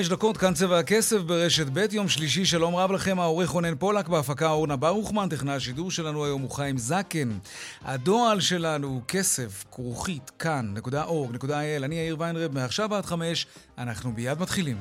חמש 0.00 0.08
דקות, 0.08 0.36
כאן 0.36 0.54
צבע 0.54 0.78
הכסף 0.78 1.16
ברשת 1.16 1.66
ב', 1.72 1.86
יום 1.92 2.08
שלישי, 2.08 2.44
שלום 2.44 2.76
רב 2.76 2.92
לכם, 2.92 3.20
העורך 3.20 3.50
רונן 3.50 3.74
פולק, 3.74 4.08
בהפקה 4.08 4.50
אורנה 4.50 4.76
ברוכמן, 4.76 5.28
טכנאי 5.28 5.54
השידור 5.54 5.90
שלנו 5.90 6.24
היום 6.24 6.42
הוא 6.42 6.50
חיים 6.50 6.78
זקן. 6.78 7.38
הדועל 7.84 8.40
שלנו 8.40 8.88
הוא 8.88 9.02
כסף, 9.08 9.64
כרוכית, 9.70 10.30
כאן.org.il, 10.38 11.84
אני 11.84 11.94
יאיר 11.94 12.16
ויינרב, 12.18 12.54
מעכשיו 12.54 12.94
עד 12.94 13.04
חמש, 13.04 13.46
אנחנו 13.78 14.12
מיד 14.12 14.40
מתחילים. 14.40 14.76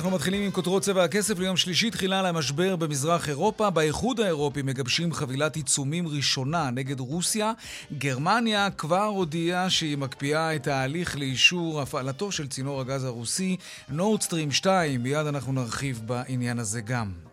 אנחנו 0.00 0.14
מתחילים 0.14 0.42
עם 0.42 0.50
כותרות 0.50 0.82
צבע 0.82 1.04
הכסף 1.04 1.38
ליום 1.38 1.56
שלישי, 1.56 1.90
תחילה 1.90 2.22
למשבר 2.22 2.76
במזרח 2.76 3.28
אירופה. 3.28 3.70
באיחוד 3.70 4.20
האירופי 4.20 4.62
מגבשים 4.62 5.12
חבילת 5.12 5.56
עיצומים 5.56 6.08
ראשונה 6.08 6.70
נגד 6.70 7.00
רוסיה. 7.00 7.52
גרמניה 7.98 8.70
כבר 8.70 9.04
הודיעה 9.04 9.70
שהיא 9.70 9.98
מקפיאה 9.98 10.56
את 10.56 10.66
ההליך 10.66 11.16
לאישור 11.16 11.80
הפעלתו 11.80 12.32
של 12.32 12.48
צינור 12.48 12.80
הגז 12.80 13.04
הרוסי 13.04 13.56
נורדסטרים 13.88 14.52
2. 14.52 15.02
מיד 15.02 15.26
אנחנו 15.26 15.52
נרחיב 15.52 16.00
בעניין 16.06 16.58
הזה 16.58 16.80
גם. 16.80 17.29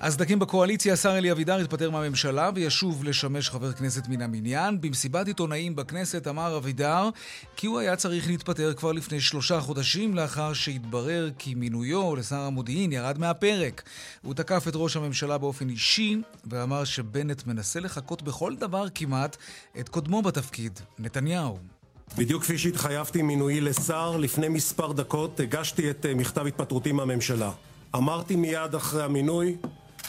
הסדקים 0.00 0.38
בקואליציה, 0.38 0.92
השר 0.92 1.18
אלי 1.18 1.32
אבידר 1.32 1.56
התפטר 1.56 1.90
מהממשלה 1.90 2.50
וישוב 2.54 3.04
לשמש 3.04 3.50
חבר 3.50 3.72
כנסת 3.72 4.08
מן 4.08 4.22
המניין. 4.22 4.80
במסיבת 4.80 5.26
עיתונאים 5.26 5.76
בכנסת 5.76 6.28
אמר 6.28 6.56
אבידר 6.56 7.08
כי 7.56 7.66
הוא 7.66 7.78
היה 7.78 7.96
צריך 7.96 8.26
להתפטר 8.26 8.74
כבר 8.74 8.92
לפני 8.92 9.20
שלושה 9.20 9.60
חודשים 9.60 10.14
לאחר 10.14 10.52
שהתברר 10.52 11.30
כי 11.38 11.54
מינויו 11.54 12.16
לשר 12.16 12.40
המודיעין 12.40 12.92
ירד 12.92 13.18
מהפרק. 13.18 13.82
הוא 14.22 14.34
תקף 14.34 14.68
את 14.68 14.72
ראש 14.74 14.96
הממשלה 14.96 15.38
באופן 15.38 15.68
אישי 15.68 16.16
ואמר 16.44 16.84
שבנט 16.84 17.46
מנסה 17.46 17.80
לחקות 17.80 18.22
בכל 18.22 18.56
דבר 18.56 18.84
כמעט 18.94 19.36
את 19.80 19.88
קודמו 19.88 20.22
בתפקיד, 20.22 20.80
נתניהו. 20.98 21.58
בדיוק 22.18 22.42
כפי 22.42 22.58
שהתחייבתי 22.58 23.22
מינויי 23.22 23.60
לשר, 23.60 24.16
לפני 24.16 24.48
מספר 24.48 24.92
דקות 24.92 25.40
הגשתי 25.40 25.90
את 25.90 26.06
מכתב 26.06 26.46
התפטרותי 26.46 26.92
מהממשלה. 26.92 27.50
אמרתי 27.94 28.36
מיד 28.36 28.74
אחרי 28.74 29.02
המינוי 29.02 29.56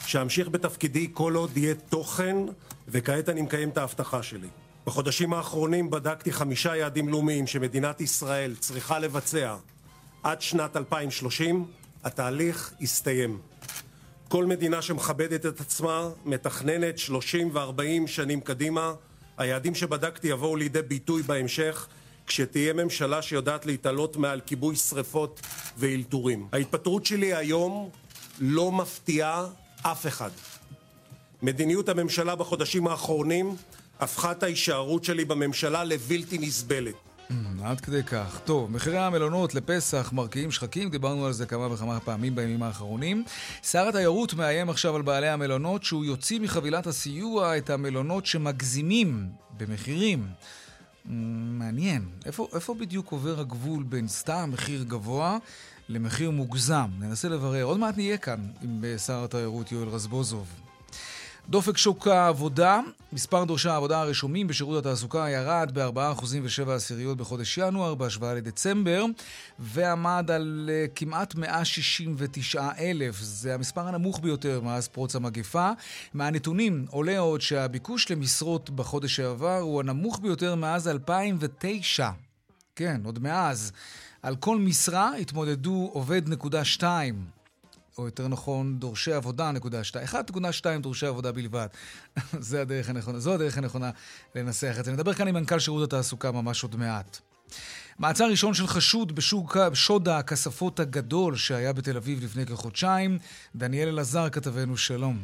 שאמשיך 0.08 0.48
בתפקידי 0.48 1.08
כל 1.12 1.34
עוד 1.34 1.56
יהיה 1.56 1.74
תוכן, 1.74 2.36
וכעת 2.88 3.28
אני 3.28 3.42
מקיים 3.42 3.68
את 3.68 3.78
ההבטחה 3.78 4.22
שלי. 4.22 4.48
בחודשים 4.86 5.34
האחרונים 5.34 5.90
בדקתי 5.90 6.32
חמישה 6.32 6.76
יעדים 6.76 7.08
לאומיים 7.08 7.46
שמדינת 7.46 8.00
ישראל 8.00 8.54
צריכה 8.54 8.98
לבצע 8.98 9.56
עד 10.22 10.42
שנת 10.42 10.76
2030. 10.76 11.66
התהליך 12.04 12.72
הסתיים. 12.80 13.38
כל 14.28 14.46
מדינה 14.46 14.82
שמכבדת 14.82 15.46
את 15.46 15.60
עצמה 15.60 16.08
מתכננת 16.24 16.98
30 16.98 17.50
ו-40 17.52 18.06
שנים 18.06 18.40
קדימה. 18.40 18.92
היעדים 19.38 19.74
שבדקתי 19.74 20.28
יבואו 20.28 20.56
לידי 20.56 20.82
ביטוי 20.82 21.22
בהמשך 21.22 21.86
כשתהיה 22.26 22.72
ממשלה 22.72 23.22
שיודעת 23.22 23.66
להתעלות 23.66 24.16
מעל 24.16 24.40
כיבוי 24.46 24.76
שרפות 24.76 25.40
ואלתורים. 25.78 26.48
ההתפטרות 26.52 27.06
שלי 27.06 27.34
היום 27.34 27.90
לא 28.40 28.72
מפתיעה 28.72 29.46
אף 29.82 30.06
אחד. 30.06 30.30
מדיניות 31.42 31.88
הממשלה 31.88 32.36
בחודשים 32.36 32.86
האחרונים 32.86 33.56
הפכה 34.00 34.32
את 34.32 34.42
ההישארות 34.42 35.04
שלי 35.04 35.24
בממשלה 35.24 35.84
לבלתי 35.84 36.38
נסבלת. 36.38 36.94
עד 37.64 37.80
כדי 37.80 38.02
כך. 38.02 38.40
טוב, 38.44 38.70
מחירי 38.70 38.98
המלונות 38.98 39.54
לפסח 39.54 40.10
מרקיעים 40.12 40.50
שחקים, 40.50 40.90
דיברנו 40.90 41.26
על 41.26 41.32
זה 41.32 41.46
כמה 41.46 41.72
וכמה 41.72 42.00
פעמים 42.00 42.34
בימים 42.34 42.62
האחרונים. 42.62 43.24
שר 43.62 43.88
התיירות 43.88 44.34
מאיים 44.34 44.70
עכשיו 44.70 44.96
על 44.96 45.02
בעלי 45.02 45.28
המלונות 45.28 45.84
שהוא 45.84 46.04
יוציא 46.04 46.40
מחבילת 46.40 46.86
הסיוע 46.86 47.56
את 47.56 47.70
המלונות 47.70 48.26
שמגזימים 48.26 49.28
במחירים. 49.56 50.26
מעניין, 51.04 52.04
איפה, 52.26 52.48
איפה 52.54 52.74
בדיוק 52.74 53.12
עובר 53.12 53.40
הגבול 53.40 53.82
בין 53.82 54.08
סתם 54.08 54.50
מחיר 54.52 54.82
גבוה 54.82 55.38
למחיר 55.88 56.30
מוגזם? 56.30 56.90
ננסה 56.98 57.28
לברר. 57.28 57.62
עוד 57.62 57.78
מעט 57.78 57.96
נהיה 57.96 58.16
כאן 58.16 58.46
עם 58.62 58.84
שר 59.06 59.24
התיירות 59.24 59.72
יואל 59.72 59.88
רזבוזוב. 59.88 60.46
דופק 61.48 61.76
שוק 61.76 62.08
העבודה, 62.08 62.80
מספר 63.12 63.44
דורשי 63.44 63.68
העבודה 63.68 64.00
הרשומים 64.00 64.46
בשירות 64.46 64.86
התעסוקה 64.86 65.26
ירד 65.30 65.70
ב-4.7 65.74 66.70
עשיריות 66.70 67.18
בחודש 67.18 67.58
ינואר 67.58 67.94
בהשוואה 67.94 68.34
לדצמבר 68.34 69.04
ועמד 69.58 70.30
על 70.30 70.70
uh, 70.70 70.90
כמעט 70.94 71.34
169 71.34 72.68
אלף. 72.78 73.20
זה 73.20 73.54
המספר 73.54 73.88
הנמוך 73.88 74.20
ביותר 74.20 74.60
מאז 74.60 74.88
פרוץ 74.88 75.16
המגפה. 75.16 75.70
מהנתונים 76.14 76.86
עולה 76.90 77.18
עוד 77.18 77.40
שהביקוש 77.40 78.10
למשרות 78.10 78.70
בחודש 78.70 79.16
שעבר 79.16 79.58
הוא 79.58 79.80
הנמוך 79.80 80.20
ביותר 80.20 80.54
מאז 80.54 80.88
2009. 80.88 82.10
כן, 82.76 83.00
עוד 83.04 83.18
מאז. 83.18 83.72
על 84.22 84.36
כל 84.36 84.58
משרה 84.58 85.16
התמודדו 85.16 85.90
עובד 85.92 86.28
נקודה 86.28 86.64
שתיים. 86.64 87.14
או 87.98 88.04
יותר 88.04 88.28
נכון, 88.28 88.78
דורשי 88.78 89.12
עבודה, 89.12 89.52
נקודה 89.52 89.84
שתיים. 89.84 90.06
1.2 90.06 90.80
דורשי 90.80 91.06
עבודה 91.06 91.32
בלבד. 91.32 91.66
זה 92.48 92.62
הדרך 92.62 92.90
הנכונה, 92.90 93.18
זו 93.18 93.34
הדרך 93.34 93.58
הנכונה 93.58 93.90
לנסח 94.34 94.76
את 94.80 94.84
זה. 94.84 94.92
נדבר 94.92 95.12
כאן 95.12 95.28
עם 95.28 95.34
מנכ"ל 95.34 95.58
שירות 95.58 95.82
התעסוקה 95.92 96.32
ממש 96.32 96.62
עוד 96.62 96.76
מעט. 96.76 97.18
מעצר 97.98 98.24
ראשון 98.30 98.54
של 98.54 98.66
חשוד 98.66 99.12
בשוק 99.12 99.56
שוד 99.74 100.08
הכספות 100.08 100.80
הגדול 100.80 101.36
שהיה 101.36 101.72
בתל 101.72 101.96
אביב 101.96 102.24
לפני 102.24 102.46
כחודשיים. 102.46 103.18
דניאל 103.54 103.88
אלעזר, 103.88 104.30
כתבנו, 104.30 104.76
שלום. 104.76 105.16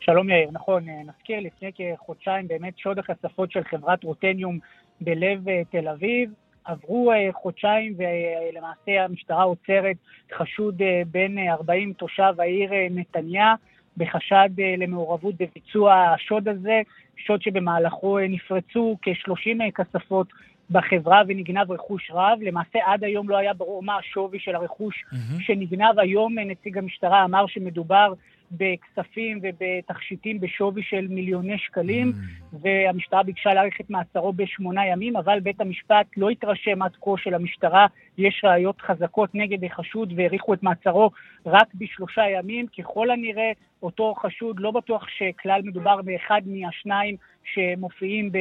שלום 0.00 0.30
יאיר, 0.30 0.48
נכון, 0.52 0.84
נזכיר, 0.88 1.40
לפני 1.40 1.70
כחודשיים 1.74 2.48
באמת 2.48 2.78
שוד 2.78 2.98
הכספות 2.98 3.52
של 3.52 3.60
חברת 3.70 4.04
רוטניום 4.04 4.58
בלב 5.00 5.44
תל 5.70 5.88
אביב. 5.88 6.30
עברו 6.64 7.12
uh, 7.12 7.32
חודשיים 7.32 7.94
ולמעשה 7.96 9.04
המשטרה 9.04 9.42
עוצרת 9.42 9.96
חשוד 10.36 10.82
uh, 10.82 10.84
בן 11.10 11.38
40 11.48 11.92
תושב 11.92 12.34
העיר 12.38 12.70
נתניה 12.90 13.54
בחשד 13.96 14.48
למעורבות 14.78 15.34
בביצוע 15.34 15.94
השוד 15.94 16.48
הזה, 16.48 16.80
שוד 17.16 17.42
שבמהלכו 17.42 18.18
נפרצו 18.28 18.96
כ-30 19.02 19.60
uh, 19.68 19.72
כספות 19.74 20.26
בחברה 20.70 21.22
ונגנב 21.28 21.72
רכוש 21.72 22.10
רב. 22.14 22.38
למעשה 22.42 22.78
עד 22.84 23.04
היום 23.04 23.28
לא 23.28 23.36
היה 23.36 23.54
ברור 23.54 23.82
מה 23.82 23.96
השווי 23.96 24.38
של 24.38 24.54
הרכוש 24.54 25.04
mm-hmm. 25.04 25.42
שנגנב. 25.42 25.98
היום 25.98 26.38
נציג 26.38 26.78
המשטרה 26.78 27.24
אמר 27.24 27.46
שמדובר 27.46 28.12
בכספים 28.50 29.40
ובתכשיטים 29.42 30.40
בשווי 30.40 30.82
של 30.82 31.06
מיליוני 31.08 31.58
שקלים, 31.58 32.12
mm. 32.12 32.56
והמשטרה 32.60 33.22
ביקשה 33.22 33.54
להאריך 33.54 33.80
את 33.80 33.90
מעצרו 33.90 34.32
בשמונה 34.32 34.86
ימים, 34.86 35.16
אבל 35.16 35.40
בית 35.40 35.60
המשפט 35.60 36.06
לא 36.16 36.30
התרשם 36.30 36.82
עד 36.82 36.96
כה 37.00 37.10
שלמשטרה 37.16 37.86
יש 38.18 38.40
ראיות 38.44 38.80
חזקות 38.80 39.34
נגד 39.34 39.64
החשוד 39.64 40.12
והאריכו 40.16 40.54
את 40.54 40.62
מעצרו 40.62 41.10
רק 41.46 41.74
בשלושה 41.74 42.22
ימים. 42.30 42.66
ככל 42.78 43.10
הנראה, 43.10 43.52
אותו 43.82 44.14
חשוד, 44.14 44.60
לא 44.60 44.70
בטוח 44.70 45.06
שכלל 45.08 45.60
מדובר 45.64 46.02
באחד 46.02 46.40
מהשניים 46.46 47.16
שמופיעים 47.44 48.32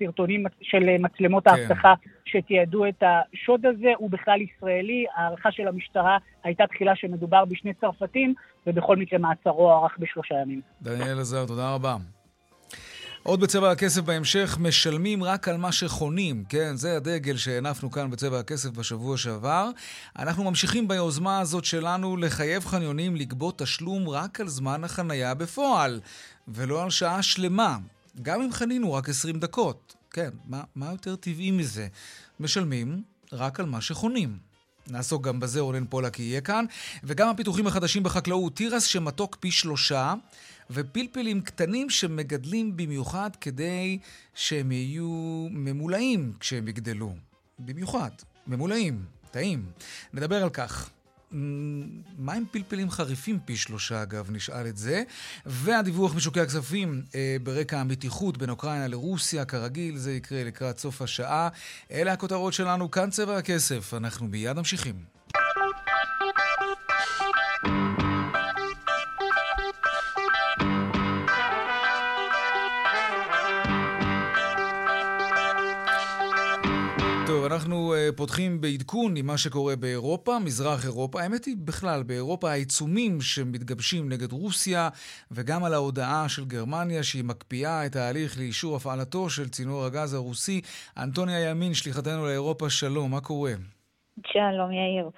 בסרטונים 0.00 0.44
של 0.62 0.96
מצלמות 0.98 1.48
כן. 1.48 1.50
האבטחה 1.50 1.94
שתיעדו 2.24 2.86
את 2.86 3.02
השוד 3.02 3.66
הזה, 3.66 3.92
הוא 3.96 4.10
בכלל 4.10 4.40
ישראלי. 4.40 5.04
הערכה 5.16 5.52
של 5.52 5.68
המשטרה 5.68 6.18
הייתה 6.44 6.66
תחילה 6.66 6.96
שמדובר 6.96 7.44
בשני 7.44 7.74
צרפתים, 7.74 8.34
ובכל 8.66 8.96
מקרה 8.96 9.18
מעצרו 9.18 9.72
ארך 9.72 9.98
בשלושה 9.98 10.34
ימים. 10.42 10.60
דניאל 10.82 11.20
עזר, 11.20 11.46
תודה 11.46 11.74
רבה. 11.74 11.96
עוד 13.22 13.40
בצבע 13.40 13.70
הכסף 13.70 14.00
בהמשך, 14.02 14.58
משלמים 14.60 15.24
רק 15.24 15.48
על 15.48 15.56
מה 15.56 15.72
שחונים, 15.72 16.44
כן? 16.48 16.76
זה 16.76 16.96
הדגל 16.96 17.36
שהנפנו 17.36 17.90
כאן 17.90 18.10
בצבע 18.10 18.38
הכסף 18.38 18.70
בשבוע 18.70 19.16
שעבר. 19.16 19.70
אנחנו 20.18 20.44
ממשיכים 20.44 20.88
ביוזמה 20.88 21.40
הזאת 21.40 21.64
שלנו 21.64 22.16
לחייב 22.16 22.64
חניונים 22.64 23.16
לגבות 23.16 23.58
תשלום 23.58 24.08
רק 24.08 24.40
על 24.40 24.48
זמן 24.48 24.84
החנייה 24.84 25.34
בפועל, 25.34 26.00
ולא 26.48 26.82
על 26.82 26.90
שעה 26.90 27.22
שלמה. 27.22 27.76
גם 28.22 28.42
אם 28.42 28.52
חנינו 28.52 28.92
רק 28.92 29.08
20 29.08 29.40
דקות. 29.40 29.94
כן, 30.10 30.30
מה, 30.44 30.62
מה 30.74 30.90
יותר 30.90 31.16
טבעי 31.16 31.50
מזה? 31.50 31.88
משלמים 32.40 33.02
רק 33.32 33.60
על 33.60 33.66
מה 33.66 33.80
שחונים. 33.80 34.38
נעסוק 34.90 35.24
גם 35.24 35.40
בזה, 35.40 35.60
רונן 35.60 35.86
פולק 35.86 36.18
יהיה 36.18 36.40
כאן. 36.40 36.64
וגם 37.04 37.28
הפיתוחים 37.28 37.66
החדשים 37.66 38.02
בחקלאות, 38.02 38.56
תירס 38.56 38.84
שמתוק 38.84 39.36
פי 39.40 39.50
שלושה, 39.50 40.14
ופלפלים 40.70 41.40
קטנים 41.40 41.90
שמגדלים 41.90 42.76
במיוחד 42.76 43.30
כדי 43.40 43.98
שהם 44.34 44.72
יהיו 44.72 45.46
ממולאים 45.50 46.32
כשהם 46.40 46.68
יגדלו. 46.68 47.14
במיוחד, 47.58 48.10
ממולאים, 48.46 49.04
טעים. 49.30 49.66
נדבר 50.12 50.42
על 50.42 50.50
כך. 50.50 50.90
מה 51.30 52.32
עם 52.32 52.44
פלפלים 52.50 52.90
חריפים 52.90 53.38
פי 53.44 53.56
שלושה, 53.56 54.02
אגב, 54.02 54.30
נשאל 54.30 54.66
את 54.66 54.76
זה. 54.76 55.02
והדיווח 55.46 56.14
משוקי 56.14 56.40
הכספים 56.40 57.02
אה, 57.14 57.36
ברקע 57.42 57.80
המתיחות 57.80 58.38
בין 58.38 58.50
אוקראינה 58.50 58.88
לרוסיה, 58.88 59.44
כרגיל, 59.44 59.96
זה 59.96 60.12
יקרה 60.12 60.44
לקראת 60.44 60.78
סוף 60.78 61.02
השעה. 61.02 61.48
אלה 61.90 62.12
הכותרות 62.12 62.52
שלנו, 62.52 62.90
כאן 62.90 63.10
צבע 63.10 63.36
הכסף. 63.36 63.94
אנחנו 63.94 64.26
מיד 64.26 64.56
ממשיכים. 64.56 64.94
אנחנו 77.52 77.94
uh, 77.94 78.16
פותחים 78.16 78.60
בעדכון 78.60 79.16
עם 79.16 79.26
מה 79.26 79.38
שקורה 79.38 79.76
באירופה, 79.76 80.38
מזרח 80.38 80.84
אירופה. 80.84 81.22
האמת 81.22 81.44
היא, 81.44 81.56
בכלל, 81.64 82.02
באירופה 82.02 82.50
העיצומים 82.50 83.20
שמתגבשים 83.20 84.08
נגד 84.08 84.32
רוסיה, 84.32 84.88
וגם 85.30 85.64
על 85.64 85.74
ההודעה 85.74 86.28
של 86.28 86.44
גרמניה 86.44 87.02
שהיא 87.02 87.24
מקפיאה 87.24 87.86
את 87.86 87.96
ההליך 87.96 88.38
לאישור 88.38 88.76
הפעלתו 88.76 89.30
של 89.30 89.48
צינור 89.48 89.84
הגז 89.84 90.14
הרוסי. 90.14 90.60
אנטוניה 90.98 91.50
ימין, 91.50 91.74
שליחתנו 91.74 92.26
לאירופה, 92.26 92.70
שלום, 92.70 93.10
מה 93.10 93.20
קורה? 93.20 93.52
שלום, 94.26 94.72
יאיר. 94.72 95.10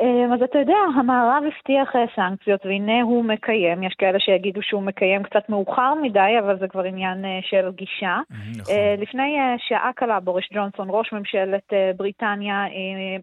אמ, 0.00 0.32
אז 0.32 0.42
אתה 0.42 0.58
יודע, 0.58 0.76
המערב 0.96 1.42
הבטיח 1.46 1.96
אה, 1.96 2.04
סנקציות, 2.16 2.66
והנה 2.66 3.02
הוא 3.02 3.24
מקיים. 3.24 3.82
יש 3.82 3.94
כאלה 3.98 4.20
שיגידו 4.20 4.62
שהוא 4.62 4.82
מקיים 4.82 5.22
קצת 5.22 5.48
מאוחר 5.48 5.94
מדי, 6.02 6.38
אבל 6.38 6.58
זה 6.58 6.68
כבר 6.68 6.82
עניין 6.82 7.24
אה, 7.24 7.38
של 7.42 7.70
גישה. 7.70 8.20
נכון. 8.30 8.74
אה, 8.74 8.94
לפני 8.98 9.38
שעה 9.58 9.90
קלה 9.96 10.20
בוריס 10.20 10.46
ג'ונסון, 10.52 10.88
ראש 10.90 11.12
ממשלת 11.12 11.72
בריטניה, 11.96 12.64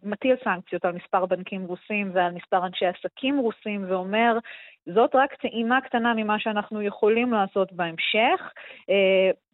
מטיל 0.03 0.35
סנקציות 0.43 0.85
על 0.85 0.91
מספר 0.91 1.25
בנקים 1.25 1.65
רוסים 1.65 2.11
ועל 2.13 2.31
מספר 2.31 2.65
אנשי 2.65 2.85
עסקים 2.85 3.37
רוסים, 3.37 3.85
ואומר, 3.87 4.37
זאת 4.85 5.15
רק 5.15 5.33
טעימה 5.33 5.81
קטנה 5.81 6.13
ממה 6.13 6.39
שאנחנו 6.39 6.81
יכולים 6.81 7.31
לעשות 7.33 7.73
בהמשך. 7.73 8.53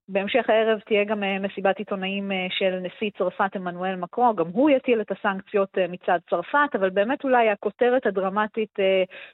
בהמשך 0.10 0.50
הערב 0.50 0.80
תהיה 0.80 1.04
גם 1.04 1.24
אה, 1.24 1.40
מסיבת 1.40 1.78
עיתונאים 1.78 2.32
אה, 2.32 2.48
של 2.50 2.80
נשיא 2.80 3.10
צרפת 3.18 3.56
עמנואל 3.56 3.96
מקרו, 3.96 4.36
גם 4.36 4.46
הוא 4.54 4.70
יטיל 4.70 5.02
את 5.02 5.12
הסנקציות 5.12 5.78
אה, 5.78 5.86
מצד 5.90 6.20
צרפת, 6.30 6.70
אבל 6.76 6.90
באמת 6.90 7.24
אולי 7.24 7.50
הכותרת 7.50 8.06
הדרמטית 8.06 8.76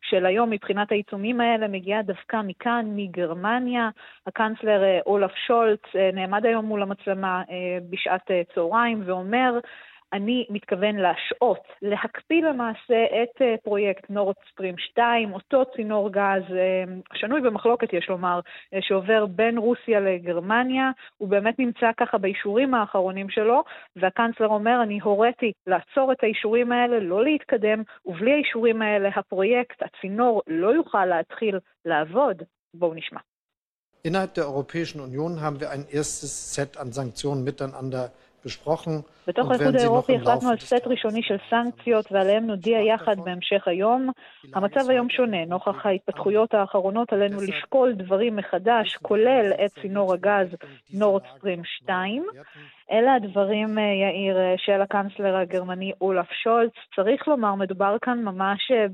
של 0.02 0.26
היום 0.26 0.50
מבחינת 0.50 0.92
העיצומים 0.92 1.42
האלה 1.42 1.68
מגיעה 1.68 2.02
דווקא 2.02 2.42
מכאן, 2.44 2.86
מגרמניה. 2.96 3.90
הקנצלר 4.28 5.00
אולף 5.06 5.32
שולץ 5.48 5.82
נעמד 6.14 6.46
היום 6.46 6.66
מול 6.66 6.82
המצלמה 6.82 7.44
בשעת 7.90 8.32
צהריים 8.56 9.02
ואומר, 9.06 9.60
אני 10.14 10.46
מתכוון 10.50 10.96
להשעות, 10.96 11.64
להקפיא 11.82 12.42
למעשה 12.42 13.06
את 13.24 13.42
אה, 13.42 13.56
פרויקט 13.64 14.10
נורד 14.10 14.36
סטרים 14.52 14.78
2, 14.78 15.34
אותו 15.34 15.64
צינור 15.76 16.10
גז, 16.12 16.44
אה, 16.52 16.84
שנוי 17.14 17.42
במחלוקת 17.42 17.94
יש 17.94 18.10
לומר, 18.10 18.40
אה, 18.74 18.80
שעובר 18.82 19.26
בין 19.26 19.58
רוסיה 19.58 20.00
לגרמניה, 20.00 20.92
הוא 21.18 21.30
באמת 21.30 21.60
נמצא 21.60 21.92
ככה 21.98 22.18
באישורים 22.18 22.74
האחרונים 22.74 23.30
שלו, 23.30 23.64
והקנצלר 23.96 24.48
אומר, 24.48 24.80
אני 24.84 25.00
הוריתי 25.00 25.52
לעצור 25.68 26.12
את 26.12 26.24
האישורים 26.24 26.72
האלה, 26.72 27.00
לא 27.00 27.24
להתקדם, 27.24 27.84
ובלי 28.06 28.34
האישורים 28.34 28.82
האלה 28.82 29.10
הפרויקט, 29.16 29.84
הצינור, 29.84 30.42
לא 30.48 30.68
יוכל 30.68 31.06
להתחיל 31.06 31.60
לעבוד. 31.86 32.44
בואו 32.74 32.94
נשמע. 32.94 33.20
Innerhalb 34.04 34.34
der 34.34 34.46
Europäischen 34.46 35.00
Union 35.00 35.42
haben 35.42 35.60
wir 35.60 35.70
ein 35.70 35.86
erstes 35.88 36.56
Set 36.56 36.78
an 36.78 36.92
Sanktionen 36.92 37.44
miteinander 37.44 38.12
בתוך 39.28 39.52
האיחוד 39.52 39.76
האירופי 39.76 40.16
החלטנו 40.16 40.50
על 40.50 40.58
סט 40.58 40.88
ראשוני 40.88 41.24
של 41.24 41.36
סנקציות 41.50 42.12
ועליהם 42.12 42.48
נודיע 42.48 42.80
יחד 42.80 43.20
בהמשך 43.20 43.68
היום. 43.68 44.10
המצב 44.54 44.90
היום 44.90 45.10
שונה, 45.10 45.46
נוכח 45.46 45.86
ההתפתחויות 45.86 46.54
האחרונות 46.54 47.14
עלינו 47.14 47.38
לשקול 47.42 47.94
דברים 47.94 48.36
מחדש, 48.36 48.98
כולל 49.02 49.52
את 49.66 49.72
צינור 49.82 50.14
הגז 50.14 50.48
נורד 50.94 51.22
סטרים 51.38 51.64
2. 51.64 52.26
אלה 52.92 53.14
הדברים, 53.14 53.80
אה, 53.80 53.84
יאיר, 53.84 54.38
אה, 54.38 54.54
של 54.58 54.82
הקאנצלר 54.82 55.36
הגרמני 55.36 55.92
אולף 56.02 56.32
שולץ. 56.44 56.72
צריך 56.96 57.28
לומר, 57.28 57.56
מדובר 57.56 57.98
כאן 58.02 58.24
ממש 58.24 58.72
אה, 58.72 58.86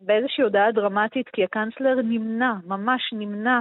באיזושהי 0.00 0.44
הודעה 0.44 0.72
דרמטית, 0.72 1.28
כי 1.28 1.44
הקאנצלר 1.44 1.94
נמנע, 2.04 2.52
ממש 2.66 3.02
נמנע 3.12 3.58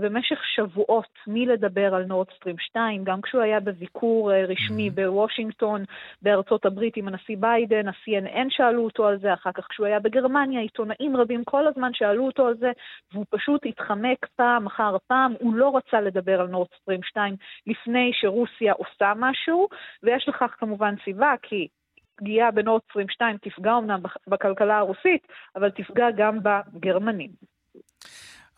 במשך 0.00 0.38
שבועות 0.44 1.18
מלדבר 1.26 1.94
על 1.94 2.04
נורדסטרים 2.04 2.58
2, 2.58 3.04
גם 3.04 3.20
כשהוא 3.20 3.42
היה 3.42 3.60
בביקור 3.60 4.32
אה, 4.32 4.44
רשמי 4.44 4.88
mm-hmm. 4.88 4.92
בוושינגטון, 4.94 5.84
בארצות 6.22 6.66
הברית 6.66 6.96
עם 6.96 7.08
הנשיא 7.08 7.36
ביידן, 7.40 7.88
ה-CNN 7.88 8.46
שאלו 8.48 8.84
אותו 8.84 9.06
על 9.06 9.18
זה, 9.18 9.34
אחר 9.34 9.52
כך 9.52 9.66
כשהוא 9.70 9.86
היה 9.86 10.00
בגרמניה, 10.00 10.60
עיתונאים 10.60 11.16
רבים 11.16 11.44
כל 11.44 11.66
הזמן 11.66 11.90
שאלו 11.94 12.26
אותו 12.26 12.46
על 12.46 12.54
זה, 12.56 12.72
והוא 13.12 13.24
פשוט 13.30 13.66
התחמק 13.66 14.26
פעם 14.36 14.66
אחר 14.66 14.96
פעם, 15.06 15.34
הוא 15.40 15.54
לא 15.54 15.76
רצה 15.76 16.00
לדבר 16.00 16.40
על 16.40 16.46
נורדסטרים 16.46 17.02
2 17.02 17.36
לפני 17.66 18.10
שרוסיה 18.14 18.72
עושה 18.72 19.12
משהו, 19.16 19.68
ויש 20.02 20.28
לכך 20.28 20.54
כמובן 20.58 20.94
סיבה, 21.04 21.34
כי 21.42 21.68
פגיעה 22.16 22.50
בנורד 22.50 22.80
סטרים 22.90 23.08
2 23.08 23.36
תפגע 23.42 23.78
אמנם 23.78 24.00
בכלכלה 24.26 24.78
הרוסית, 24.78 25.26
אבל 25.56 25.70
תפגע 25.70 26.10
גם 26.16 26.38
בגרמנים. 26.42 27.30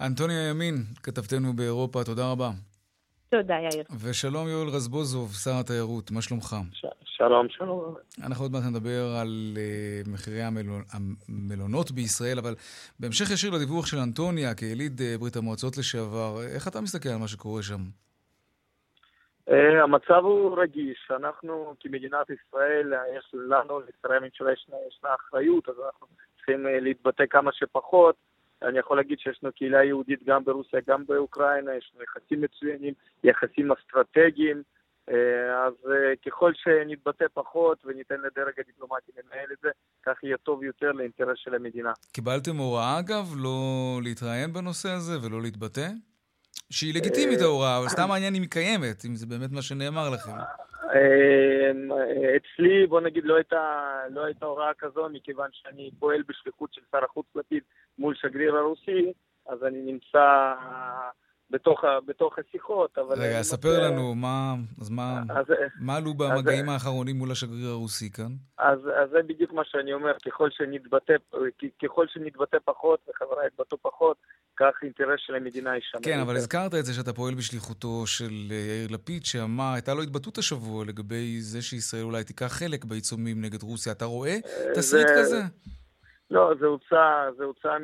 אנטוניה 0.00 0.50
ימין, 0.50 0.74
כתבתנו 1.02 1.52
באירופה, 1.52 2.04
תודה 2.04 2.32
רבה. 2.32 2.50
תודה, 3.28 3.54
יאיר. 3.54 3.84
ושלום 4.04 4.48
יואל 4.48 4.68
רזבוזוב, 4.68 5.32
שר 5.32 5.50
התיירות, 5.60 6.10
מה 6.10 6.22
שלומך? 6.22 6.56
ש- 6.72 6.86
שלום, 7.04 7.48
שלום. 7.48 7.94
אנחנו 8.26 8.44
עוד 8.44 8.52
מעט 8.52 8.62
נדבר 8.70 9.16
על 9.20 9.56
uh, 9.56 10.10
מחירי 10.10 10.42
המלונ... 10.42 10.82
המלונות 11.28 11.90
בישראל, 11.90 12.38
אבל 12.38 12.54
בהמשך 13.00 13.30
ישיר 13.30 13.50
לדיווח 13.50 13.86
של 13.86 13.96
אנטוניה, 13.98 14.54
כיליד 14.54 15.00
uh, 15.00 15.20
ברית 15.20 15.36
המועצות 15.36 15.76
לשעבר, 15.78 16.42
איך 16.54 16.68
אתה 16.68 16.80
מסתכל 16.80 17.08
על 17.08 17.18
מה 17.18 17.28
שקורה 17.28 17.62
שם? 17.62 17.80
Uh, 19.50 19.52
המצב 19.82 20.22
הוא 20.22 20.62
רגיש. 20.62 21.10
אנחנו 21.16 21.74
כמדינת 21.80 22.26
ישראל, 22.30 22.92
יש 23.18 23.34
לנו, 23.34 23.80
לשרי 23.80 24.16
הממשלה 24.16 24.52
ישנה 24.52 25.10
אחריות, 25.14 25.68
אז 25.68 25.74
אנחנו 25.86 26.06
צריכים 26.36 26.66
uh, 26.66 26.68
להתבטא 26.80 27.24
כמה 27.30 27.50
שפחות. 27.52 28.16
אני 28.62 28.78
יכול 28.78 28.96
להגיד 28.96 29.18
שיש 29.18 29.40
לנו 29.42 29.52
קהילה 29.52 29.84
יהודית 29.84 30.22
גם 30.24 30.44
ברוסיה, 30.44 30.80
גם 30.88 31.06
באוקראינה, 31.06 31.74
יש 31.74 31.92
לנו 31.94 32.04
יחסים 32.04 32.40
מצוינים, 32.40 32.94
יחסים 33.24 33.72
אסטרטגיים. 33.72 34.62
אה, 35.10 35.66
אז 35.66 35.72
אה, 35.90 36.16
ככל 36.26 36.52
שנתבטא 36.54 37.24
פחות 37.34 37.78
וניתן 37.84 38.14
לדרג 38.14 38.60
הדיפלומטי 38.60 39.12
לנהל 39.16 39.46
את 39.52 39.58
זה, 39.62 39.68
כך 40.06 40.24
יהיה 40.24 40.36
טוב 40.36 40.62
יותר 40.62 40.92
לאינטרס 40.92 41.38
של 41.38 41.54
המדינה. 41.54 41.92
קיבלתם 42.12 42.56
הוראה, 42.56 42.98
אגב, 42.98 43.24
לא 43.36 43.58
להתראיין 44.02 44.52
בנושא 44.52 44.88
הזה 44.88 45.12
ולא 45.22 45.42
להתבטא? 45.42 45.88
שהיא 46.70 46.94
לגיטימית 46.94 47.40
ההוראה, 47.40 47.78
אבל 47.78 47.88
סתם 47.88 48.08
מעניין 48.12 48.34
אם 48.34 48.42
היא 48.42 48.50
קיימת, 48.50 49.04
אם 49.04 49.16
זה 49.16 49.26
באמת 49.26 49.52
מה 49.52 49.62
שנאמר 49.62 50.10
לכם. 50.10 50.32
אמ, 50.94 51.92
אצלי, 52.36 52.86
בוא 52.86 53.00
נגיד, 53.00 53.24
לא 53.24 53.36
הייתה, 53.36 54.00
לא 54.10 54.24
הייתה 54.24 54.46
הוראה 54.46 54.74
כזו, 54.74 55.08
מכיוון 55.12 55.48
שאני 55.52 55.90
פועל 55.98 56.22
בשליחות 56.28 56.72
של 56.72 56.80
שר 56.92 57.04
החוץ 57.04 57.26
לפיד 57.34 57.62
מול 57.98 58.14
שגריר 58.14 58.56
הרוסי, 58.56 59.12
אז 59.46 59.64
אני 59.64 59.82
נמצא 59.82 60.54
בתוך, 61.50 61.84
בתוך 62.06 62.38
השיחות, 62.38 62.98
אבל... 62.98 63.22
רגע, 63.22 63.42
ספר 63.42 63.68
מוצא... 63.68 63.82
לנו, 63.82 64.14
מה, 64.14 64.54
אז 64.80 64.90
מה, 64.90 65.22
אז, 65.28 65.46
מה 65.80 65.96
עלו 65.96 66.14
במגעים 66.14 66.68
אז, 66.68 66.74
האחרונים 66.74 67.16
מול 67.16 67.30
השגריר 67.30 67.68
הרוסי 67.68 68.12
כאן? 68.12 68.32
אז, 68.58 68.78
אז 68.78 69.10
זה 69.10 69.18
בדיוק 69.26 69.52
מה 69.52 69.62
שאני 69.64 69.92
אומר, 69.92 70.12
ככל 70.26 70.48
שנתבטא, 70.50 71.14
ככל 71.82 72.06
שנתבטא 72.08 72.56
פחות 72.64 73.00
וחבריי 73.08 73.46
יתבטאו 73.46 73.78
פחות, 73.82 74.16
כך 74.56 74.72
אינטרס 74.82 75.20
של 75.26 75.34
המדינה 75.34 75.74
יישמר. 75.74 76.00
כן, 76.02 76.20
אבל 76.20 76.36
הזכרת 76.36 76.74
את 76.74 76.84
זה 76.84 76.94
שאתה 76.94 77.12
פועל 77.12 77.34
בשליחותו 77.34 78.06
של 78.06 78.32
אה, 78.50 78.56
יאיר 78.56 78.88
לפיד, 78.90 79.24
שאמר, 79.24 79.72
הייתה 79.74 79.94
לו 79.94 80.02
התבטאות 80.02 80.38
השבוע 80.38 80.84
לגבי 80.84 81.40
זה 81.40 81.62
שישראל 81.62 82.04
אולי 82.04 82.24
תיקח 82.24 82.46
חלק 82.46 82.84
בעיצומים 82.84 83.40
נגד 83.40 83.62
רוסיה. 83.62 83.92
אתה 83.92 84.04
רואה 84.04 84.30
אה, 84.30 84.74
תסריט 84.74 85.08
כזה? 85.18 85.42
לא, 86.30 86.54
זה 86.60 86.66
הוצא, 86.66 87.30
זה 87.36 87.44
הוצא 87.44 87.76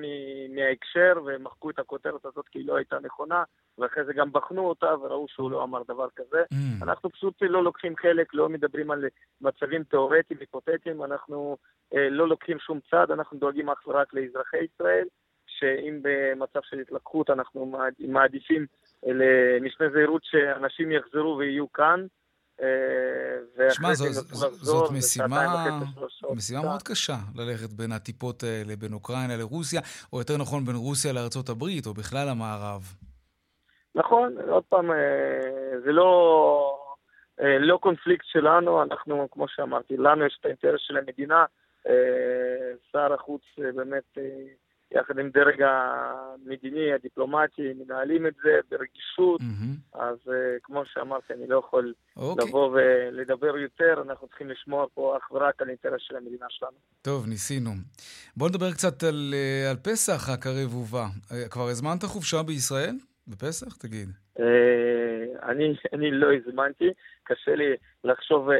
מההקשר, 0.48 1.12
ומחקו 1.24 1.70
את 1.70 1.78
הכותרת 1.78 2.24
הזאת 2.24 2.48
כי 2.48 2.58
היא 2.58 2.68
לא 2.68 2.76
הייתה 2.76 2.98
נכונה, 3.02 3.42
ואחרי 3.78 4.04
זה 4.04 4.12
גם 4.12 4.32
בחנו 4.32 4.68
אותה 4.68 4.98
וראו 5.00 5.26
שהוא 5.28 5.50
לא 5.50 5.62
אמר 5.62 5.82
דבר 5.88 6.08
כזה. 6.16 6.42
Mm. 6.52 6.82
אנחנו 6.82 7.10
פשוט 7.10 7.34
לא 7.40 7.64
לוקחים 7.64 7.96
חלק, 7.96 8.34
לא 8.34 8.48
מדברים 8.48 8.90
על 8.90 9.04
מצבים 9.40 9.84
תיאורטיים, 9.84 10.40
היפותטיים, 10.40 11.04
אנחנו 11.04 11.56
אה, 11.94 12.08
לא 12.10 12.28
לוקחים 12.28 12.58
שום 12.58 12.80
צד, 12.90 13.10
אנחנו 13.10 13.38
דואגים 13.38 13.70
אך 13.70 13.86
ורק 13.86 14.14
לאזרחי 14.14 14.58
ישראל. 14.64 15.06
שאם 15.46 15.98
במצב 16.02 16.60
של 16.62 16.78
התלקחות 16.78 17.30
אנחנו 17.30 17.72
מעדיפים 17.98 18.66
למשנה 19.06 19.90
זהירות 19.90 20.22
שאנשים 20.24 20.92
יחזרו 20.92 21.36
ויהיו 21.38 21.72
כאן. 21.72 22.06
שמע, 23.70 23.94
זאת 24.52 24.90
משימה, 24.90 25.68
משימה 26.34 26.62
מאוד 26.62 26.82
קשה 26.82 27.16
ללכת 27.34 27.72
בין 27.72 27.92
הטיפות 27.92 28.42
האלה, 28.42 28.76
בין 28.76 28.92
אוקראינה 28.92 29.36
לרוסיה, 29.36 29.80
או 30.12 30.18
יותר 30.18 30.36
נכון 30.36 30.64
בין 30.64 30.76
רוסיה 30.76 31.12
לארצות 31.12 31.48
הברית, 31.48 31.86
או 31.86 31.94
בכלל 31.94 32.28
המערב. 32.28 32.82
נכון, 33.94 34.36
עוד 34.48 34.62
פעם, 34.68 34.90
זה 35.84 35.92
לא, 35.92 36.78
לא 37.38 37.76
קונפליקט 37.76 38.24
שלנו, 38.26 38.82
אנחנו, 38.82 39.28
כמו 39.30 39.48
שאמרתי, 39.48 39.96
לנו 39.96 40.26
יש 40.26 40.36
את 40.40 40.44
האינטרס 40.44 40.80
של 40.80 40.96
המדינה, 40.96 41.44
שר 42.92 43.14
החוץ 43.14 43.42
באמת 43.58 44.18
יחד 44.94 45.18
עם 45.18 45.30
דרג 45.30 45.62
המדיני, 45.62 46.92
הדיפלומטי, 46.92 47.62
מנהלים 47.78 48.26
את 48.26 48.34
זה 48.44 48.50
ברגישות. 48.70 49.40
Mm-hmm. 49.40 49.98
אז 49.98 50.16
uh, 50.26 50.30
כמו 50.62 50.82
שאמרתי, 50.86 51.32
אני 51.32 51.46
לא 51.48 51.58
יכול 51.58 51.94
okay. 52.18 52.20
אוקיי. 52.20 52.48
לבוא 52.48 52.70
ולדבר 52.72 53.56
יותר, 53.56 54.02
אנחנו 54.06 54.28
צריכים 54.28 54.48
לשמוע 54.48 54.86
פה 54.94 55.16
אך 55.16 55.32
ורק 55.32 55.62
על 55.62 55.68
האינטרס 55.68 56.00
של 56.00 56.16
המדינה 56.16 56.46
שלנו. 56.48 56.76
טוב, 57.02 57.26
ניסינו. 57.26 57.70
בוא 58.36 58.48
נדבר 58.48 58.72
קצת 58.72 59.02
על, 59.02 59.34
uh, 59.34 59.70
על 59.70 59.76
פסח 59.76 60.28
הקרב 60.28 60.74
ובא. 60.74 61.06
Uh, 61.06 61.48
כבר 61.50 61.68
הזמנת 61.68 62.04
חופשה 62.04 62.42
בישראל? 62.42 62.94
בפסח? 63.28 63.76
תגיד. 63.76 64.08
Uh, 64.38 64.42
אני, 65.42 65.74
אני 65.92 66.10
לא 66.10 66.26
הזמנתי, 66.34 66.88
קשה 67.24 67.54
לי 67.54 67.70
לחשוב 68.04 68.48
uh, 68.50 68.54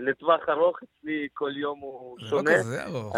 לטווח 0.00 0.48
ארוך, 0.48 0.78
אצלי 0.82 1.28
כל 1.32 1.56
יום 1.56 1.78
הוא 1.80 2.18
שונה. 2.18 2.42
זה 2.42 2.50
לא 2.50 2.58
כזה 2.58 2.84
ארוך. 2.84 3.16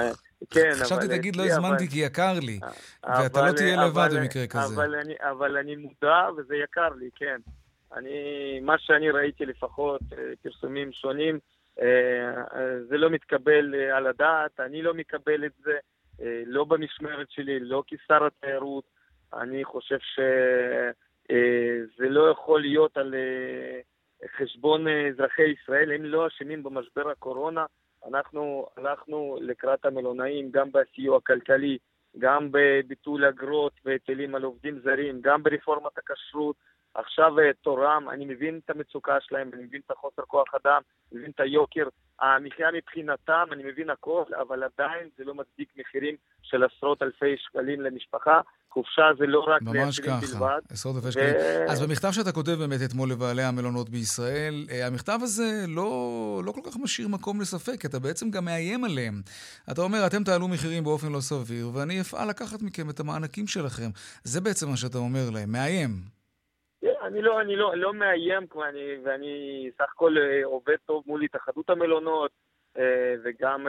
כן, 0.50 0.70
אבל... 0.74 0.84
חשבתי 0.84 1.08
תגיד 1.08 1.36
לא 1.36 1.44
הזמנתי 1.46 1.88
כי 1.88 1.98
יקר 1.98 2.32
לי, 2.42 2.60
ואתה 3.04 3.46
לא 3.46 3.52
תהיה 3.52 3.86
לבד 3.86 4.08
במקרה 4.16 4.46
כזה. 4.46 4.74
אבל 5.30 5.56
אני, 5.56 5.76
מודע 5.76 6.28
וזה 6.36 6.56
יקר 6.56 6.88
לי, 6.88 7.10
כן. 7.14 7.40
אני, 7.96 8.60
מה 8.62 8.78
שאני 8.78 9.10
ראיתי 9.10 9.46
לפחות, 9.46 10.00
אה, 10.12 10.18
פרסומים 10.42 10.92
שונים, 10.92 11.38
אה, 11.80 12.32
זה 12.88 12.96
לא 12.96 13.10
מתקבל 13.10 13.74
אה, 13.74 13.96
על 13.96 14.06
הדעת, 14.06 14.60
אני 14.60 14.82
לא 14.82 14.94
מקבל 14.94 15.44
את 15.44 15.52
זה, 15.64 15.72
לא 16.46 16.64
במשמרת 16.64 17.30
שלי, 17.30 17.60
לא 17.60 17.82
כשר 17.86 18.26
התיירות. 18.26 18.84
אני 19.34 19.64
חושב 19.64 19.98
שזה 19.98 22.08
לא 22.08 22.30
יכול 22.30 22.60
להיות 22.60 22.96
על 22.96 23.14
חשבון 24.36 24.88
אזרחי 24.88 25.42
ישראל, 25.42 25.92
הם 25.92 26.04
לא 26.04 26.26
אשמים 26.26 26.62
במשבר 26.62 27.10
הקורונה. 27.10 27.66
אנחנו 28.08 28.66
הלכנו 28.76 29.38
לקראת 29.40 29.84
המלונאים 29.84 30.50
גם 30.50 30.68
בסיוע 30.72 31.20
כלכלי, 31.20 31.78
גם 32.18 32.48
בביטול 32.50 33.24
אגרות 33.24 33.72
והיטלים 33.84 34.34
על 34.34 34.42
עובדים 34.42 34.80
זרים, 34.80 35.20
גם 35.20 35.42
ברפורמת 35.42 35.98
הכשרות. 35.98 36.56
עכשיו 36.98 37.38
אה, 37.38 37.50
תורם, 37.62 38.06
אני 38.10 38.24
מבין 38.24 38.60
את 38.64 38.70
המצוקה 38.70 39.16
שלהם, 39.20 39.50
אני 39.54 39.62
מבין 39.62 39.80
את 39.86 39.90
החוסר 39.90 40.22
כוח 40.22 40.48
אדם, 40.54 40.80
אני 41.12 41.20
מבין 41.20 41.30
את 41.30 41.40
היוקר. 41.40 41.88
המחיה 42.20 42.66
מבחינתם, 42.74 43.44
אני 43.52 43.62
מבין 43.64 43.90
הכל, 43.90 44.22
אבל 44.40 44.62
עדיין 44.62 45.08
זה 45.18 45.24
לא 45.24 45.34
מצדיק 45.34 45.68
מחירים 45.76 46.14
של 46.42 46.64
עשרות 46.64 47.02
אלפי 47.02 47.36
שקלים 47.36 47.80
למשפחה. 47.80 48.40
חופשה 48.70 49.02
זה 49.18 49.26
לא 49.26 49.40
רק 49.40 49.62
ליחידים 49.62 50.14
בלבד. 50.20 50.34
ממש 50.34 50.40
ככה, 50.40 50.56
עשרות 50.70 50.96
אלפי 50.96 51.12
שקלים. 51.12 51.34
ו... 51.34 51.70
אז 51.70 51.82
במכתב 51.82 52.10
שאתה 52.12 52.32
כותב 52.32 52.52
באמת 52.52 52.80
אתמול 52.84 53.10
לבעלי 53.10 53.42
המלונות 53.42 53.88
בישראל, 53.88 54.66
אה, 54.70 54.86
המכתב 54.86 55.18
הזה 55.22 55.64
לא, 55.68 56.42
לא 56.44 56.52
כל 56.52 56.60
כך 56.64 56.76
משאיר 56.82 57.08
מקום 57.08 57.40
לספק, 57.40 57.84
אתה 57.84 57.98
בעצם 57.98 58.30
גם 58.30 58.44
מאיים 58.44 58.84
עליהם. 58.84 59.22
אתה 59.70 59.82
אומר, 59.82 60.06
אתם 60.06 60.24
תעלו 60.24 60.48
מחירים 60.48 60.84
באופן 60.84 61.12
לא 61.12 61.20
סביר, 61.20 61.70
ואני 61.74 62.00
אפעל 62.00 62.28
לקחת 62.28 62.62
מכם 62.62 62.90
את 62.90 63.00
המענקים 63.00 63.46
שלכם. 63.46 63.90
זה 64.24 64.40
בעצם 64.40 64.68
מה 64.68 64.76
שאתה 64.76 64.98
אומר 64.98 65.30
להם, 65.30 65.52
מאיים. 65.52 66.15
אני 67.06 67.22
לא, 67.22 67.40
אני 67.40 67.56
לא, 67.56 67.76
לא 67.76 67.94
מאיים, 67.94 68.46
ואני, 68.56 68.96
ואני 69.04 69.70
סך 69.78 69.92
הכל 69.94 70.18
אה, 70.18 70.44
עובד 70.44 70.76
טוב 70.86 71.02
מול 71.06 71.22
התאחדות 71.22 71.70
המלונות 71.70 72.30
אה, 72.78 73.14
וגם 73.24 73.66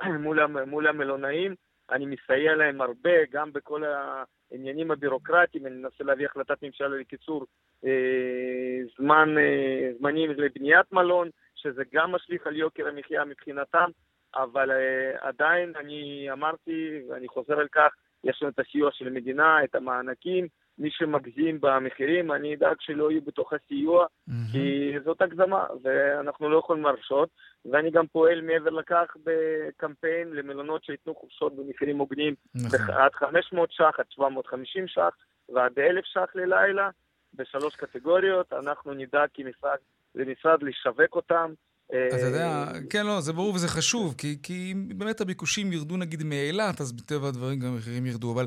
מול, 0.24 0.46
מול 0.66 0.86
המלונאים. 0.86 1.54
אני 1.90 2.06
מסייע 2.06 2.54
להם 2.54 2.80
הרבה, 2.80 3.24
גם 3.30 3.52
בכל 3.52 3.82
העניינים 3.84 4.90
הבירוקרטיים, 4.90 5.66
אני 5.66 5.74
מנסה 5.74 6.04
להביא 6.04 6.26
החלטת 6.26 6.62
ממשלה 6.62 6.88
לקיצור 6.88 7.46
אה, 7.84 8.80
זמן, 8.98 9.38
אה, 9.38 9.90
זמנים 9.98 10.30
לבניית 10.30 10.92
מלון, 10.92 11.28
שזה 11.54 11.82
גם 11.92 12.12
משליך 12.12 12.46
על 12.46 12.56
יוקר 12.56 12.88
המחיה 12.88 13.24
מבחינתם, 13.24 13.90
אבל 14.34 14.70
אה, 14.70 15.12
עדיין 15.20 15.72
אני 15.76 16.28
אמרתי, 16.32 17.02
ואני 17.08 17.28
חוזר 17.28 17.60
על 17.60 17.68
כך, 17.72 17.94
יש 18.24 18.42
לנו 18.42 18.50
את 18.50 18.58
הסיוע 18.58 18.90
של 18.92 19.06
המדינה, 19.06 19.64
את 19.64 19.74
המענקים, 19.74 20.48
מי 20.78 20.88
שמגזים 20.90 21.58
במחירים, 21.60 22.32
אני 22.32 22.54
אדאג 22.54 22.76
שלא 22.80 23.10
יהיו 23.10 23.22
בתוך 23.22 23.52
הסיוע, 23.52 24.06
mm-hmm. 24.06 24.32
כי 24.52 24.92
זאת 25.04 25.22
הגזמה, 25.22 25.66
ואנחנו 25.82 26.50
לא 26.50 26.58
יכולים 26.58 26.82
להרשות. 26.82 27.28
ואני 27.72 27.90
גם 27.90 28.06
פועל 28.06 28.40
מעבר 28.40 28.70
לכך 28.70 29.16
בקמפיין 29.24 30.28
למלונות 30.32 30.84
שייתנו 30.84 31.14
חופשות 31.14 31.56
במחירים 31.56 31.98
הוגנים, 31.98 32.34
נכון. 32.54 32.94
עד 32.94 33.12
500 33.14 33.72
ש"ח, 33.72 33.94
עד 33.98 34.04
750 34.10 34.88
ש"ח, 34.88 35.14
ועד 35.54 35.78
1,000 35.78 36.04
ש"ח 36.04 36.30
ללילה, 36.34 36.90
בשלוש 37.34 37.76
קטגוריות. 37.76 38.52
אנחנו 38.52 38.94
נדאג 38.94 39.28
כמשרד 39.34 39.78
למשרד 40.14 40.62
לשווק 40.62 41.16
אותם. 41.16 41.52
אתה 41.86 42.26
יודע, 42.26 42.46
אה, 42.46 42.72
כן, 42.90 43.06
לא, 43.06 43.20
זה 43.20 43.32
ברור 43.32 43.54
וזה 43.54 43.68
חשוב, 43.68 44.14
כי, 44.18 44.38
כי 44.42 44.74
באמת 44.88 45.20
הביקושים 45.20 45.72
ירדו 45.72 45.96
נגיד 45.96 46.22
מאילת, 46.22 46.80
אז 46.80 46.92
בטבע 46.92 47.28
הדברים 47.28 47.58
גם 47.58 47.66
המחירים 47.66 48.06
ירדו, 48.06 48.32
אבל 48.32 48.46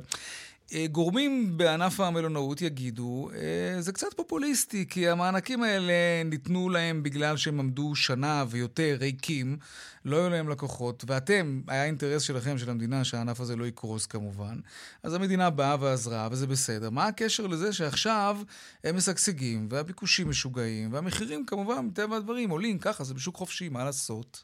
גורמים 0.92 1.58
בענף 1.58 2.00
המלונאות 2.00 2.62
יגידו, 2.62 3.30
אה, 3.36 3.82
זה 3.82 3.94
קצת 3.94 4.14
פופוליסטי, 4.14 4.90
כי 4.90 5.10
המענקים 5.10 5.64
האלה 5.64 5.94
ניתנו 6.26 6.70
להם 6.70 7.04
בגלל 7.04 7.38
שהם 7.38 7.60
עמדו 7.60 7.96
שנה 7.96 8.44
ויותר 8.52 8.96
ריקים, 9.00 9.58
לא 10.06 10.18
היו 10.18 10.30
להם 10.30 10.50
לקוחות, 10.50 11.04
ואתם, 11.08 11.62
היה 11.68 11.86
אינטרס 11.86 12.22
שלכם, 12.22 12.58
של 12.58 12.70
המדינה, 12.70 13.04
שהענף 13.04 13.40
הזה 13.40 13.56
לא 13.56 13.66
יקרוס 13.66 14.06
כמובן, 14.06 14.56
אז 15.04 15.14
המדינה 15.14 15.50
באה 15.50 15.76
ועזרה, 15.80 16.28
וזה 16.32 16.48
בסדר. 16.48 16.90
מה 16.90 17.08
הקשר 17.08 17.48
לזה 17.48 17.74
שעכשיו 17.74 18.36
הם 18.84 18.96
משגשגים, 18.96 19.68
והביקושים 19.70 20.30
משוגעים, 20.30 20.94
והמחירים 20.94 21.46
כמובן, 21.46 21.86
מטבע 21.86 22.16
הדברים, 22.16 22.50
עולים 22.50 22.78
ככה, 22.80 23.04
זה 23.04 23.14
בשוק 23.14 23.36
חופשי, 23.36 23.70
מה 23.70 23.84
לעשות? 23.84 24.44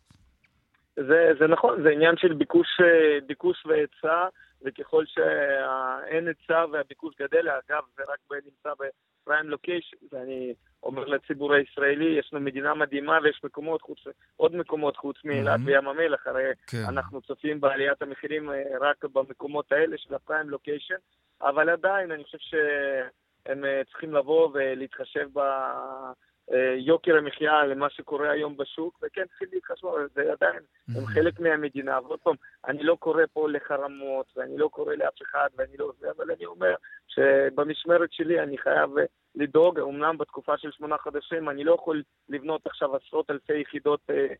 זה, 0.95 1.31
זה 1.39 1.47
נכון, 1.47 1.83
זה 1.83 1.89
עניין 1.89 2.15
של 2.17 2.33
ביקוש, 2.33 2.67
אה, 2.81 3.19
ביקוש 3.27 3.65
והיצע. 3.65 4.27
וככל 4.63 5.03
שאין 5.05 6.27
היצע 6.27 6.65
והביקוש 6.71 7.15
גדל, 7.19 7.49
אגב, 7.49 7.83
זה 7.97 8.03
רק 8.07 8.43
נמצא 8.45 8.69
בפריים 8.73 9.49
לוקיישן, 9.49 9.97
ואני 10.11 10.53
אומר 10.83 11.05
לציבור 11.05 11.53
הישראלי, 11.53 12.19
יש 12.19 12.29
לנו 12.33 12.45
מדינה 12.45 12.73
מדהימה 12.73 13.19
ויש 13.23 13.41
מקומות 13.43 13.81
חוץ, 13.81 13.99
עוד 14.35 14.55
מקומות 14.55 14.97
חוץ 14.97 15.15
מאילת 15.23 15.59
mm-hmm. 15.59 15.65
וים 15.65 15.87
המלח, 15.87 16.27
הרי 16.27 16.43
כן. 16.67 16.77
אנחנו 16.87 17.21
צופים 17.21 17.61
בעליית 17.61 18.01
המחירים 18.01 18.49
אה, 18.49 18.63
רק 18.81 19.05
במקומות 19.05 19.71
האלה 19.71 19.97
של 19.97 20.15
הפריים 20.15 20.49
לוקיישן, 20.49 20.95
אבל 21.41 21.69
עדיין 21.69 22.11
אני 22.11 22.23
חושב 22.23 22.37
שהם 22.39 23.65
אה, 23.65 23.81
צריכים 23.91 24.13
לבוא 24.13 24.49
ולהתחשב 24.53 25.27
ב... 25.33 25.39
אה, 26.51 26.75
יוקר 26.77 27.17
המחיה 27.17 27.65
למה 27.65 27.89
שקורה 27.89 28.31
היום 28.31 28.57
בשוק, 28.57 28.99
וכן 29.03 29.25
צריכים 29.27 29.47
להתחשב, 29.53 29.87
זה 30.15 30.31
עדיין, 30.31 30.59
הם 30.95 31.05
חלק 31.05 31.39
מהמדינה. 31.39 31.99
ועוד 32.01 32.19
פעם, 32.19 32.35
אני 32.67 32.83
לא 32.83 32.95
קורא 32.99 33.23
פה 33.33 33.49
לחרמות, 33.49 34.25
ואני 34.35 34.57
לא 34.57 34.67
קורא 34.67 34.95
לאף 34.95 35.21
אחד, 35.21 35.49
ואני 35.57 35.77
לא... 35.77 35.91
אבל 36.17 36.31
אני 36.31 36.45
אומר 36.45 36.75
שבמשמרת 37.07 38.13
שלי 38.13 38.39
אני 38.39 38.57
חייב 38.57 38.89
לדאוג, 39.35 39.79
אמנם 39.79 40.17
בתקופה 40.17 40.57
של 40.57 40.71
שמונה 40.71 40.97
חודשים 40.97 41.49
אני 41.49 41.63
לא 41.63 41.73
יכול 41.73 42.03
לבנות 42.29 42.65
עכשיו 42.65 42.95
עשרות 42.95 43.31
אלפי 43.31 43.61
יחידות 43.61 43.99
אה, 44.09 44.15
אה, 44.15 44.33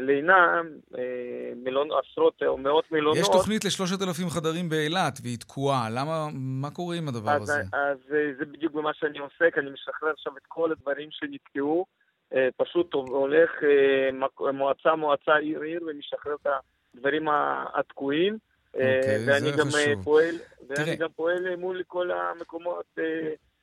לינה, 0.00 0.62
אה, 0.98 1.52
מלון, 1.56 1.88
עשרות 1.92 2.42
או 2.46 2.58
מאות 2.58 2.92
מלונות. 2.92 3.16
יש 3.16 3.28
תוכנית 3.28 3.64
לשלושת 3.64 4.02
אלפים 4.02 4.30
חדרים 4.30 4.68
באילת, 4.68 5.18
והיא 5.22 5.38
תקועה. 5.38 5.88
למה, 5.90 6.26
מה 6.34 6.70
קורה 6.70 6.96
עם 6.96 7.08
הדבר 7.08 7.30
אז, 7.30 7.42
הזה? 7.42 7.60
אז 7.72 7.98
אה, 8.12 8.32
זה 8.38 8.44
בדיוק 8.44 8.72
במה 8.72 8.90
שאני 8.94 9.18
עוסק, 9.18 9.58
אני 9.58 9.70
משחרר 9.70 10.10
עכשיו 10.10 10.36
את 10.36 10.42
כל 10.48 10.72
הדברים 10.72 11.08
שנתקעו. 11.10 11.86
פשוט 12.56 12.94
הולך 12.94 13.50
מועצה, 14.52 14.94
מועצה, 14.96 15.36
עיר, 15.36 15.60
עיר, 15.60 15.82
ומשחרר 15.86 16.34
את 16.42 16.46
הדברים 16.94 17.28
התקועים. 17.74 18.38
אוקיי, 18.74 19.24
ואני 19.26 19.50
גם 19.58 19.66
חשוב. 19.68 20.04
פועל, 20.04 20.34
ואני 20.68 20.96
גם 20.96 21.08
פועל 21.16 21.56
מול 21.56 21.82
כל 21.86 22.10
המקומות 22.10 22.98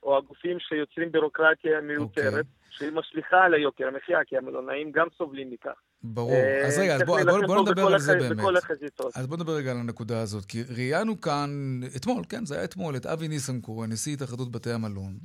או 0.06 0.18
הגופים 0.18 0.60
שיוצרים 0.60 1.12
בירוקרטיה 1.12 1.82
מיותרת. 1.82 2.34
Okay. 2.34 2.38
אוקיי. 2.38 2.44
שהיא 2.70 2.92
משליכה 2.92 3.44
על 3.44 3.54
היוקר 3.54 3.88
המחיה, 3.88 4.24
כי 4.26 4.38
המלונאים 4.38 4.92
גם 4.92 5.08
סובלים 5.18 5.50
מכך. 5.52 5.82
ברור. 6.14 6.44
אז 6.68 6.78
רגע, 6.78 6.96
אז 6.96 7.02
בוא, 7.06 7.24
בוא, 7.24 7.48
בוא 7.48 7.62
נדבר 7.62 7.86
על 7.94 8.00
זה 8.00 8.12
הח... 8.14 8.22
באמת. 8.22 8.38
בכל 8.38 8.58
החזיתות. 8.58 9.18
אז 9.18 9.28
בוא 9.28 9.38
נדבר 9.38 9.56
רגע 9.56 9.72
על 9.72 9.78
הנקודה 9.78 10.22
הזאת, 10.22 10.46
כי 10.46 10.64
ראיינו 10.64 11.22
כאן, 11.22 11.82
אתמול, 11.96 12.24
כן, 12.30 12.46
זה 12.46 12.56
היה 12.56 12.64
אתמול, 12.64 12.96
את 12.96 13.06
אבי 13.06 13.28
ניסנקורן, 13.28 13.92
נשיא 13.92 14.14
התאחדות 14.14 14.52
בתי 14.52 14.72
המלון. 14.72 15.18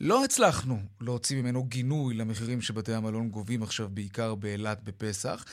לא 0.00 0.24
הצלחנו 0.24 0.78
להוציא 1.00 1.42
ממנו 1.42 1.64
גינוי 1.64 2.14
למחירים 2.14 2.60
שבתי 2.60 2.94
המלון 2.94 3.28
גובים 3.28 3.62
עכשיו, 3.62 3.88
בעיקר 3.90 4.34
באילת 4.34 4.84
בפסח, 4.84 5.44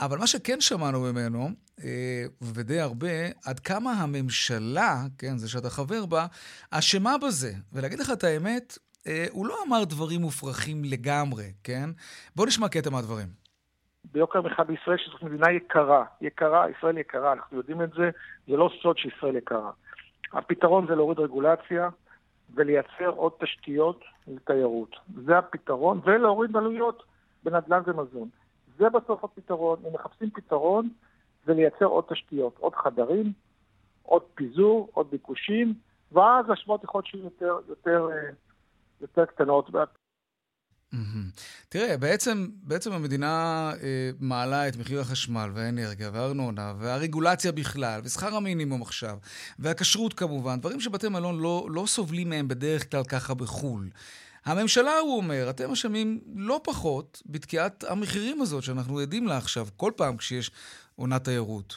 אבל 0.00 0.18
מה 0.18 0.26
שכן 0.26 0.60
שמענו 0.60 1.00
ממנו, 1.00 1.50
אה, 1.84 2.24
ודי 2.42 2.80
הרבה, 2.80 3.08
עד 3.44 3.60
כמה 3.60 3.92
הממשלה, 3.92 5.06
כן, 5.18 5.38
זה 5.38 5.48
שאתה 5.48 5.70
חבר 5.70 6.06
בה, 6.06 6.26
אשמה 6.70 7.18
בזה. 7.18 7.52
ולהגיד 7.72 7.98
לך 7.98 8.10
את 8.10 8.24
האמת, 8.24 8.78
אה, 9.06 9.26
הוא 9.30 9.46
לא 9.46 9.62
אמר 9.66 9.84
דברים 9.84 10.20
מופרכים 10.20 10.84
לגמרי, 10.84 11.52
כן? 11.64 11.90
בוא 12.36 12.46
נשמע 12.46 12.68
קטע 12.68 12.90
מהדברים. 12.90 13.39
ביוקר 14.04 14.38
המחיה 14.38 14.64
בישראל, 14.64 14.96
שזאת 14.96 15.22
מדינה 15.22 15.50
יקרה, 15.50 16.04
יקרה, 16.20 16.70
ישראל 16.70 16.98
יקרה, 16.98 17.32
אנחנו 17.32 17.56
יודעים 17.56 17.82
את 17.82 17.90
זה, 17.92 18.10
זה 18.46 18.56
לא 18.56 18.70
סוד 18.82 18.98
שישראל 18.98 19.36
יקרה. 19.36 19.70
הפתרון 20.32 20.86
זה 20.86 20.94
להוריד 20.94 21.18
רגולציה 21.18 21.88
ולייצר 22.54 23.08
עוד 23.08 23.32
תשתיות 23.40 24.04
לתיירות. 24.26 24.96
זה 25.24 25.38
הפתרון, 25.38 26.00
ולהוריד 26.04 26.56
עלויות 26.56 27.02
בנדל"ן 27.44 27.82
ומזון. 27.86 28.28
זה 28.78 28.88
בסוף 28.90 29.24
הפתרון. 29.24 29.78
אם 29.88 29.94
מחפשים 29.94 30.30
פתרון, 30.30 30.88
זה 31.46 31.54
לייצר 31.54 31.84
עוד 31.84 32.04
תשתיות, 32.08 32.56
עוד 32.58 32.74
חדרים, 32.74 33.32
עוד 34.02 34.22
פיזור, 34.34 34.88
עוד 34.94 35.10
ביקושים, 35.10 35.74
ואז 36.12 36.50
השמות 36.50 36.84
יכול 36.84 36.98
להיות 36.98 37.06
שיהיו 37.06 37.24
יותר, 37.24 37.58
יותר, 37.68 38.08
אה, 38.12 38.30
יותר 39.00 39.24
קטנות. 39.24 39.70
תראה, 41.68 41.96
בעצם, 41.96 42.46
בעצם 42.62 42.92
המדינה 42.92 43.26
אה, 43.82 44.10
מעלה 44.20 44.68
את 44.68 44.76
מחיר 44.76 45.00
החשמל 45.00 45.50
והאנרגיה 45.54 46.10
והארנונה 46.12 46.72
והרגולציה 46.80 47.52
בכלל, 47.52 48.00
ושכר 48.04 48.36
המינימום 48.36 48.82
עכשיו, 48.82 49.16
והכשרות 49.58 50.14
כמובן, 50.14 50.60
דברים 50.60 50.80
שבתי 50.80 51.08
מלון 51.08 51.40
לא, 51.40 51.66
לא 51.70 51.86
סובלים 51.86 52.28
מהם 52.28 52.48
בדרך 52.48 52.90
כלל 52.90 53.04
ככה 53.04 53.34
בחו"ל. 53.34 53.88
הממשלה, 54.44 54.98
הוא 54.98 55.16
אומר, 55.16 55.50
אתם 55.50 55.70
אשמים 55.70 56.20
לא 56.36 56.60
פחות 56.64 57.22
בתקיעת 57.26 57.84
המחירים 57.84 58.40
הזאת 58.40 58.62
שאנחנו 58.62 58.98
עדים 58.98 59.26
לה 59.26 59.36
עכשיו, 59.36 59.66
כל 59.76 59.92
פעם 59.96 60.16
כשיש 60.16 60.50
עונת 60.96 61.24
תיירות. 61.24 61.74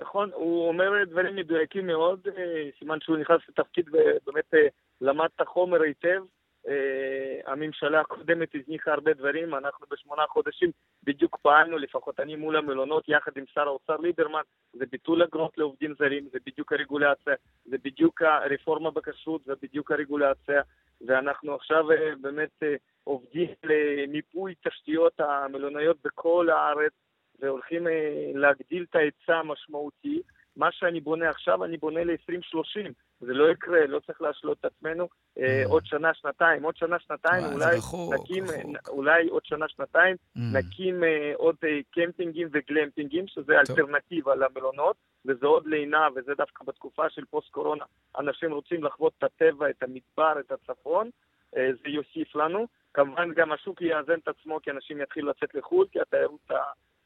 נכון, 0.00 0.30
הוא 0.34 0.68
אומר 0.68 1.04
דברים 1.04 1.36
מדויקים 1.36 1.86
מאוד, 1.86 2.20
אה, 2.36 2.68
סימן 2.78 2.98
שהוא 3.00 3.16
נכנס 3.16 3.40
לתפקיד 3.48 3.88
ובאמת 3.88 4.54
אה, 4.54 4.68
למד 5.00 5.28
את 5.36 5.40
החומר 5.40 5.82
היטב. 5.82 6.22
Uh, 6.66 7.50
הממשלה 7.50 8.00
הקודמת 8.00 8.48
הזניחה 8.54 8.92
הרבה 8.92 9.12
דברים, 9.12 9.54
אנחנו 9.54 9.86
בשמונה 9.90 10.22
חודשים 10.28 10.70
בדיוק 11.04 11.38
פעלנו, 11.42 11.78
לפחות 11.78 12.20
אני 12.20 12.36
מול 12.36 12.56
המלונות, 12.56 13.08
יחד 13.08 13.32
עם 13.36 13.44
שר 13.54 13.60
האוצר 13.60 13.96
ליברמן, 13.96 14.40
זה 14.72 14.84
ביטול 14.90 15.22
אגרות 15.22 15.58
לעובדים 15.58 15.94
זרים, 15.98 16.28
זה 16.32 16.38
בדיוק 16.46 16.72
הרגולציה, 16.72 17.34
זה 17.64 17.76
בדיוק 17.84 18.22
הרפורמה 18.22 18.90
בכשרות, 18.90 19.44
זה 19.44 19.52
בדיוק 19.62 19.92
הרגולציה, 19.92 20.62
ואנחנו 21.06 21.54
עכשיו 21.54 21.90
uh, 21.90 21.94
באמת 22.20 22.50
uh, 22.62 22.66
עובדים 23.04 23.48
למיפוי 23.64 24.54
תשתיות 24.68 25.20
המלונאיות 25.20 25.96
בכל 26.04 26.48
הארץ, 26.50 26.92
והולכים 27.40 27.86
להגדיל 28.34 28.86
את 28.90 28.96
ההיצע 28.96 29.36
המשמעותי. 29.36 30.22
מה 30.56 30.72
שאני 30.72 31.00
בונה 31.00 31.30
עכשיו, 31.30 31.64
אני 31.64 31.76
בונה 31.76 32.04
ל-2030. 32.04 32.92
זה 33.20 33.34
לא 33.34 33.50
יקרה, 33.50 33.86
לא 33.86 34.00
צריך 34.00 34.22
להשלות 34.22 34.58
את 34.60 34.64
עצמנו. 34.64 35.08
אה, 35.38 35.62
mm. 35.64 35.68
עוד 35.68 35.86
שנה, 35.86 36.14
שנתיים, 36.14 36.62
עוד 36.62 36.76
שנה, 36.76 36.98
שנתיים, 36.98 37.44
אולי 37.52 37.76
נקים, 38.14 38.44
אולי 38.88 39.28
עוד 39.28 39.44
שנה, 39.44 39.68
שנתיים, 39.68 40.16
mm. 40.16 40.40
נקים 40.52 41.04
אה, 41.04 41.32
עוד 41.36 41.56
אה, 41.64 41.78
קמפינגים 41.90 42.48
וגלמפינגים, 42.52 43.26
שזה 43.28 43.58
אלטרנטיבה 43.58 44.34
למלונות, 44.34 44.96
וזה 45.26 45.46
עוד 45.46 45.66
לינה, 45.66 46.08
וזה 46.16 46.34
דווקא 46.34 46.64
בתקופה 46.64 47.10
של 47.10 47.24
פוסט-קורונה. 47.30 47.84
אנשים 48.18 48.52
רוצים 48.52 48.84
לחוות 48.84 49.12
את 49.18 49.24
הטבע, 49.24 49.70
את 49.70 49.82
המדבר, 49.82 50.40
את 50.40 50.52
הצפון, 50.52 51.10
זה 51.52 51.88
יוסיף 51.88 52.36
לנו. 52.36 52.66
כמובן 52.94 53.34
גם 53.34 53.52
השוק 53.52 53.82
יאזן 53.82 54.18
את 54.22 54.28
עצמו, 54.28 54.60
כי 54.62 54.70
אנשים 54.70 55.00
יתחילו 55.00 55.30
לצאת 55.30 55.54
לחו"ל, 55.54 55.86
כי 55.92 56.00
התיירות 56.00 56.50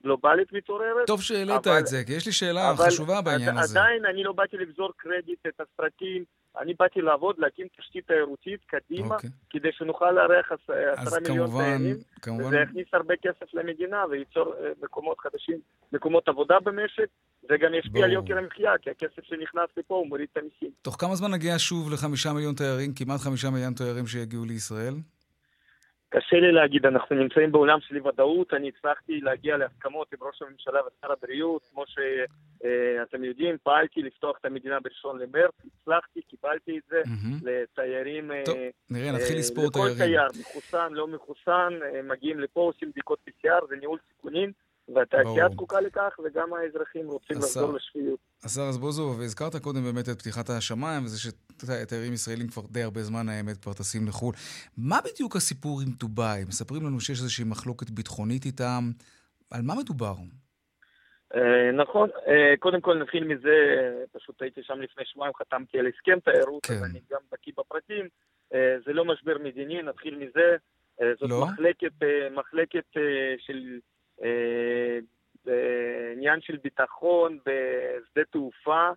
גלובלית 0.02 0.52
מתעוררת. 0.52 1.06
טוב 1.06 1.22
שהעלית 1.22 1.66
את 1.80 1.86
זה, 1.86 2.04
כי 2.06 2.12
יש 2.12 2.26
לי 2.26 2.32
שאלה 2.32 2.72
חשובה 2.76 3.20
בעניין 3.20 3.58
הזה. 3.58 3.80
עדיין 3.80 4.06
אני 4.06 4.24
לא 4.24 4.32
באתי 4.32 4.56
לגזור 4.56 4.92
קרדיט 4.96 5.46
את 5.46 5.60
הסרטים, 5.60 6.24
אני 6.58 6.74
באתי 6.78 7.00
לעבוד, 7.00 7.36
להקים 7.38 7.66
תשתית 7.78 8.06
תיירותית 8.06 8.60
קדימה, 8.66 9.08
okay. 9.08 9.14
אוקיי. 9.14 9.30
כדי 9.50 9.68
שנוכל 9.72 10.10
לארח 10.10 10.52
עשרה 10.96 11.20
מיליון 11.20 11.50
תיירים, 11.50 11.96
כמובן... 12.22 12.44
וזה 12.46 12.56
יכניס 12.56 12.86
הרבה 12.92 13.14
כסף 13.22 13.54
למדינה 13.54 14.04
וייצור 14.10 14.54
אה, 14.54 14.70
מקומות 14.82 15.18
חדשים, 15.20 15.58
מקומות 15.92 16.28
עבודה 16.28 16.60
במשק, 16.64 17.06
וגם 17.50 17.74
ישפיע 17.74 18.04
על 18.04 18.12
יוקר 18.12 18.38
המחיה, 18.38 18.72
כי 18.82 18.90
הכסף 18.90 19.22
שנכנס 19.22 19.68
לפה 19.76 19.94
הוא 19.94 20.06
מוריד 20.06 20.28
את 20.32 20.36
המיסים. 20.36 20.70
תוך 20.82 20.96
כמה 20.98 21.16
זמן 21.16 21.30
נגיע 21.30 21.54
שוב 21.58 21.92
לחמישה 21.92 22.32
מיליון 22.32 22.54
תיירים, 22.54 22.94
כמעט 22.94 23.20
חמישה 23.20 23.50
מיליון 23.50 23.74
תיירים 23.74 24.06
שיגיעו 24.06 24.44
לישראל? 24.44 24.94
קשה 26.12 26.36
לי 26.36 26.52
להגיד, 26.52 26.86
אנחנו 26.86 27.16
נמצאים 27.16 27.52
בעולם 27.52 27.78
של 27.80 27.94
אי 27.94 28.00
ודאות, 28.00 28.54
אני 28.54 28.68
הצלחתי 28.68 29.20
להגיע 29.20 29.56
להסכמות 29.56 30.12
עם 30.12 30.18
ראש 30.22 30.42
הממשלה 30.42 30.80
ושר 30.86 31.12
הבריאות, 31.12 31.62
כמו 31.72 31.84
שאתם 31.86 33.24
יודעים, 33.24 33.56
פעלתי 33.62 34.02
לפתוח 34.02 34.36
את 34.40 34.44
המדינה 34.44 34.80
בראשון 34.80 35.18
למרץ, 35.18 35.54
הצלחתי, 35.66 36.20
קיבלתי 36.22 36.78
את 36.78 36.82
זה. 36.88 37.02
לתיירים, 37.42 38.30
טוב, 38.44 38.56
נראה, 38.90 39.12
נתחיל 39.12 39.38
לספור 39.38 39.70
תיירים. 39.70 39.92
לכל 39.94 40.04
תייר, 40.04 40.28
מחוסן, 40.40 40.92
לא 40.92 41.06
מחוסן, 41.06 41.72
מגיעים 42.04 42.40
לפה, 42.40 42.60
עושים 42.60 42.90
בדיקות 42.90 43.18
PCR, 43.28 43.66
זה 43.68 43.76
ניהול 43.76 43.98
סיכונים. 44.08 44.52
והתעשייה 44.94 45.48
זקוקה 45.48 45.80
לכך, 45.80 46.18
וגם 46.24 46.54
האזרחים 46.54 47.06
רוצים 47.06 47.36
לחזור 47.36 47.72
לשפיות. 47.72 48.18
השר 48.44 48.62
רזבוזוב, 48.68 49.20
הזכרת 49.20 49.56
קודם 49.56 49.84
באמת 49.84 50.08
את 50.08 50.18
פתיחת 50.18 50.50
השמיים, 50.50 51.04
וזה 51.04 51.18
שתיירים 51.18 52.12
ישראלים 52.12 52.48
כבר 52.48 52.62
די 52.70 52.82
הרבה 52.82 53.02
זמן, 53.02 53.28
האמת, 53.28 53.56
כבר 53.56 53.72
טסים 53.72 54.06
לחו"ל. 54.08 54.34
מה 54.78 54.98
בדיוק 55.04 55.36
הסיפור 55.36 55.80
עם 55.80 55.88
דובאי? 55.98 56.44
מספרים 56.48 56.82
לנו 56.86 57.00
שיש 57.00 57.18
איזושהי 57.20 57.44
מחלוקת 57.44 57.90
ביטחונית 57.90 58.44
איתם. 58.44 58.90
על 59.50 59.60
מה 59.62 59.74
מדובר? 59.80 60.14
אה, 61.34 61.72
נכון, 61.72 62.08
אה, 62.28 62.54
קודם 62.58 62.80
כל 62.80 62.98
נתחיל 62.98 63.24
מזה, 63.24 63.56
פשוט 64.12 64.42
הייתי 64.42 64.62
שם 64.62 64.80
לפני 64.80 65.04
שבועיים, 65.06 65.34
חתמתי 65.34 65.78
על 65.78 65.86
הסכם 65.86 66.20
תיירות, 66.20 66.66
כן. 66.66 66.74
אז 66.74 66.84
אני 66.84 67.00
גם 67.10 67.20
בקיא 67.32 67.52
בפרטים. 67.58 68.08
אה, 68.54 68.76
זה 68.86 68.92
לא 68.92 69.04
משבר 69.04 69.38
מדיני, 69.38 69.82
נתחיל 69.82 70.16
מזה. 70.16 70.56
זאת 71.20 71.30
לא? 71.30 71.46
מחלקת, 71.46 71.92
מחלקת 72.30 72.84
של 73.38 73.78
בעניין 75.44 76.34
אה, 76.36 76.40
של 76.40 76.56
ביטחון 76.62 77.38
בשדה 77.38 78.24
תעופה. 78.32 78.90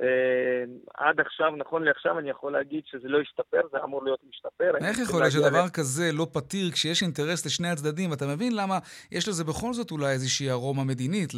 אה, 0.00 0.64
עד 0.94 1.20
עכשיו, 1.20 1.50
נכון 1.56 1.82
לעכשיו, 1.82 2.18
אני 2.18 2.30
יכול 2.30 2.52
להגיד 2.52 2.82
שזה 2.86 3.08
לא 3.08 3.20
השתפר, 3.20 3.60
זה 3.72 3.78
אמור 3.84 4.04
להיות 4.04 4.20
משתפר. 4.28 4.72
איך 4.88 4.98
יכול 4.98 5.20
להיות 5.20 5.32
שדבר 5.32 5.64
ל... 5.64 5.68
כזה 5.74 6.10
לא 6.12 6.26
פתיר 6.32 6.70
כשיש 6.72 7.02
אינטרס 7.02 7.46
לשני 7.46 7.68
הצדדים? 7.68 8.12
אתה 8.12 8.26
מבין 8.26 8.56
למה 8.56 8.78
יש 9.12 9.28
לזה 9.28 9.44
בכל 9.44 9.72
זאת 9.72 9.90
אולי 9.90 10.12
איזושהי 10.12 10.50
ארומה 10.50 10.84
מדינית 10.84 11.32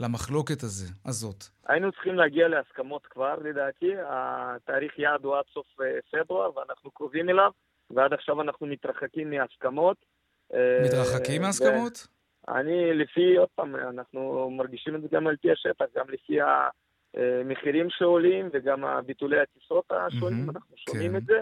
למחלוקת 0.00 0.62
הזה, 0.62 0.86
הזאת? 1.06 1.44
היינו 1.66 1.92
צריכים 1.92 2.14
להגיע 2.14 2.48
להסכמות 2.48 3.06
כבר, 3.06 3.34
לדעתי. 3.44 3.90
התאריך 4.08 4.98
יעד 4.98 5.24
הוא 5.24 5.36
עד 5.36 5.44
סוף 5.54 5.66
אה, 5.80 6.22
פברואר, 6.24 6.58
ואנחנו 6.58 6.90
קרובים 6.90 7.28
אליו, 7.30 7.50
ועד 7.90 8.12
עכשיו 8.12 8.42
אנחנו 8.42 8.66
מתרחקים 8.66 9.30
מהסכמות. 9.30 9.96
מתרחקים 10.84 11.42
מהסכמות? 11.42 12.06
אני 12.48 12.94
לפי, 12.94 13.36
עוד 13.36 13.48
פעם, 13.54 13.76
אנחנו 13.76 14.50
מרגישים 14.50 14.94
את 14.94 15.00
זה 15.02 15.08
גם 15.12 15.26
על 15.26 15.36
פי 15.36 15.52
השטח, 15.52 15.84
גם 15.96 16.04
לפי 16.08 16.38
המחירים 17.14 17.86
שעולים 17.90 18.48
וגם 18.52 18.84
ביטולי 19.06 19.36
הטיסות 19.40 19.84
השונים, 19.90 20.48
mm-hmm, 20.48 20.52
אנחנו 20.52 20.76
שומעים 20.76 21.10
כן. 21.10 21.16
את 21.16 21.24
זה. 21.26 21.40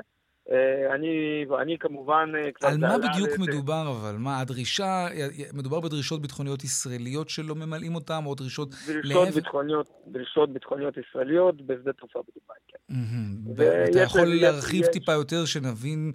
אה, 0.50 0.94
אני, 0.94 1.44
אני 1.62 1.78
כמובן... 1.78 2.32
אה, 2.36 2.68
על 2.68 2.78
מה 2.78 2.98
בדיוק 2.98 3.28
את... 3.34 3.38
מדובר 3.38 3.84
אבל? 3.90 4.16
מה, 4.18 4.40
הדרישה, 4.40 5.06
מדובר 5.52 5.80
בדרישות 5.80 6.22
ביטחוניות 6.22 6.64
ישראליות 6.64 7.28
שלא 7.28 7.54
ממלאים 7.54 7.94
אותן, 7.94 8.20
או 8.26 8.34
דרישות... 8.34 8.68
דרישות 8.70 9.04
לעבר... 9.04 9.34
ביטחוניות, 9.34 9.88
דרישות 10.06 10.52
ביטחוניות 10.52 10.94
ישראליות 10.96 11.62
בשדה 11.66 11.92
תעופה 11.92 12.20
בדובאי, 12.22 12.56
כן. 12.68 12.94
Mm-hmm. 12.94 13.50
ואתה 13.56 14.00
יכול 14.00 14.28
להרחיב 14.40 14.82
יש... 14.82 14.88
טיפה 14.92 15.12
יותר, 15.12 15.44
שנבין 15.44 16.12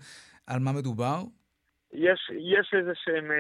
על 0.48 0.60
מה 0.60 0.72
מדובר? 0.72 1.24
יש, 1.96 2.32
יש 2.40 2.74
איזה 2.78 2.92
שהם, 2.96 3.32
אה, 3.32 3.38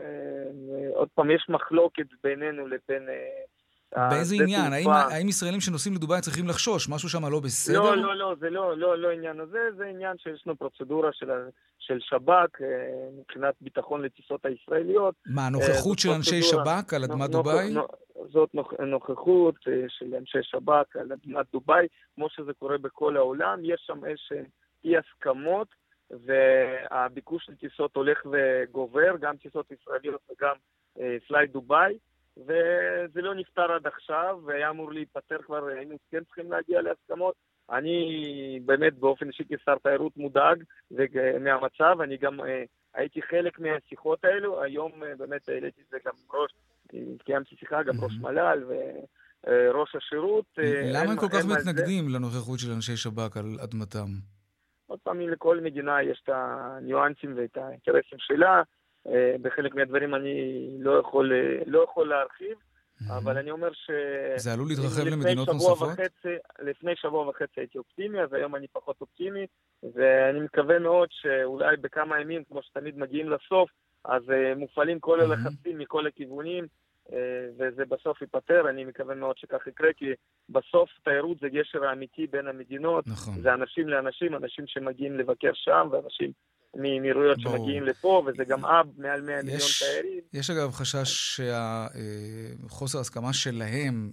אה, 0.00 0.88
עוד 0.94 1.08
פעם, 1.14 1.30
יש 1.30 1.46
מחלוקת 1.48 2.06
בינינו 2.22 2.66
לבין... 2.66 3.08
אה, 3.08 4.08
באיזה 4.10 4.34
עניין? 4.34 4.72
האם, 4.72 4.90
האם 4.90 5.28
ישראלים 5.28 5.60
שנוסעים 5.60 5.94
לדובאי 5.94 6.20
צריכים 6.20 6.48
לחשוש? 6.48 6.88
משהו 6.88 7.08
שם 7.08 7.26
לא 7.26 7.40
בסדר? 7.40 7.78
לא, 7.78 7.96
לא, 7.96 8.16
לא, 8.16 8.34
זה 8.40 8.50
לא, 8.50 8.78
לא, 8.78 8.98
לא 8.98 9.10
עניין 9.10 9.40
הזה, 9.40 9.58
זה 9.76 9.84
עניין 9.86 10.16
שיש 10.18 10.42
לנו 10.46 10.56
פרוצדורה 10.56 11.10
של, 11.12 11.30
של 11.78 11.98
שב"כ 12.00 12.62
אה, 12.62 12.66
מבחינת 13.18 13.54
ביטחון 13.60 14.02
לטיסות 14.02 14.46
הישראליות. 14.46 15.14
מה, 15.26 15.48
נוכחות 15.48 15.98
של 15.98 16.10
אנשי 16.10 16.42
שב"כ 16.42 16.94
על 16.94 17.04
אדמת 17.04 17.30
דובאי? 17.30 17.74
זאת 18.32 18.54
נוכחות 18.90 19.54
של 19.88 20.14
אנשי 20.14 20.42
שב"כ 20.42 20.96
על 20.96 21.12
אדמת 21.12 21.46
דובאי, 21.52 21.86
כמו 22.14 22.26
שזה 22.30 22.52
קורה 22.58 22.78
בכל 22.78 23.16
העולם. 23.16 23.58
יש 23.62 23.84
שם 23.86 24.04
איזשהן 24.04 24.44
אי 24.84 24.94
הסכמות. 24.96 25.68
והביקוש 26.10 27.48
לטיסות 27.48 27.96
הולך 27.96 28.18
וגובר, 28.32 29.16
גם 29.20 29.36
טיסות 29.36 29.70
ישראליות 29.70 30.20
וגם 30.30 30.54
פליי 31.28 31.46
דובאי, 31.46 31.98
וזה 32.36 33.20
לא 33.20 33.34
נפתר 33.34 33.72
עד 33.72 33.86
עכשיו, 33.86 34.38
והיה 34.44 34.70
אמור 34.70 34.92
להיפתר 34.92 35.42
כבר, 35.42 35.66
היינו 35.66 35.96
כן 36.10 36.24
צריכים 36.24 36.52
להגיע 36.52 36.82
להסכמות. 36.82 37.34
אני 37.70 38.60
באמת 38.64 38.94
באופן 38.98 39.28
אישי 39.28 39.44
כשר 39.48 39.74
תיירות 39.82 40.16
מודאג 40.16 40.64
מהמצב, 41.40 42.00
אני 42.00 42.16
גם 42.16 42.40
הייתי 42.94 43.22
חלק 43.22 43.58
מהשיחות 43.58 44.24
האלו, 44.24 44.62
היום 44.62 44.92
באמת 45.18 45.48
העליתי 45.48 45.80
את 45.80 45.86
זה 45.90 45.98
גם 46.06 46.12
ראש, 46.34 46.52
קיימתי 47.24 47.56
שיחה, 47.56 47.82
גם 47.82 47.94
ראש 48.00 48.12
מל"ל 48.20 48.64
וראש 49.44 49.96
השירות. 49.96 50.44
למה 50.94 51.12
הם 51.12 51.18
כל 51.18 51.28
כך 51.28 51.44
מתנגדים 51.44 52.08
לנוכחות 52.08 52.58
של 52.58 52.70
אנשי 52.72 52.96
שב"כ 52.96 53.36
על 53.36 53.46
אדמתם? 53.64 54.39
עוד 54.90 54.98
פעם, 55.02 55.20
לכל 55.20 55.60
מדינה 55.60 56.02
יש 56.02 56.20
את 56.24 56.30
הניואנסים 56.32 57.34
ואת 57.36 57.56
האינטרסים 57.56 58.18
שלה. 58.18 58.62
בחלק 59.42 59.74
מהדברים 59.74 60.14
אני 60.14 60.66
לא 60.78 60.98
יכול, 60.98 61.32
לא 61.66 61.84
יכול 61.84 62.08
להרחיב, 62.08 62.58
אבל 63.18 63.38
אני 63.38 63.50
אומר 63.50 63.72
ש... 63.72 63.90
זה 64.36 64.52
עלול 64.52 64.68
להתרחב 64.68 65.06
למדינות 65.06 65.48
נוספות? 65.48 65.88
וחצי, 65.88 66.34
לפני 66.58 66.96
שבוע 66.96 67.28
וחצי 67.28 67.60
הייתי 67.60 67.78
אופטימי, 67.78 68.20
אז 68.20 68.32
היום 68.32 68.56
אני 68.56 68.66
פחות 68.72 69.00
אופטימי, 69.00 69.46
ואני 69.94 70.40
מקווה 70.40 70.78
מאוד 70.78 71.08
שאולי 71.10 71.76
בכמה 71.76 72.20
ימים, 72.20 72.44
כמו 72.44 72.62
שתמיד 72.62 72.98
מגיעים 72.98 73.30
לסוף, 73.30 73.70
אז 74.04 74.22
מופעלים 74.56 75.00
כל 75.00 75.20
הלחצים 75.20 75.78
מכל 75.78 76.06
הכיוונים, 76.06 76.66
וזה 77.58 77.84
בסוף 77.88 78.20
ייפתר, 78.22 78.70
אני 78.70 78.84
מקווה 78.84 79.14
מאוד 79.14 79.38
שכך 79.38 79.66
יקרה, 79.66 79.92
כי 79.96 80.04
בסוף 80.48 80.90
תיירות 81.04 81.38
זה 81.40 81.48
גשר 81.48 81.84
האמיתי 81.84 82.26
בין 82.26 82.46
המדינות, 82.46 83.06
נכון. 83.06 83.42
זה 83.42 83.54
אנשים 83.54 83.88
לאנשים, 83.88 84.34
אנשים 84.34 84.64
שמגיעים 84.66 85.18
לבקר 85.18 85.50
שם, 85.54 85.88
ואנשים 85.92 86.32
מאמירויות 86.74 87.40
שמגיעים 87.40 87.82
לפה, 87.82 88.22
וזה 88.26 88.44
גם 88.44 88.64
אב 88.64 88.86
מעל 88.96 89.20
100 89.20 89.42
מיליון 89.42 89.60
תיירים. 89.78 90.20
יש 90.32 90.50
אגב 90.50 90.70
חשש 90.70 91.36
שהחוסר 91.36 92.98
הסכמה 92.98 93.32
שלהם 93.32 94.10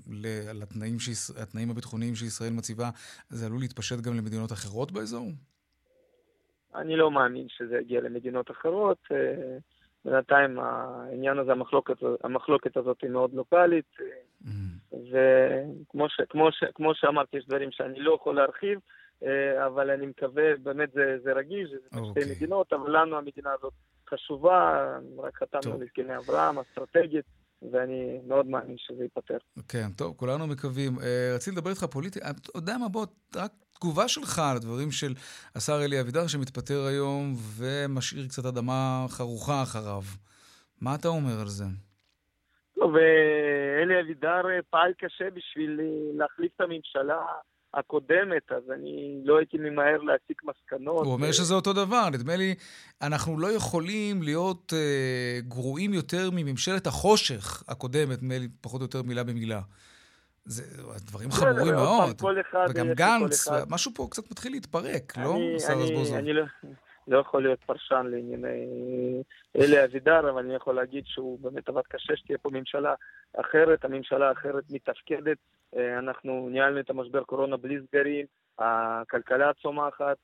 לתנאים 0.53 0.97
התנאים 1.41 1.69
הביטחוניים 1.69 2.15
שישראל 2.15 2.53
מציבה, 2.53 2.89
זה 3.29 3.45
עלול 3.45 3.59
להתפשט 3.59 4.01
גם 4.01 4.17
למדינות 4.17 4.51
אחרות 4.51 4.91
באזור? 4.91 5.27
אני 6.75 6.95
לא 6.95 7.11
מאמין 7.11 7.47
שזה 7.49 7.77
יגיע 7.81 8.01
למדינות 8.01 8.51
אחרות. 8.51 9.07
בינתיים 10.05 10.59
העניין 10.59 11.39
הזה, 11.39 11.51
המחלוקת, 11.51 11.95
המחלוקת 12.23 12.77
הזאת 12.77 13.01
היא 13.01 13.09
מאוד 13.09 13.33
לוקאלית, 13.33 13.85
וכמו 14.91 16.09
ש, 16.09 16.21
כמו 16.29 16.51
ש, 16.51 16.63
כמו 16.75 16.95
שאמרתי, 16.95 17.37
יש 17.37 17.45
דברים 17.47 17.71
שאני 17.71 17.99
לא 17.99 18.15
יכול 18.21 18.35
להרחיב, 18.35 18.79
אבל 19.65 19.89
אני 19.89 20.05
מקווה, 20.05 20.43
באמת 20.63 20.91
זה, 20.93 21.17
זה 21.23 21.33
רגיש, 21.33 21.69
זה 21.69 21.99
okay. 21.99 22.21
שתי 22.21 22.31
מדינות, 22.35 22.73
אבל 22.73 23.01
לנו 23.01 23.17
המדינה 23.17 23.49
הזאת 23.59 23.73
חשובה, 24.09 24.87
רק 25.17 25.35
חתמנו 25.35 25.75
על 25.75 25.83
הסכמי 25.83 26.17
אברהם, 26.17 26.59
אסטרטגית. 26.59 27.25
ואני 27.71 28.19
מאוד 28.27 28.45
מאמין 28.47 28.77
שזה 28.77 29.03
ייפתר. 29.03 29.37
כן, 29.69 29.87
טוב, 29.97 30.15
כולנו 30.17 30.47
מקווים. 30.47 30.91
רציתי 31.35 31.57
לדבר 31.57 31.69
איתך 31.69 31.83
פוליטי, 31.83 32.19
אתה 32.19 32.57
יודע 32.57 32.77
מה, 32.77 32.89
בוא, 32.89 33.05
רק 33.35 33.51
תגובה 33.79 34.07
שלך 34.07 34.39
על 34.39 34.55
הדברים 34.57 34.91
של 34.91 35.13
השר 35.55 35.85
אלי 35.85 36.01
אבידר 36.01 36.27
שמתפטר 36.27 36.85
היום 36.85 37.33
ומשאיר 37.57 38.27
קצת 38.27 38.45
אדמה 38.45 39.05
חרוכה 39.09 39.63
אחריו. 39.63 40.03
מה 40.81 40.95
אתה 40.95 41.07
אומר 41.07 41.39
על 41.41 41.47
זה? 41.47 41.65
טוב, 42.75 42.95
אלי 43.83 44.01
אבידר 44.01 44.41
פעל 44.69 44.91
קשה 44.97 45.25
בשביל 45.33 45.79
להחליף 46.17 46.51
את 46.55 46.61
הממשלה. 46.61 47.25
הקודמת, 47.73 48.51
אז 48.51 48.63
אני 48.73 49.21
לא 49.23 49.37
הייתי 49.37 49.57
ממהר 49.57 50.01
להסיק 50.01 50.41
מסקנות. 50.43 51.05
הוא 51.05 51.13
אומר 51.13 51.31
שזה 51.31 51.53
אותו 51.53 51.73
דבר. 51.73 52.09
נדמה 52.09 52.35
לי, 52.35 52.55
אנחנו 53.01 53.39
לא 53.39 53.47
יכולים 53.47 54.23
להיות 54.23 54.73
אה, 54.75 55.39
גרועים 55.47 55.93
יותר 55.93 56.29
מממשלת 56.33 56.87
החושך 56.87 57.63
הקודמת, 57.67 58.17
נדמה 58.17 58.37
לי 58.37 58.47
פחות 58.61 58.81
או 58.81 58.85
יותר 58.85 59.01
מילה 59.01 59.23
במילה. 59.23 59.61
זה 60.47 60.83
דברים 61.05 61.31
חמורים 61.31 61.73
מאוד. 61.73 62.21
וגם 62.69 62.87
גנץ, 62.93 63.47
משהו 63.69 63.91
פה 63.95 64.07
קצת 64.11 64.31
מתחיל 64.31 64.51
להתפרק, 64.51 65.17
לא? 65.17 65.37
אני 66.17 66.33
לא... 66.33 66.43
לא 67.07 67.17
יכול 67.17 67.43
להיות 67.43 67.59
פרשן 67.65 68.05
לענייני 68.11 68.67
אלי 69.57 69.83
אבידר, 69.83 70.29
אבל 70.29 70.43
אני 70.43 70.55
יכול 70.55 70.75
להגיד 70.75 71.03
שהוא 71.07 71.39
באמת 71.41 71.69
עבד 71.69 71.81
קשה, 71.89 72.15
שתהיה 72.15 72.37
פה 72.37 72.49
ממשלה 72.49 72.93
אחרת, 73.33 73.85
הממשלה 73.85 74.29
האחרת 74.29 74.63
מתפקדת. 74.69 75.37
אנחנו 75.97 76.49
ניהלנו 76.51 76.79
את 76.79 76.89
המשבר 76.89 77.23
קורונה 77.23 77.57
בלי 77.57 77.77
סגרים, 77.87 78.25
הכלכלה 78.59 79.51
צומחת, 79.61 80.17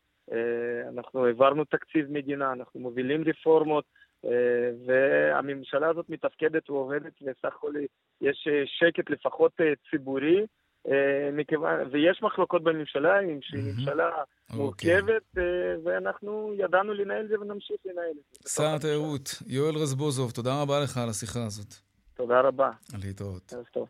אנחנו 0.90 1.26
העברנו 1.26 1.66
תקציב 1.66 2.12
מדינה, 2.12 2.52
אנחנו 2.52 2.80
מובילים 2.80 3.24
רפורמות, 3.28 3.86
והממשלה 4.88 5.90
הזאת 5.90 6.10
מתפקדת 6.10 6.70
ועובדת, 6.70 7.14
וסך 7.22 7.56
הכל 7.58 7.74
יש 8.22 8.48
שקט 8.66 9.10
לפחות 9.10 9.52
ציבורי. 9.92 10.46
מכיוון, 11.34 11.80
ויש 11.92 12.22
מחלוקות 12.22 12.64
בממשלה, 12.64 13.20
שהיא 13.42 13.64
ממשלה 13.64 14.10
מורכבת, 14.54 15.24
ואנחנו 15.84 16.54
ידענו 16.58 16.94
לנהל 16.94 17.28
זה 17.28 17.40
ונמשיך 17.40 17.78
לנהל 17.86 18.12
את 18.12 18.44
זה. 18.44 18.50
שר 18.50 18.76
התיירות, 18.76 19.30
יואל 19.48 19.76
רזבוזוב, 19.76 20.32
תודה 20.32 20.62
רבה 20.62 20.80
לך 20.84 20.98
על 20.98 21.10
השיחה 21.10 21.40
הזאת. 21.46 21.74
תודה 22.14 22.42
רבה. 22.42 22.72
להתראות. 23.04 23.54
טוב. 23.74 23.88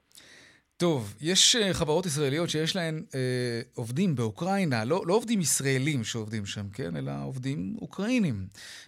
טוב, 0.83 1.15
יש 1.21 1.55
חברות 1.73 2.05
ישראליות 2.05 2.49
שיש 2.49 2.75
להן 2.75 3.03
אה, 3.15 3.61
עובדים 3.75 4.15
באוקראינה, 4.15 4.85
לא, 4.85 5.03
לא 5.07 5.13
עובדים 5.13 5.41
ישראלים 5.41 6.03
שעובדים 6.03 6.45
שם, 6.45 6.69
כן? 6.73 6.97
אלא 6.97 7.11
עובדים 7.23 7.75
אוקראינים. 7.81 8.35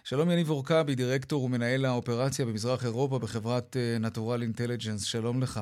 שלום 0.04 0.30
יניב 0.30 0.50
אורקבי, 0.50 0.94
דירקטור 0.94 1.44
ומנהל 1.44 1.84
האופרציה 1.84 2.46
במזרח 2.46 2.84
אירופה 2.84 3.18
בחברת 3.18 3.76
נטורל 4.00 4.40
uh, 4.40 4.42
אינטליג'נס, 4.42 5.04
שלום 5.04 5.42
לך. 5.42 5.60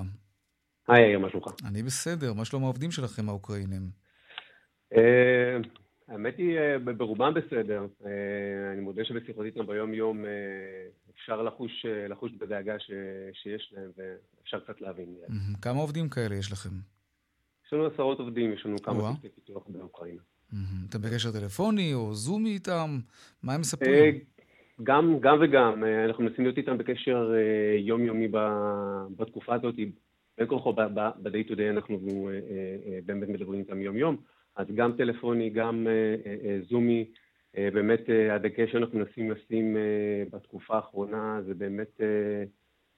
היי, 0.89 1.17
מה 1.17 1.31
שלומך? 1.31 1.47
אני 1.69 1.83
בסדר, 1.83 2.33
מה 2.33 2.45
שלום 2.45 2.63
העובדים 2.65 2.91
שלכם 2.91 3.29
האוקראינים? 3.29 3.91
האמת 6.09 6.39
היא, 6.39 6.59
ברובם 6.97 7.35
בסדר. 7.35 7.87
אני 8.73 8.81
מודה 8.81 9.05
שבשיחות 9.05 9.47
איתם 9.47 9.67
ביום-יום 9.67 10.25
אפשר 11.15 11.43
לחוש, 11.43 11.87
לחוש 12.09 12.33
בדאגה 12.33 12.77
שיש 13.33 13.73
להם, 13.77 13.91
ואפשר 13.97 14.61
קצת 14.61 14.81
להבין. 14.81 15.15
כמה 15.63 15.81
עובדים 15.81 16.09
כאלה 16.09 16.35
יש 16.35 16.53
לכם? 16.53 16.71
יש 17.67 17.73
לנו 17.73 17.87
עשרות 17.87 18.19
עובדים, 18.19 18.53
יש 18.53 18.67
לנו 18.67 18.79
כמה 18.83 19.01
צוותי 19.01 19.29
פיתוח 19.29 19.63
באוקראינה. 19.69 20.21
אתם 20.89 21.03
בקשר 21.03 21.33
טלפוני 21.33 21.95
או 21.95 22.15
זומי 22.15 22.51
איתם? 22.51 22.99
מה 23.43 23.55
הם 23.55 23.61
מספרים? 23.61 24.19
גם, 24.83 25.19
גם 25.21 25.39
וגם. 25.43 25.85
אנחנו 26.05 26.25
מנסים 26.25 26.45
להיות 26.45 26.57
איתם 26.57 26.79
בקשר 26.79 27.33
יומיומי 27.79 28.29
בתקופה 29.17 29.55
הזאת. 29.55 29.75
בין 30.39 30.47
כל 30.47 30.59
כך 30.59 30.67
ב-day 30.67 31.51
to 31.51 31.53
day 31.53 31.71
אנחנו 31.71 32.29
באמת 33.07 33.29
מדברים 33.29 33.61
איתם 33.61 33.81
יום-יום. 33.81 34.17
אז 34.57 34.67
גם 34.75 34.93
טלפוני, 34.97 35.51
גם 35.51 35.87
זומי, 36.71 37.05
באמת 37.57 38.01
הדגש 38.31 38.73
שאנחנו 38.73 38.99
מנסים 38.99 39.31
לשים 39.31 39.77
בתקופה 40.33 40.77
האחרונה 40.77 41.41
זה 41.47 41.55
באמת 41.55 42.01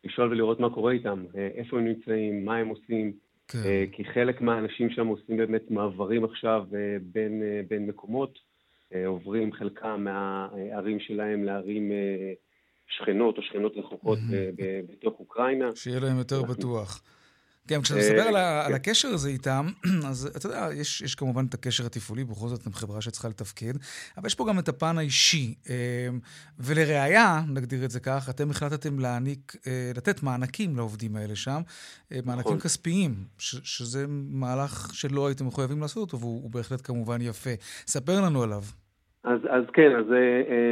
לשאול 0.04 0.30
ולראות 0.30 0.60
מה 0.60 0.70
קורה 0.70 0.92
איתם, 0.92 1.24
איפה 1.34 1.78
הם 1.78 1.84
נמצאים, 1.84 2.44
מה 2.44 2.56
הם 2.56 2.68
עושים, 2.68 3.12
כן. 3.48 3.58
כי 3.92 4.04
חלק 4.04 4.40
מהאנשים 4.40 4.90
שם 4.90 5.06
עושים 5.06 5.36
באמת 5.36 5.70
מעברים 5.70 6.24
עכשיו 6.24 6.64
בין, 7.02 7.42
בין 7.68 7.86
מקומות, 7.86 8.38
עוברים 9.06 9.52
חלקם 9.52 10.04
מהערים 10.04 11.00
שלהם 11.00 11.44
לערים 11.44 11.92
שכנות 12.88 13.38
או 13.38 13.42
שכנות 13.42 13.76
רחוקות 13.76 14.18
בתוך 14.90 15.20
אוקראינה. 15.20 15.70
שיהיה 15.76 16.00
להם 16.00 16.18
יותר 16.18 16.42
בטוח. 16.42 17.02
כן, 17.68 17.82
כשאתה 17.82 18.00
מספר 18.00 18.28
על, 18.28 18.36
על 18.36 18.74
הקשר 18.74 19.08
הזה 19.08 19.28
איתם, 19.28 19.66
אז 20.10 20.32
אתה 20.36 20.46
יודע, 20.46 20.68
יש, 20.74 21.02
יש 21.02 21.14
כמובן 21.14 21.44
את 21.48 21.54
הקשר 21.54 21.86
התפעולי, 21.86 22.24
בכל 22.24 22.48
זאת 22.48 22.60
אתם 22.60 22.72
חברה 22.72 23.00
שצריכה 23.00 23.28
לתפקד, 23.28 23.72
אבל 24.16 24.26
יש 24.26 24.34
פה 24.34 24.46
גם 24.48 24.58
את 24.58 24.68
הפן 24.68 24.98
האישי. 24.98 25.54
ולראיה, 26.58 27.40
נגדיר 27.48 27.84
את 27.84 27.90
זה 27.90 28.00
כך, 28.00 28.30
אתם 28.30 28.50
החלטתם 28.50 28.98
להעניק, 28.98 29.52
לתת 29.96 30.22
מענקים 30.22 30.76
לעובדים 30.76 31.16
האלה 31.16 31.36
שם, 31.36 31.60
מענקים 32.10 32.32
נכון. 32.38 32.60
כספיים, 32.60 33.14
ש, 33.38 33.56
שזה 33.76 34.06
מהלך 34.08 34.94
שלא 34.94 35.26
הייתם 35.26 35.46
מחויבים 35.46 35.80
לעשות 35.80 36.12
אותו, 36.12 36.20
והוא 36.20 36.50
בהחלט 36.50 36.80
כמובן 36.84 37.18
יפה. 37.20 37.50
ספר 37.86 38.20
לנו 38.20 38.42
עליו. 38.42 38.62
אז, 39.24 39.40
אז 39.50 39.64
כן, 39.72 39.90
אז 39.98 40.04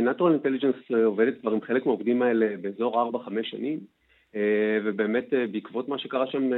Natural 0.05 0.45
Intelligence 0.45 0.97
עובדת 1.05 1.41
כבר 1.41 1.51
עם 1.51 1.61
חלק 1.61 1.87
מהעובדים 1.87 2.23
האלה 2.23 2.47
באזור 2.61 3.11
4-5 3.27 3.31
שנים. 3.43 3.81
ובאמת 4.85 5.33
בעקבות 5.53 5.89
מה 5.89 5.99
שקרה 5.99 6.27
שם, 6.27 6.51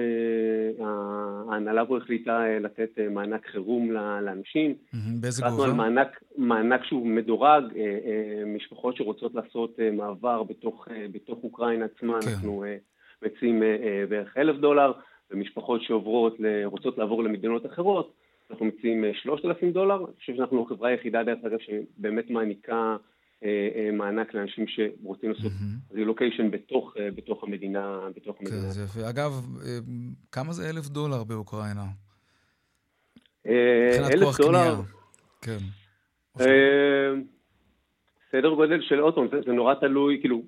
ההנהלה 1.51 1.87
פה 1.87 1.97
החליטה 1.97 2.59
לתת 2.61 2.91
מענק 3.11 3.47
חירום 3.47 3.93
לאנשים. 3.93 4.75
באיזה 5.21 5.43
גובה? 5.51 5.73
מענק, 5.73 6.23
מענק 6.37 6.85
שהוא 6.85 7.07
מדורג, 7.07 7.65
משפחות 8.47 8.97
שרוצות 8.97 9.35
לעשות 9.35 9.79
מעבר 9.93 10.43
בתוך, 10.43 10.89
בתוך 11.12 11.39
אוקראינה 11.45 11.85
עצמה, 11.85 12.19
כן. 12.23 12.31
אנחנו 12.31 12.65
מציעים 13.23 13.62
בערך 14.09 14.37
אלף 14.37 14.57
דולר, 14.57 14.93
ומשפחות 15.31 15.83
שעוברות, 15.83 16.37
רוצות 16.65 16.99
לעבור 16.99 17.25
למדינות 17.25 17.67
אחרות, 17.67 18.12
אנחנו 18.51 18.67
מציעים 18.67 19.05
שלושת 19.12 19.45
אלפים 19.45 19.73
דולר. 19.73 19.97
אני 19.97 20.15
חושב 20.19 20.37
שאנחנו 20.37 20.62
החברה 20.62 20.89
היחידה 20.89 21.23
דרך 21.23 21.39
אגב 21.47 21.59
שבאמת 21.59 22.31
מעניקה 22.31 22.97
מענק 23.93 24.35
לאנשים 24.35 24.65
שרוצים 24.69 25.31
לעשות 25.31 25.53
רילוקיישן 25.95 26.51
בתוך, 26.51 26.95
בתוך 27.17 27.45
המדינה. 27.45 28.01
בתוך 28.17 28.37
המדינה. 28.41 28.63
כן, 28.63 28.71
זה 28.71 28.83
יפה. 28.83 29.11
אגב, 29.11 29.33
כמה 30.33 30.53
זה 30.53 30.71
אלף 30.71 30.89
דולר 30.89 31.25
באוקראינה? 31.25 31.85
אלף 33.47 34.41
דולר? 34.41 34.75
כן. 35.43 35.59
סדר 38.33 38.55
גודל 38.55 38.81
של, 38.83 38.99
עוד 38.99 39.15
פעם, 39.15 39.27
זה 39.47 39.53
נורא 39.53 39.75
תלוי, 39.75 40.21
כאילו, 40.21 40.43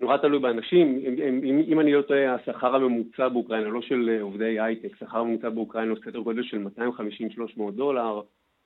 נורא 0.00 0.16
תלוי 0.16 0.38
באנשים. 0.38 1.00
אם, 1.06 1.40
אם, 1.44 1.62
אם 1.68 1.80
אני 1.80 1.92
לא 1.92 2.02
טועה, 2.02 2.34
השכר 2.34 2.74
הממוצע 2.74 3.28
באוקראינה, 3.28 3.68
לא 3.68 3.82
של 3.82 4.18
עובדי 4.20 4.60
הייטק, 4.60 4.96
שכר 4.98 5.18
הממוצע 5.18 5.48
באוקראינה 5.48 5.90
הוא 5.90 5.98
סדר 6.04 6.18
גודל 6.18 6.42
של 6.42 6.66
250-300 7.58 7.70
דולר, 7.76 8.20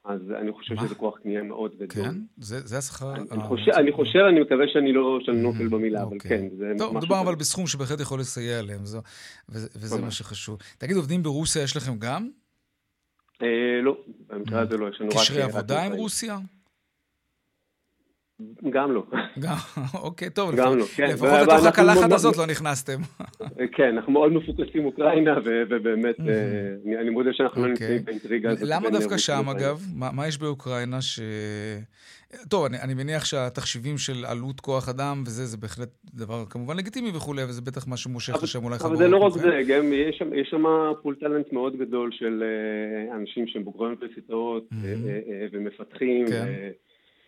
אז 0.05 0.21
אני 0.40 0.53
חושב 0.53 0.77
שזה 0.77 0.95
כוח 0.95 1.19
קנייה 1.19 1.43
מאוד 1.43 1.75
גדול. 1.75 2.05
כן? 2.05 2.14
זה, 2.38 2.61
זה 2.61 2.79
השכר... 2.79 3.14
אני, 3.14 3.25
אני, 3.31 3.43
חושב, 3.43 3.71
אני 3.71 3.93
חושב, 3.93 4.19
אני 4.19 4.40
מקווה 4.40 4.64
שאני 4.73 4.93
לא 4.93 5.19
שאני 5.23 5.43
נופל 5.43 5.69
במילה, 5.69 6.03
אבל 6.03 6.17
אוקיי. 6.17 6.29
כן, 6.29 6.57
זה 6.57 6.73
טוב, 6.79 6.97
מדובר 6.97 7.21
אבל 7.21 7.35
בסכום 7.35 7.67
שבהחלט 7.67 8.01
יכול 8.01 8.21
לסייע 8.21 8.62
להם, 8.62 8.85
זו, 8.85 9.01
וזה, 9.49 9.69
וזה 9.77 10.03
מה 10.03 10.11
שחשוב. 10.11 10.59
תגיד, 10.79 10.97
עובדים 10.97 11.23
ברוסיה 11.23 11.62
יש 11.62 11.77
לכם 11.77 11.99
גם? 11.99 12.29
אה, 13.43 13.49
לא, 13.83 13.97
במקרה 14.27 14.61
הזה 14.61 14.77
לא, 14.77 14.88
יש 14.88 15.01
לנו 15.01 15.11
רק... 15.11 15.17
קשרי 15.17 15.43
עבודה 15.43 15.85
עם 15.85 15.93
רוסיה? 15.93 16.38
גם 18.71 18.93
לא. 18.93 19.03
גם, 19.39 19.55
אוקיי, 19.95 20.31
טוב. 20.31 20.55
גם 20.55 20.79
לא, 20.79 20.85
כן. 20.85 21.11
לפחות 21.11 21.41
לתוך 21.43 21.67
הקלחת 21.67 22.13
הזאת 22.13 22.37
לא 22.37 22.47
נכנסתם. 22.47 23.01
כן, 23.73 23.97
אנחנו 23.97 24.13
מאוד 24.13 24.33
מפוקסים 24.33 24.85
אוקראינה, 24.85 25.35
ובאמת, 25.71 26.21
אני 27.01 27.11
מודה 27.11 27.31
שאנחנו 27.33 27.67
לא 27.67 27.73
אוקיי. 27.73 27.87
נמצאים 27.87 28.05
באינטריגה 28.05 28.51
הזאת. 28.51 28.69
למה 28.69 28.91
דווקא 28.91 29.17
שם, 29.17 29.49
אגב? 29.49 29.83
מה 29.95 30.29
יש 30.29 30.39
באוקראינה 30.39 31.03
ש... 31.03 31.21
טוב, 32.49 32.65
אני, 32.65 32.81
אני 32.81 32.95
מניח 32.95 33.25
שהתחשיבים 33.25 33.99
של 33.99 34.25
עלות 34.25 34.61
כוח 34.61 34.89
אדם 34.89 35.23
וזה, 35.27 35.47
זה 35.47 35.57
בהחלט 35.57 35.89
דבר 36.15 36.45
כמובן 36.51 36.77
לגיטימי 36.77 37.11
וכולי, 37.17 37.45
וזה 37.45 37.63
בטח 37.63 37.89
מה 37.89 37.97
שמושך 37.97 38.43
לשם 38.43 38.65
אולי 38.65 38.79
חברות. 38.79 38.93
אבל 38.93 39.05
זה 39.05 39.09
לא 39.09 39.17
רק 39.17 39.33
זה, 39.33 39.61
גם 39.69 39.93
יש, 39.93 40.23
יש 40.35 40.49
שם 40.51 40.65
פול 41.03 41.15
טלנט 41.15 41.53
מאוד 41.53 41.77
גדול 41.77 42.11
של 42.13 42.45
אנשים 43.15 43.47
שהם 43.47 43.65
בוגרי 43.65 43.87
אוניברסיטאות 43.87 44.69
ומפתחים. 45.53 46.27
כן. 46.27 46.71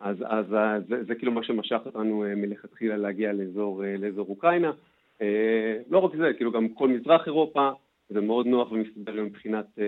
אז, 0.01 0.17
אז 0.29 0.47
זה, 0.89 1.05
זה 1.09 1.15
כאילו 1.15 1.33
מה 1.33 1.45
שמשך 1.45 1.79
אותנו 1.87 2.25
מלכתחילה 2.37 2.97
להגיע 2.97 3.33
לאזור, 3.33 3.83
לאזור 3.99 4.27
אוקראינה. 4.29 4.73
לא 5.91 5.99
רק 5.99 6.17
זה, 6.17 6.31
כאילו 6.37 6.53
גם 6.53 6.69
כל 6.69 6.89
מזרח 6.89 7.27
אירופה, 7.27 7.71
זה 8.09 8.21
מאוד 8.21 8.47
נוח 8.47 8.73
ומסתדר 8.73 9.23
מבחינת 9.25 9.79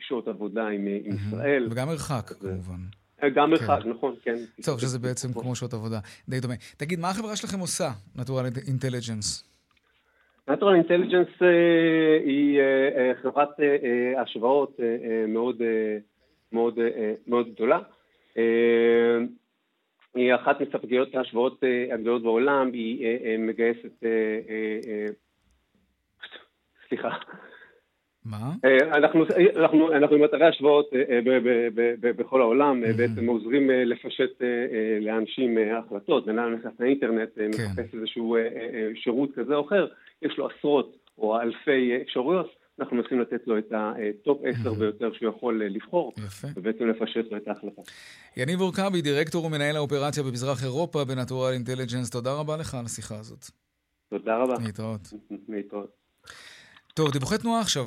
שעות 0.00 0.28
עבודה 0.28 0.66
עם, 0.66 0.86
עם 1.04 1.14
ישראל. 1.14 1.68
וגם 1.70 1.88
מרחק, 1.88 2.30
כמובן. 2.40 2.80
גם 3.34 3.50
מרחק, 3.50 3.82
כן. 3.82 3.90
נכון, 3.90 4.14
כן. 4.22 4.36
טוב, 4.64 4.80
שזה 4.80 4.98
בעצם 4.98 5.32
כמו 5.32 5.54
שעות 5.54 5.74
עבודה. 5.74 5.98
די 6.28 6.40
דומה. 6.40 6.54
תגיד, 6.76 7.00
מה 7.00 7.10
החברה 7.10 7.36
שלכם 7.36 7.58
עושה, 7.58 7.90
Natural 8.16 8.68
Intelligence? 8.68 9.44
Natural 10.50 10.86
Intelligence 10.86 11.44
היא 12.24 12.60
חברת 13.22 13.48
השוואות 14.22 14.80
מאוד, 15.28 15.62
מאוד, 16.52 16.78
מאוד 17.26 17.48
גדולה. 17.54 17.78
היא 20.14 20.34
אחת 20.34 20.60
מספקיות 20.60 21.14
ההשוואות 21.14 21.62
הגדולות 21.92 22.22
בעולם, 22.22 22.70
היא 22.72 23.06
מגייסת... 23.38 24.04
סליחה. 26.88 27.10
מה? 28.24 28.52
אנחנו, 28.92 29.24
אנחנו, 29.56 29.92
אנחנו 29.92 30.16
עם 30.16 30.24
אתרי 30.24 30.46
השוואות 30.46 30.90
בכל 32.00 32.40
העולם, 32.40 32.80
בעצם 32.96 33.26
עוזרים 33.26 33.70
לפשט 33.70 34.42
לאנשים 35.00 35.58
החלטות, 35.58 36.26
בן 36.26 36.38
אדם 36.38 36.54
נכנס 36.54 36.72
לאינטרנט, 36.80 37.38
מחפש 37.48 37.94
איזשהו 37.94 38.36
שירות 38.94 39.30
כזה 39.34 39.54
או 39.54 39.66
אחר, 39.66 39.86
יש 40.22 40.38
לו 40.38 40.48
עשרות 40.48 40.96
או 41.18 41.40
אלפי 41.40 42.02
אפשרויות, 42.02 42.63
אנחנו 42.80 42.96
מנסים 42.96 43.20
לתת 43.20 43.46
לו 43.46 43.58
את 43.58 43.72
ה 43.72 43.89
top 43.89 44.40
10 44.60 44.72
ויותר 44.78 45.12
שהוא 45.12 45.28
יכול 45.28 45.62
לבחור, 45.64 46.12
ובעצם 46.56 46.86
לפשט 46.86 47.30
לו 47.30 47.36
את 47.36 47.48
ההחלטה. 47.48 47.82
יניב 48.36 48.60
אורקבי, 48.60 49.02
דירקטור 49.02 49.44
ומנהל 49.44 49.76
האופרציה 49.76 50.22
במזרח 50.22 50.62
אירופה 50.62 51.04
בנטורל 51.04 51.52
אינטליג'נס, 51.52 52.10
תודה 52.10 52.32
רבה 52.32 52.56
לך 52.56 52.74
על 52.74 52.84
השיחה 52.84 53.18
הזאת. 53.18 53.44
תודה 54.10 54.36
רבה. 54.36 54.54
להתראות. 54.66 55.00
להתראות. 55.48 55.90
טוב, 56.94 57.10
דיווחי 57.12 57.38
תנועה 57.38 57.60
עכשיו. 57.60 57.86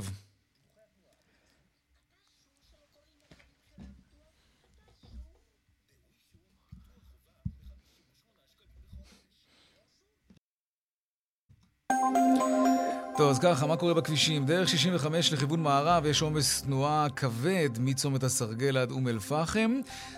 טוב, 13.18 13.30
אז 13.30 13.40
ככה, 13.40 13.68
מה 13.68 13.78
קורה 13.78 13.94
בכבישים? 13.94 14.46
דרך 14.46 14.70
65 14.70 15.34
לכיוון 15.34 15.64
מערב 15.64 16.06
יש 16.06 16.22
עומס 16.22 16.62
תנועה 16.62 17.08
כבד 17.16 17.70
מצומת 17.80 18.24
הסרגל 18.24 18.78
עד 18.78 18.92
אום 18.92 19.08
אל-פחם. 19.08 19.72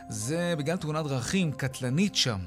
זה 0.10 0.54
בגלל 0.58 0.78
תאונת 0.78 1.06
דרכים 1.06 1.52
קטלנית 1.52 2.16
שם. 2.16 2.40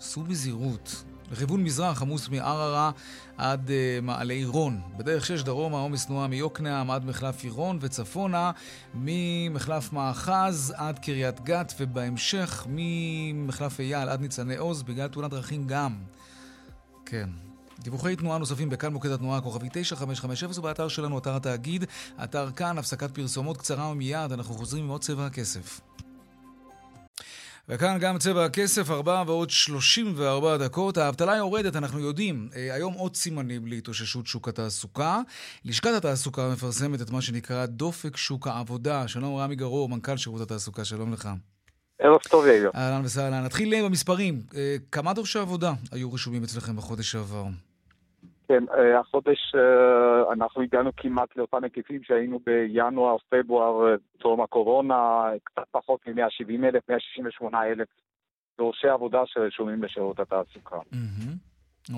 סעו 0.00 0.22
בזהירות. 0.22 1.04
לכיוון 1.32 1.64
מזרח 1.64 2.02
עמוס 2.02 2.28
מערערה 2.28 2.90
עד 3.36 3.68
uh, 3.68 4.04
מעלה 4.04 4.34
עירון. 4.34 4.80
בדרך 4.96 5.26
6 5.26 5.42
דרומה 5.42 5.78
עומס 5.78 6.06
תנועה 6.06 6.28
מיוקנעם 6.28 6.90
עד 6.90 7.04
מחלף 7.04 7.44
עירון 7.44 7.78
וצפונה 7.80 8.50
ממחלף 8.94 9.92
מאחז 9.92 10.74
עד 10.76 10.98
קריית 10.98 11.40
גת 11.40 11.74
ובהמשך 11.80 12.66
ממחלף 12.70 13.80
אייל 13.80 14.08
עד 14.08 14.20
ניצני 14.20 14.56
עוז 14.56 14.82
בגלל 14.82 15.08
תאונת 15.08 15.30
דרכים 15.30 15.66
גם. 15.66 15.96
כן. 17.06 17.28
דיווחי 17.86 18.16
תנועה 18.16 18.38
נוספים 18.38 18.70
בכאן 18.70 18.92
מוקד 18.92 19.10
התנועה 19.10 19.38
הכוכבי 19.38 19.68
9550 19.72 20.50
ובאתר 20.58 20.88
שלנו, 20.88 21.18
אתר 21.18 21.36
התאגיד, 21.36 21.84
אתר 22.24 22.50
כאן, 22.50 22.78
הפסקת 22.78 23.10
פרסומות 23.10 23.56
קצרה 23.56 23.88
ומיד, 23.88 24.32
אנחנו 24.32 24.54
חוזרים 24.54 24.84
עם 24.84 24.90
עוד 24.90 25.00
צבע 25.00 25.26
הכסף. 25.26 25.80
וכאן 27.68 27.98
גם 28.00 28.18
צבע 28.18 28.44
הכסף, 28.44 28.90
4 28.90 29.22
ועוד 29.26 29.50
34 29.50 30.56
דקות. 30.56 30.98
האבטלה 30.98 31.36
יורדת, 31.36 31.76
אנחנו 31.76 32.00
יודעים. 32.00 32.48
היום 32.72 32.94
עוד 32.94 33.16
סימנים 33.16 33.66
להתאוששות 33.66 34.26
שוק 34.26 34.48
התעסוקה. 34.48 35.20
לשכת 35.64 35.90
התעסוקה 35.96 36.48
מפרסמת 36.52 37.00
את 37.00 37.10
מה 37.10 37.22
שנקרא 37.22 37.66
דופק 37.66 38.16
שוק 38.16 38.46
העבודה. 38.46 39.08
שלום 39.08 39.36
רמי 39.36 39.56
גרור, 39.56 39.88
מנכ"ל 39.88 40.16
שירות 40.16 40.40
התעסוקה, 40.40 40.84
שלום 40.84 41.12
לך. 41.12 41.28
ערב 41.98 42.20
טוב, 42.30 42.46
יאיר. 42.46 42.70
אהלן 42.74 43.04
וסהלן. 43.04 43.44
נתחיל 43.44 43.84
במספרים. 43.84 44.42
כמה 44.92 45.12
דורשי 45.12 45.38
עבודה 45.38 45.72
היו 45.92 46.12
רשומים 46.12 46.44
אצלכם 46.44 46.76
בחודש 46.76 47.10
שעבר? 47.10 47.44
כן, 48.48 48.64
החודש 49.00 49.54
אנחנו 50.32 50.62
הגענו 50.62 50.90
כמעט 50.96 51.36
לאותם 51.36 51.64
היקפים 51.64 52.02
שהיינו 52.02 52.40
בינואר, 52.46 53.16
פברואר, 53.28 53.96
טרום 54.18 54.40
הקורונה, 54.40 55.24
קצת 55.44 55.64
פחות 55.70 56.00
מ-170 56.06 56.64
אלף, 56.64 56.82
168 56.88 57.66
אלף 57.66 57.88
דורשי 58.58 58.88
עבודה 58.88 59.22
שרשומים 59.26 59.84
לשירות 59.84 60.20
התעסוקה. 60.20 60.76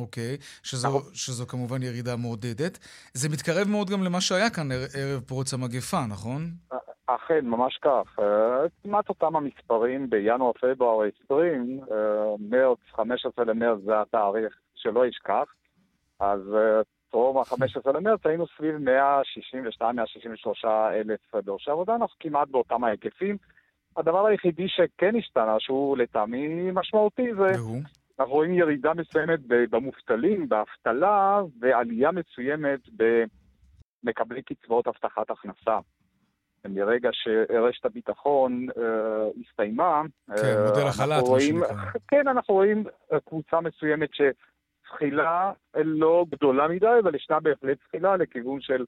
אוקיי, 0.00 0.36
שזו, 0.62 1.00
שזו 1.14 1.46
כמובן 1.46 1.82
ירידה 1.82 2.16
מעודדת. 2.16 2.78
זה 3.14 3.28
מתקרב 3.28 3.68
מאוד 3.68 3.90
גם 3.90 4.02
למה 4.02 4.20
שהיה 4.20 4.50
כאן 4.50 4.68
ערב 4.72 5.20
פרוץ 5.20 5.54
המגפה, 5.54 6.06
נכון? 6.08 6.42
אכן, 7.06 7.46
ממש 7.46 7.78
כך. 7.82 8.18
כמעט 8.82 9.08
אותם 9.08 9.36
המספרים 9.36 10.10
בינואר-פברואר 10.10 11.08
20, 11.24 11.80
מרץ, 12.38 12.78
15 12.94 13.44
למרץ 13.44 13.78
זה 13.84 14.00
התאריך 14.00 14.54
שלא 14.74 15.06
ישכח. 15.06 15.44
אז 16.20 16.40
טרום 17.10 17.38
ה-15 17.38 17.92
למרץ 17.92 18.20
היינו 18.24 18.46
סביב 18.56 18.74
162-163 19.80 20.68
אלף 20.68 21.34
דורשי 21.44 21.70
עבודה, 21.70 21.94
אנחנו 21.94 22.16
כמעט 22.20 22.48
באותם 22.48 22.84
ההיקפים. 22.84 23.36
הדבר 23.96 24.26
היחידי 24.26 24.68
שכן 24.68 25.16
השתנה, 25.16 25.56
שהוא 25.58 25.98
לטעמי 25.98 26.70
משמעותי, 26.70 27.34
זה 27.34 27.52
אנחנו 28.20 28.32
רואים 28.32 28.54
ירידה 28.54 28.94
מסוימת 28.94 29.40
במובטלים, 29.46 30.48
באבטלה, 30.48 31.40
ועלייה 31.60 32.10
מסוימת 32.12 32.80
במקבלי 34.04 34.42
קצבאות 34.42 34.86
הבטחת 34.86 35.30
הכנסה. 35.30 35.78
מרגע 36.68 37.10
שרשת 37.12 37.84
הביטחון 37.84 38.66
אה, 38.78 39.28
הסתיימה, 39.40 40.02
כן, 40.26 40.62
מודל 40.68 40.86
החל"ת, 40.86 41.22
מה 41.30 41.40
שנקרא. 41.40 41.82
כן, 42.08 42.28
אנחנו 42.28 42.54
רואים 42.54 42.84
קבוצה 43.24 43.60
מסוימת 43.60 44.14
ש... 44.14 44.20
זחילה 44.88 45.52
לא 45.74 46.24
גדולה 46.30 46.68
מדי, 46.68 46.86
אבל 47.02 47.14
ישנה 47.14 47.40
בהחלט 47.40 47.78
זחילה 47.86 48.16
לכיוון 48.16 48.60
של 48.60 48.84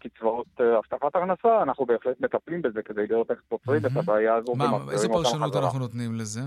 קצבאות 0.00 0.46
הבטחת 0.60 1.16
הכנסה, 1.16 1.62
אנחנו 1.62 1.86
בהחלט 1.86 2.20
מטפלים 2.20 2.62
בזה 2.62 2.82
כדי 2.82 3.06
לראות 3.06 3.30
איך 3.30 3.40
פותרים 3.48 3.80
את 3.86 3.90
הבעיה 3.96 4.34
הזו. 4.34 4.54
מה, 4.54 4.92
איזה 4.92 5.08
פרשנות 5.08 5.56
אנחנו 5.56 5.78
נותנים 5.78 6.14
לזה? 6.14 6.40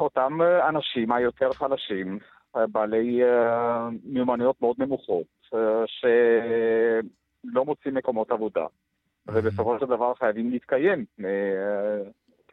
אותם 0.00 0.38
אנשים 0.68 1.12
היותר 1.12 1.52
חלשים, 1.52 2.18
בעלי 2.54 3.20
מיומנויות 4.04 4.62
מאוד 4.62 4.76
נמוכות, 4.78 5.26
שלא 5.86 7.64
מוצאים 7.64 7.94
מקומות 7.94 8.30
עבודה, 8.30 8.66
ובסופו 9.26 9.78
של 9.80 9.86
דבר 9.86 10.14
חייבים 10.14 10.50
להתקיים. 10.50 11.04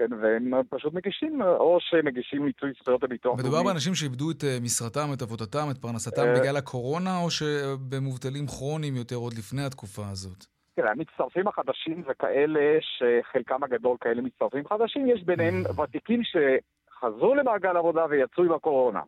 כן, 0.02 0.14
והם 0.22 0.52
פשוט 0.70 0.94
מגישים, 0.94 1.42
או 1.42 1.78
שמגישים 1.80 2.46
מיצוי 2.46 2.72
זכויות 2.80 3.04
הביטוח 3.04 3.40
מדובר 3.40 3.64
באנשים 3.64 3.96
שאיבדו 3.96 4.32
את 4.32 4.44
אה, 4.44 4.58
משרתם, 4.62 5.14
את 5.14 5.22
עבודתם, 5.22 5.68
את 5.72 5.78
פרנסתם 5.78 6.28
אה, 6.28 6.40
בגלל 6.40 6.58
הקורונה, 6.58 7.18
או 7.24 7.30
שבמובטלים 7.30 8.48
כרוניים 8.48 8.96
יותר 8.96 9.16
עוד 9.16 9.34
לפני 9.34 9.64
התקופה 9.66 10.02
הזאת? 10.12 10.46
תראה, 10.76 10.92
המצטרפים 10.92 11.48
החדשים 11.48 12.04
זה 12.08 12.14
כאלה 12.20 12.78
שחלקם 12.82 13.64
הגדול 13.64 13.98
כאלה 14.02 14.22
מצטרפים 14.22 14.68
חדשים, 14.68 15.08
יש 15.08 15.24
ביניהם 15.24 15.56
ותיקים 15.84 16.22
שחזרו 16.24 17.36
למעגל 17.36 17.78
עבודה 17.78 18.06
ויצאו 18.10 18.44
עם 18.44 18.52
הקורונה. 18.52 19.02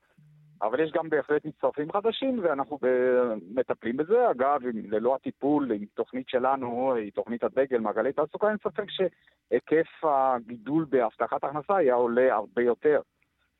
אבל 0.63 0.80
יש 0.80 0.91
גם 0.91 1.10
בהחלט 1.10 1.45
מצטרפים 1.45 1.91
חדשים, 1.91 2.39
ואנחנו 2.43 2.80
מטפלים 3.56 3.97
בזה. 3.97 4.32
אגב, 4.32 4.60
ללא 4.89 5.15
הטיפול, 5.15 5.71
עם 5.71 5.86
תוכנית 5.93 6.30
שלנו, 6.30 6.95
היא 6.95 7.12
תוכנית 7.12 7.43
הדגל, 7.43 7.80
מעגלי 7.80 8.13
תעסוקה, 8.13 8.49
אין 8.49 8.58
ספק 8.63 8.86
שהיקף 8.89 10.04
הגידול 10.04 10.86
בהבטחת 10.89 11.43
הכנסה 11.43 11.76
היה 11.76 11.93
עולה 11.93 12.36
הרבה 12.36 12.62
יותר. 12.62 13.02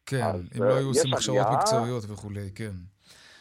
כן, 0.06 0.24
אם 0.58 0.63
לא 0.63 0.72
אה, 0.72 0.78
היו 0.78 0.88
עושים 0.88 1.13
הכשרות. 1.13 1.48
מקצועיות 1.58 2.04
וכולי, 2.10 2.50
כן. 2.56 2.92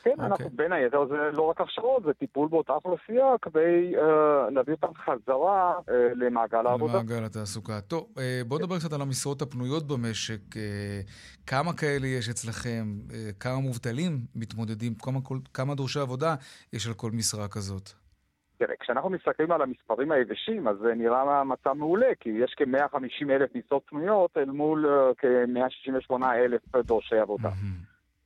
כן, 0.03 0.11
אוקיי. 0.11 0.27
אנחנו 0.27 0.51
בין 0.51 0.73
היתר, 0.73 1.07
זה 1.09 1.37
לא 1.37 1.43
רק 1.43 1.61
הכשרות, 1.61 2.03
זה 2.03 2.13
טיפול 2.15 2.49
באותה 2.49 2.73
אוכלוסייה 2.73 3.25
כדי 3.43 3.93
אה, 3.97 4.03
להביא 4.51 4.75
אותם 4.75 4.95
חזרה 4.95 5.73
אה, 5.91 5.95
למעגל 6.15 6.67
העבודה. 6.67 6.93
למעגל 6.93 7.25
התעסוקה. 7.25 7.81
טוב, 7.81 8.07
אה, 8.19 8.41
בואו 8.47 8.61
נדבר 8.61 8.79
קצת 8.79 8.93
על 8.93 9.03
המשרות 9.03 9.43
הפנויות 9.43 9.87
במשק. 9.89 10.57
אה, 10.57 11.01
כמה 11.47 11.73
כאלה 11.73 12.07
יש 12.07 12.29
אצלכם? 12.29 12.85
אה, 13.15 13.31
כמה 13.41 13.61
מובטלים 13.61 14.19
מתמודדים? 14.35 14.95
כמה, 14.95 15.19
כל- 15.25 15.39
כמה 15.55 15.75
דורשי 15.75 16.01
עבודה 16.01 16.35
יש 16.73 16.87
על 16.87 16.95
כל 16.95 17.11
משרה 17.11 17.49
כזאת? 17.49 17.91
תראה, 18.59 18.75
כשאנחנו 18.81 19.11
מסתכלים 19.11 19.53
על 19.53 19.63
המספרים 19.63 20.13
היבשים, 20.13 20.69
אז 20.69 20.77
זה 20.83 20.95
נראה 20.97 21.45
מצב 21.45 21.73
מעולה, 21.73 22.07
כי 22.21 22.29
יש 22.29 22.55
כ-150 22.57 23.31
אלף 23.31 23.51
משרות 23.55 23.83
פנויות 23.87 24.31
אל 24.37 24.51
מול 24.51 24.87
אה, 24.87 25.15
כ-168 25.19 26.15
אלף 26.35 26.61
דורשי 26.87 27.17
עבודה. 27.19 27.51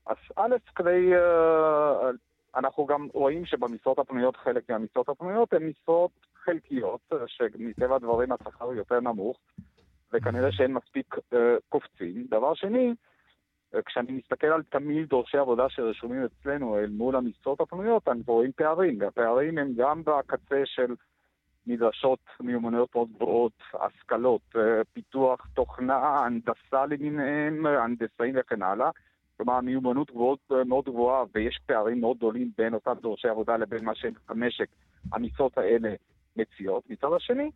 אז 0.06 0.16
א', 0.36 0.56
כדי... 0.74 1.14
אה, 1.14 2.10
אנחנו 2.56 2.86
גם 2.86 3.08
רואים 3.12 3.46
שבמשרות 3.46 3.98
הפנויות, 3.98 4.36
חלק 4.36 4.70
מהמשרות 4.70 5.08
הפנויות 5.08 5.52
הן 5.52 5.62
משרות 5.68 6.10
חלקיות, 6.44 7.00
אה, 7.12 7.18
שמטבע 7.26 7.96
הדברים 7.96 8.32
השכר 8.32 8.72
יותר 8.72 9.00
נמוך, 9.00 9.38
וכנראה 10.12 10.52
שאין 10.52 10.72
מספיק 10.72 11.14
אה, 11.32 11.56
קופצים. 11.68 12.26
דבר 12.30 12.54
שני, 12.54 12.94
כשאני 13.86 14.12
מסתכל 14.12 14.46
על 14.46 14.62
תמהיל 14.62 15.04
דורשי 15.04 15.38
עבודה 15.38 15.68
שרשומים 15.68 16.24
אצלנו 16.24 16.78
אל 16.78 16.90
מול 16.90 17.16
המשרות 17.16 17.60
הפנויות, 17.60 18.08
אנחנו 18.08 18.32
רואים 18.32 18.52
פערים, 18.52 19.00
והפערים 19.00 19.58
הם 19.58 19.72
גם 19.76 20.02
בקצה 20.04 20.62
של 20.64 20.94
נדרשות 21.66 22.18
מיומנויות 22.40 22.94
מאוד 22.94 23.08
גבוהות, 23.12 23.52
השכלות, 23.74 24.54
פיתוח 24.92 25.46
תוכנה, 25.54 25.96
הנדסה 25.96 26.86
למיניהם, 26.86 27.66
הנדסאים 27.66 28.34
וכן 28.38 28.62
הלאה. 28.62 28.90
כלומר, 29.36 29.60
מיומנות 29.60 30.10
גבוהות, 30.10 30.38
אה, 30.52 30.64
מאוד 30.64 30.84
גבוהה, 30.84 31.24
ויש 31.34 31.58
פערים 31.66 32.00
מאוד 32.00 32.16
גדולים 32.16 32.50
בין 32.58 32.74
אותם 32.74 32.94
דורשי 33.02 33.28
עבודה 33.28 33.56
לבין 33.56 33.84
מה 33.84 33.92
שהמשק, 33.94 34.68
המשרות 35.12 35.58
האלה 35.58 35.94
מציעות. 36.36 36.84
מצד 36.90 37.08
השני, 37.16 37.50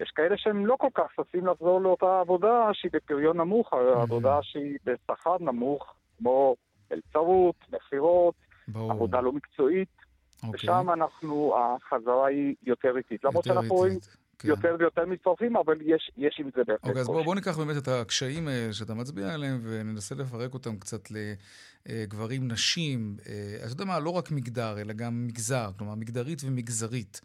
יש 0.00 0.10
כאלה 0.10 0.36
שהם 0.38 0.66
לא 0.66 0.76
כל 0.78 0.88
כך 0.94 1.04
ששים 1.12 1.46
לחזור 1.46 1.80
לאותה 1.80 2.20
עבודה 2.20 2.70
שהיא 2.72 2.90
בפריון 2.94 3.36
נמוך, 3.36 3.72
עבודה 3.72 4.38
שהיא 4.42 4.78
בשכר 4.84 5.36
נמוך, 5.40 5.94
כמו 6.18 6.56
מלצרות, 6.90 7.56
מכירות. 7.72 8.34
עבודה 8.74 9.20
לא 9.20 9.32
מקצועית, 9.32 9.88
אוקיי. 10.36 10.50
ושם 10.54 10.90
אנחנו, 10.90 11.54
החזרה 11.58 12.26
היא 12.26 12.54
יותר 12.62 12.96
איטית. 12.96 13.24
למרות 13.24 13.44
שאנחנו 13.44 13.74
רואים 13.74 13.98
כן. 14.38 14.48
יותר 14.48 14.76
ויותר 14.78 15.06
מצטרפים, 15.06 15.56
אבל 15.56 15.78
יש, 15.80 16.10
יש 16.16 16.40
עם 16.40 16.50
זה 16.56 16.64
בהחלט 16.64 16.84
אוקיי, 16.84 17.00
אז 17.00 17.06
בואו 17.06 17.16
קושי. 17.16 17.26
בוא 17.26 17.34
ניקח 17.34 17.58
באמת 17.58 17.82
את 17.82 17.88
הקשיים 17.88 18.48
אה, 18.48 18.68
שאתה 18.72 18.94
מצביע 18.94 19.34
עליהם 19.34 19.60
וננסה 19.62 20.14
לפרק 20.14 20.54
אותם 20.54 20.78
קצת 20.78 21.08
לגברים, 21.10 22.48
נשים. 22.48 23.16
אה, 23.28 23.64
אז 23.64 23.72
אתה 23.72 23.82
יודע 23.82 23.92
מה, 23.92 24.00
לא 24.00 24.10
רק 24.10 24.30
מגדר, 24.30 24.80
אלא 24.80 24.92
גם 24.92 25.26
מגזר, 25.26 25.68
כלומר 25.78 25.94
מגדרית 25.94 26.38
ומגזרית. 26.46 27.20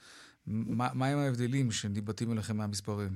מה, 0.47 0.87
מה 0.93 1.07
הם 1.07 1.17
ההבדלים 1.17 1.71
שניבטים 1.71 2.31
אליכם 2.31 2.57
מהמספרים? 2.57 3.11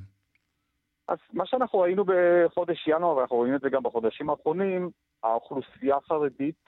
אז 1.08 1.18
מה 1.34 1.46
שאנחנו 1.46 1.80
ראינו 1.80 2.06
בחודש 2.06 2.88
ינואר, 2.88 3.18
ואנחנו 3.18 3.36
רואים 3.36 3.56
את 3.56 3.62
זה 3.62 3.70
גם 3.70 3.84
בחודשים 3.84 4.30
האחרונים, 4.30 4.90
האוכלוסייה 5.24 5.96
החרדית 5.96 6.64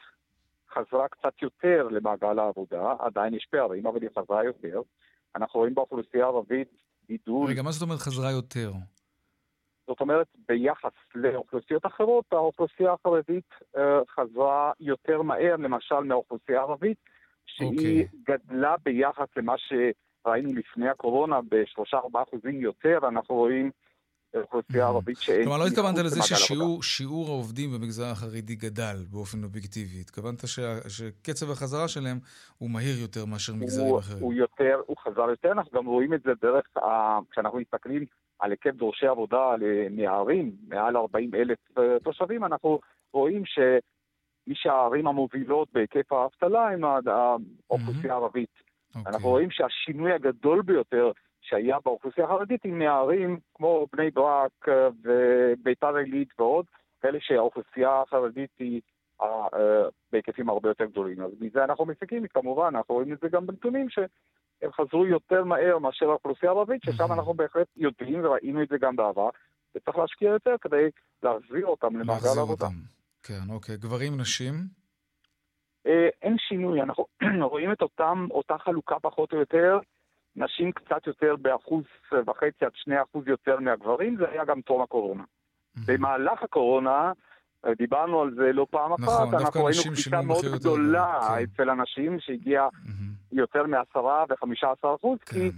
חזרה 0.74 1.08
קצת 1.08 1.42
יותר 1.42 1.88
למעגל 1.92 2.40
העבודה, 2.40 2.94
עדיין 3.00 3.34
יש 3.34 3.48
פערים, 3.52 3.88
אבל 3.88 4.02
היא 4.02 4.10
חזרה 4.20 4.44
יותר. 4.44 4.82
אנחנו 5.36 5.60
רואים 5.60 5.76
באוכלוסייה 5.76 6.26
הערבית 6.26 6.89
גידול, 7.10 7.50
רגע, 7.50 7.62
מה 7.62 7.72
זאת 7.72 7.82
אומרת 7.82 8.00
חזרה 8.00 8.32
יותר? 8.32 8.72
זאת 9.88 10.02
אומרת, 10.02 10.28
ביחס 10.48 10.92
לאוכלוסיות 11.16 11.86
אחרות, 11.86 12.26
האוכלוסייה 12.32 12.94
החרדית 12.94 13.50
אה, 13.78 14.00
חזרה 14.16 14.72
יותר 14.80 15.22
מהר, 15.22 15.56
למשל, 15.56 16.00
מהאוכלוסייה 16.00 16.60
הערבית, 16.60 16.98
שהיא 17.46 18.06
אוקיי. 18.06 18.08
גדלה 18.28 18.76
ביחס 18.86 19.28
למה 19.38 19.54
שראינו 19.58 20.54
לפני 20.54 20.90
הקורונה 20.90 21.42
ב-3-4 21.42 22.24
אחוזים 22.24 22.62
יותר, 22.62 23.00
אנחנו 23.08 23.36
רואים 23.36 23.72
אוכלוסייה 24.36 24.88
ערבית 24.88 25.18
שאין... 25.18 25.44
כלומר, 25.44 25.58
לא 25.58 25.68
התכוונת 25.68 25.98
לזה. 25.98 26.22
ששיעור 26.22 26.84
שיעור 26.84 27.28
העובדים 27.28 27.70
במגזר 27.72 28.06
החרדי 28.06 28.56
גדל 28.56 28.96
באופן 29.12 29.44
אובייקטיבי. 29.44 30.02
התכוונת 30.02 30.44
שקצב 30.88 31.52
החזרה 31.52 31.88
שלהם 31.88 32.20
הוא 32.58 32.70
מהיר 32.70 33.00
יותר 33.02 33.26
מאשר 33.26 33.54
מגזרים 33.54 33.96
אחרים. 33.96 34.24
הוא 34.24 34.34
יותר, 34.34 34.82
הוא 34.86 34.98
חזר 34.98 35.30
יותר, 35.30 35.52
אנחנו 35.52 35.80
גם 35.80 35.86
רואים 35.86 36.14
את 36.14 36.22
זה 36.24 36.32
דרך. 36.42 36.66
כשאנחנו 37.32 37.60
מסתכלים 37.60 38.06
על 38.40 38.52
היקף 38.52 38.76
דורשי 38.76 39.08
עבודה 39.08 39.56
לנערים, 39.60 40.52
מעל 40.68 40.98
40 40.98 41.36
אלף 41.36 41.58
אה, 41.78 42.00
תושבים, 42.04 42.46
אנחנו 42.46 42.80
רואים 43.14 43.44
שמי 43.46 44.56
שהערים 44.56 45.08
המובילות 45.08 45.68
בהיקף 45.74 46.12
האבטלה 46.12 46.70
הם 46.70 46.82
האוכלוסייה 46.84 48.14
הערבית. 48.14 48.50
אוקיי. 48.96 49.14
אנחנו 49.14 49.30
רואים 49.30 49.52
שהשינוי 49.52 50.14
הגדול 50.14 50.62
ביותר 50.62 51.12
שהיה 51.50 51.78
באוכלוסייה 51.86 52.28
החרדית 52.28 52.66
עם 52.66 52.80
נערים 52.80 53.40
כמו 53.54 53.88
בני 53.94 54.12
ברק 54.12 54.52
אה, 54.68 54.88
וביתר 55.04 55.96
עילית 55.96 56.40
ועוד, 56.40 56.66
כאלה 57.02 57.18
שהאוכלוסייה 57.22 58.02
החרדית 58.02 58.50
היא 58.60 58.82
אה, 59.22 59.48
אה, 59.54 59.90
בהיקפים 60.12 60.50
הרבה 60.50 60.70
יותר 60.70 60.86
גדולים. 60.86 61.22
אז 61.22 61.32
מזה 61.40 61.64
אנחנו 61.64 61.86
מסיקים, 61.86 62.28
כמובן, 62.28 62.76
אנחנו 62.76 62.96
רואים 62.96 63.14
את 63.14 63.20
זה 63.22 63.28
גם 63.30 63.48
בנתונים 63.48 63.90
שהם 63.90 64.72
חזרו 64.72 65.06
יותר 65.06 65.44
מהר 65.44 65.78
מאשר 65.78 66.10
האוכלוסייה 66.10 66.52
הערבית, 66.52 66.82
ששם 66.84 67.12
אנחנו 67.12 67.34
בהחלט 67.34 67.68
יודעים 67.78 68.26
וראינו 68.26 68.64
את 68.64 68.68
זה 68.68 68.78
גם 68.78 68.96
בעבר, 68.96 69.30
וצריך 69.76 69.98
להשקיע 69.98 70.30
יותר 70.30 70.56
כדי 70.62 70.90
להחזיר 71.24 71.66
אותם 71.66 71.96
למעגל 71.96 72.14
להחזיר 72.14 72.40
העבודה. 72.40 72.66
אותם. 72.66 72.76
כן, 73.24 73.54
אוקיי. 73.54 73.78
גברים, 73.78 74.22
נשים? 74.22 74.54
אה, 75.88 76.10
אין 76.22 76.36
שינוי, 76.38 76.82
אנחנו 76.82 77.06
רואים 77.52 77.72
את 77.72 77.82
אותם, 77.82 78.28
אותה 78.32 78.58
חלוקה 78.58 78.96
פחות 79.02 79.34
או 79.34 79.38
יותר, 79.38 79.80
נשים 80.40 80.72
קצת 80.72 81.08
יותר 81.08 81.36
באחוז 81.36 81.84
וחצי 82.28 82.66
עד 82.66 82.72
שני 82.74 83.02
אחוז 83.02 83.28
יותר 83.28 83.60
מהגברים, 83.60 84.18
זה 84.18 84.30
היה 84.30 84.46
גם 84.46 84.62
טרום 84.62 84.82
הקורונה. 84.82 85.24
במהלך 85.86 86.44
הקורונה, 86.44 87.12
אה, 87.66 87.74
דיברנו 87.74 88.22
על 88.22 88.34
זה 88.36 88.54
לא 88.54 88.68
פעם 88.70 88.94
אחת, 88.94 89.02
נכון, 89.02 89.32
דווקא 89.32 89.46
אנחנו 89.46 89.66
ראינו 89.66 89.82
קפיצה 89.94 90.22
מאוד 90.22 90.46
גדולה 90.46 91.20
כן. 91.28 91.44
אצל 91.44 91.70
הנשים, 91.70 92.20
שהגיעה 92.20 92.68
יותר 93.32 93.64
מעשרה 93.64 94.24
וחמישה 94.30 94.72
עשר 94.72 94.96
אחוז, 95.00 95.20
כן. 95.20 95.36
כי 95.36 95.52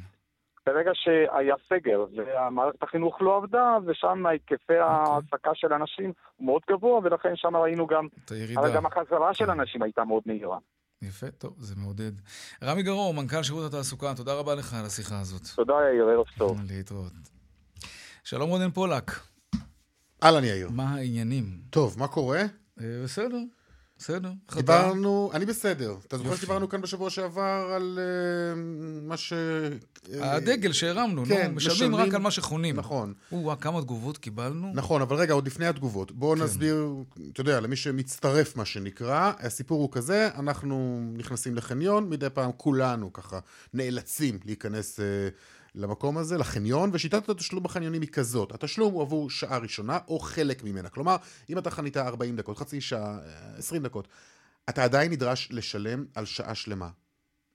ברגע 0.65 0.91
שהיה 0.93 1.55
סגר 1.69 2.05
והמערכת 2.15 2.83
החינוך 2.83 3.21
לא 3.21 3.37
עבדה, 3.37 3.77
ושם 3.85 4.25
היקפי 4.25 4.77
ההעסקה 4.77 5.51
של 5.53 5.73
הנשים 5.73 6.13
הוא 6.35 6.45
מאוד 6.45 6.61
גבוה, 6.69 6.99
ולכן 7.03 7.35
שם 7.35 7.55
ראינו 7.55 7.87
גם. 7.87 8.07
אבל 8.57 8.75
גם 8.75 8.85
החזרה 8.85 9.33
של 9.33 9.45
כן. 9.45 9.51
הנשים 9.51 9.81
הייתה 9.81 10.03
מאוד 10.03 10.23
מהירה. 10.25 10.57
יפה, 11.01 11.31
טוב, 11.31 11.55
זה 11.59 11.75
מעודד. 11.75 12.11
רמי 12.63 12.83
גרור, 12.83 13.13
מנכ"ל 13.13 13.43
שירות 13.43 13.73
התעסוקה, 13.73 14.13
תודה 14.15 14.33
רבה 14.33 14.55
לך 14.55 14.73
על 14.73 14.85
השיחה 14.85 15.19
הזאת. 15.19 15.41
תודה, 15.55 15.73
יאיר, 15.73 16.05
ערב 16.05 16.25
טוב. 16.37 16.59
להתראות. 16.67 17.13
שלום 18.23 18.49
רונן 18.49 18.71
פולק. 18.71 19.11
אהלן 20.23 20.43
יאיר. 20.43 20.69
מה 20.69 20.93
העניינים? 20.93 21.61
טוב, 21.69 21.99
מה 21.99 22.07
קורה? 22.07 22.41
אה, 22.81 23.01
בסדר, 23.03 23.37
בסדר. 24.01 24.31
דיברנו, 24.55 25.31
אני 25.33 25.45
בסדר. 25.45 25.95
אתה 26.07 26.17
זוכר. 26.17 26.35
שדיברנו 26.35 26.69
כאן 26.69 26.81
בשבוע 26.81 27.09
שעבר 27.09 27.71
על 27.75 27.99
אה, 28.01 28.61
מה 29.07 29.17
ש... 29.17 29.33
אה, 30.13 30.35
הדגל 30.35 30.71
שהרמנו, 30.73 31.25
כן, 31.25 31.47
נו, 31.47 31.55
משלמים 31.55 31.95
רק 31.95 32.13
על 32.13 32.21
מה 32.21 32.31
שחונים. 32.31 32.75
נכון. 32.75 33.13
או, 33.31 33.53
כמה 33.61 33.81
תגובות 33.81 34.17
קיבלנו. 34.17 34.71
נכון, 34.73 35.01
אבל 35.01 35.15
רגע, 35.15 35.33
עוד 35.33 35.47
לפני 35.47 35.67
התגובות. 35.67 36.11
בואו 36.11 36.35
כן. 36.35 36.43
נסביר, 36.43 36.87
אתה 37.33 37.41
יודע, 37.41 37.59
למי 37.59 37.75
שמצטרף, 37.75 38.55
מה 38.55 38.65
שנקרא. 38.65 39.31
הסיפור 39.39 39.81
הוא 39.81 39.89
כזה, 39.91 40.29
אנחנו 40.35 41.01
נכנסים 41.17 41.55
לחניון, 41.55 42.09
מדי 42.09 42.29
פעם 42.29 42.51
כולנו 42.57 43.13
ככה 43.13 43.39
נאלצים 43.73 44.39
להיכנס 44.45 44.99
אה, 44.99 45.05
למקום 45.75 46.17
הזה, 46.17 46.37
לחניון, 46.37 46.89
ושיטת 46.93 47.29
התשלום 47.29 47.63
בחניונים 47.63 48.01
היא 48.01 48.09
כזאת. 48.09 48.51
התשלום 48.51 48.93
הוא 48.93 49.01
עבור 49.01 49.29
שעה 49.29 49.57
ראשונה 49.57 49.99
או 50.07 50.19
חלק 50.19 50.63
ממנה. 50.63 50.89
כלומר, 50.89 51.15
אם 51.49 51.57
אתה 51.57 51.71
חנית 51.71 51.97
40 51.97 52.35
דקות, 52.35 52.57
חצי 52.57 52.81
שעה, 52.81 53.19
אה, 53.19 53.57
20 53.57 53.83
דקות, 53.83 54.07
אתה 54.69 54.83
עדיין 54.83 55.11
נדרש 55.11 55.47
לשלם 55.51 56.05
על 56.15 56.25
שעה 56.25 56.55
שלמה. 56.55 56.89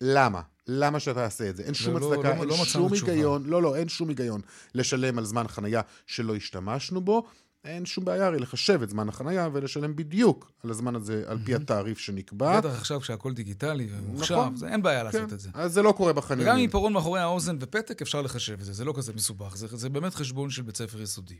למה? 0.00 0.42
למה 0.66 1.00
שאתה 1.00 1.20
תעשה 1.20 1.50
את 1.50 1.56
זה. 1.56 1.62
אין 1.62 1.74
שום 1.74 1.96
לא, 1.96 2.12
הצדקה, 2.12 2.28
לא, 2.28 2.40
אין 2.40 2.48
לא 2.48 2.64
שום. 2.64 2.92
היגיון, 2.92 3.46
לא, 3.46 3.62
לא, 3.62 3.76
אין 3.76 3.88
שום 3.88 4.08
היגיון 4.08 4.40
לשלם 4.74 5.18
על 5.18 5.24
זמן 5.24 5.48
חנייה 5.48 5.80
שלא 6.06 6.36
השתמשנו 6.36 7.00
בו. 7.00 7.26
אין 7.66 7.86
שום 7.86 8.04
בעיה 8.04 8.26
הרי 8.26 8.38
לחשב 8.38 8.82
את 8.82 8.90
זמן 8.90 9.08
החנייה 9.08 9.48
ולשלם 9.52 9.96
בדיוק 9.96 10.52
על 10.64 10.70
הזמן 10.70 10.96
הזה, 10.96 11.24
על 11.26 11.38
פי 11.44 11.54
התעריף 11.54 11.98
שנקבע. 11.98 12.60
בטח 12.60 12.78
עכשיו 12.78 13.00
כשהכל 13.00 13.32
דיגיטלי 13.34 13.88
וממוחשב, 13.90 14.34
נכון. 14.34 14.56
זה- 14.56 14.68
אין 14.68 14.82
בעיה 14.82 15.02
לעשות 15.02 15.28
כן, 15.28 15.34
את 15.34 15.40
זה. 15.40 15.50
אז 15.54 15.72
זה 15.72 15.82
לא 15.82 15.92
קורה 15.92 16.10
וגם 16.10 16.18
עם 16.18 16.22
בחניונים. 16.24 16.56
עיפרון 16.56 16.92
מאחורי 16.92 17.20
האוזן 17.20 17.56
ופתק 17.60 18.02
אפשר 18.02 18.22
לחשב 18.22 18.60
את 18.60 18.64
זה, 18.64 18.72
זה 18.72 18.84
לא 18.84 18.92
כזה 18.96 19.12
מסובך, 19.12 19.56
זה, 19.56 19.66
זה 19.76 19.88
באמת 19.88 20.14
חשבון 20.14 20.50
של 20.50 20.62
בית 20.62 20.76
ספר 20.76 21.00
יסודי. 21.02 21.38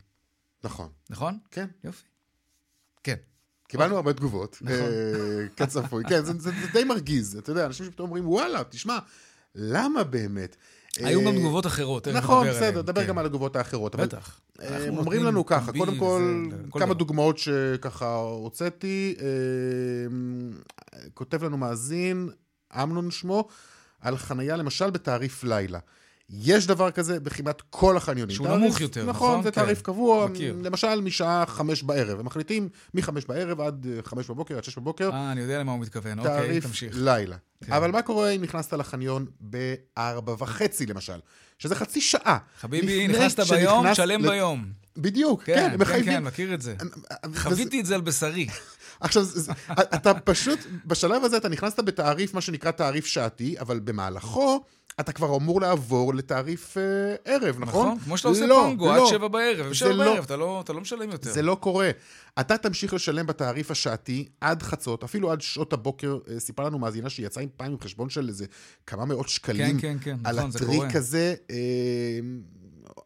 נכון. 0.64 0.88
נכון? 1.10 1.38
כן. 1.50 1.66
יופי. 1.84 2.04
כן. 3.04 3.16
קיבלנו 3.68 3.96
הרבה 3.96 4.12
תגובות, 4.12 4.58
נכון. 4.60 4.76
אה, 4.80 5.48
כצפוי. 5.56 6.04
כן, 6.08 6.24
זה, 6.24 6.32
זה, 6.32 6.50
זה 6.50 6.66
די 6.72 6.84
מרגיז. 6.84 7.36
אתה 7.36 7.50
יודע, 7.50 7.66
אנשים 7.66 7.86
שפתאום 7.86 8.08
אומרים, 8.08 8.28
וואלה, 8.28 8.64
תשמע, 8.64 8.98
למה 9.54 10.04
באמת? 10.04 10.56
היו 11.04 11.20
אה, 11.20 11.24
גם 11.26 11.38
תגובות 11.38 11.66
אחרות, 11.66 12.08
נכון, 12.08 12.46
נדבר 12.46 12.56
בסדר, 12.56 12.68
עליהן, 12.68 12.86
דבר 12.86 13.02
כן. 13.02 13.08
גם 13.08 13.18
על 13.18 13.26
התגובות 13.26 13.56
האחרות. 13.56 13.96
בטח. 13.96 14.40
אה, 14.62 14.88
אומרים 14.88 15.24
לנו 15.24 15.46
ככה, 15.46 15.72
קודם 15.72 15.98
כל, 15.98 16.48
כמה. 16.78 16.94
דוגמאות 16.94 17.38
שככה 17.38 18.14
הוצאתי. 18.14 19.14
אה, 19.20 19.26
כותב 21.14 21.44
לנו 21.44 21.56
מאזין, 21.56 22.30
אמנון 22.82 23.10
שמו, 23.10 23.48
על 24.00 24.16
חנייה 24.16 24.56
למשל 24.56 24.90
בתעריף 24.90 25.44
לילה. 25.44 25.78
יש 26.30 26.66
דבר 26.66 26.90
כזה 26.90 27.20
בכמעט 27.20 27.62
כל 27.70 27.96
החניונים. 27.96 28.34
שהוא 28.36 28.46
תעריף- 28.46 28.60
נמוך 28.62 28.80
יותר, 28.80 29.06
נכון? 29.06 29.28
נכון, 29.30 29.42
זה 29.42 29.50
כן. 29.50 29.60
תעריף 29.60 29.82
קבוע, 29.82 30.26
מכיר. 30.26 30.56
למשל 30.62 31.00
משעה 31.00 31.44
חמש 31.46 31.82
בערב. 31.82 32.20
הם 32.20 32.26
מחליטים 32.26 32.68
מחמש 32.94 33.24
בערב 33.24 33.60
עד 33.60 33.86
אה, 33.96 34.02
חמש 34.04 34.30
בבוקר, 34.30 34.56
עד 34.56 34.64
שש 34.64 34.78
בבוקר. 34.78 35.10
אה, 35.12 35.32
אני 35.32 35.40
יודע 35.40 35.58
למה 35.60 35.72
הוא 35.72 35.80
מתכוון, 35.80 36.18
אוקיי, 36.18 36.32
תעריף 36.36 36.66
תמשיך. 36.66 36.92
לילה. 36.96 37.36
כן. 37.64 37.72
אבל 37.72 37.90
מה 37.90 38.02
קורה 38.02 38.30
אם 38.30 38.42
נכנסת 38.42 38.72
לחניון 38.72 39.26
בארבע 39.40 40.32
וחצי 40.38 40.86
למשל? 40.86 41.18
שזה 41.58 41.74
חצי 41.74 42.00
שעה. 42.00 42.38
חביבי, 42.60 43.08
נכנסת 43.08 43.40
ביום, 43.40 43.92
תשלם 43.92 44.24
ל- 44.24 44.28
ביום. 44.28 44.64
בדיוק, 44.96 45.42
כן, 45.42 45.74
כן, 45.78 45.84
כן. 45.84 46.04
כן, 46.04 46.24
מכיר 46.24 46.54
את 46.54 46.62
זה. 46.62 46.74
חוויתי 47.36 47.80
את 47.80 47.86
זה 47.86 47.94
על 47.94 48.00
בשרי. 48.00 48.46
עכשיו, 49.00 49.22
אתה 49.94 50.14
פשוט, 50.14 50.58
בשלב 50.84 51.24
הזה 51.24 51.36
אתה 51.36 51.48
נכנסת 51.48 51.80
בתעריף, 51.84 52.34
מה 52.34 52.40
שנקרא 52.40 52.70
תעריף 52.70 53.06
שעתי, 53.06 53.60
אבל 53.60 53.78
במהלכו 53.80 54.60
אתה 55.00 55.12
כבר 55.12 55.36
אמור 55.36 55.60
לעבור 55.60 56.14
לתעריף 56.14 56.76
אה, 56.78 56.82
ערב, 57.24 57.56
נכון? 57.60 57.86
נכון? 57.86 57.98
כמו 57.98 58.16
שאתה 58.18 58.28
עושה 58.28 58.46
לא, 58.46 58.62
פונגו, 58.66 58.86
לא. 58.86 59.02
עד 59.02 59.10
שבע 59.10 59.28
בערב. 59.28 59.64
זה 59.64 59.70
בשבע 59.70 59.92
לא- 59.92 60.04
בערב, 60.04 60.24
אתה 60.24 60.36
לא- 60.36 60.60
אתה 60.64 60.72
לא 60.72 60.80
משלם 60.80 61.10
יותר. 61.10 61.30
זה 61.32 61.42
לא 61.42 61.54
קורה. 61.60 61.90
אתה 62.40 62.58
תמשיך 62.58 62.94
לשלם 62.94 63.26
בתעריף 63.26 63.70
השעתי 63.70 64.28
עד 64.40 64.62
חצות, 64.62 65.04
אפילו 65.04 65.32
עד 65.32 65.40
שעות 65.40 65.72
הבוקר. 65.72 66.18
אה, 66.30 66.40
סיפרה 66.40 66.66
לנו 66.66 66.78
מאזינה 66.78 67.10
שהיא 67.10 67.26
יצאה 67.26 67.42
עם 67.42 67.48
פעם 67.56 67.70
עם 67.72 67.80
חשבון 67.80 68.10
של 68.10 68.28
איזה 68.28 68.46
כמה 68.86 69.04
מאות 69.04 69.28
שקלים. 69.28 69.80
כן, 69.80 69.96
כן, 70.00 70.16
על 70.24 70.36
נכון, 70.38 70.50
זה 70.50 70.58
הטריק 70.58 70.76
קורה. 70.80 70.90
הזה. 70.94 71.34
אה, 71.50 71.56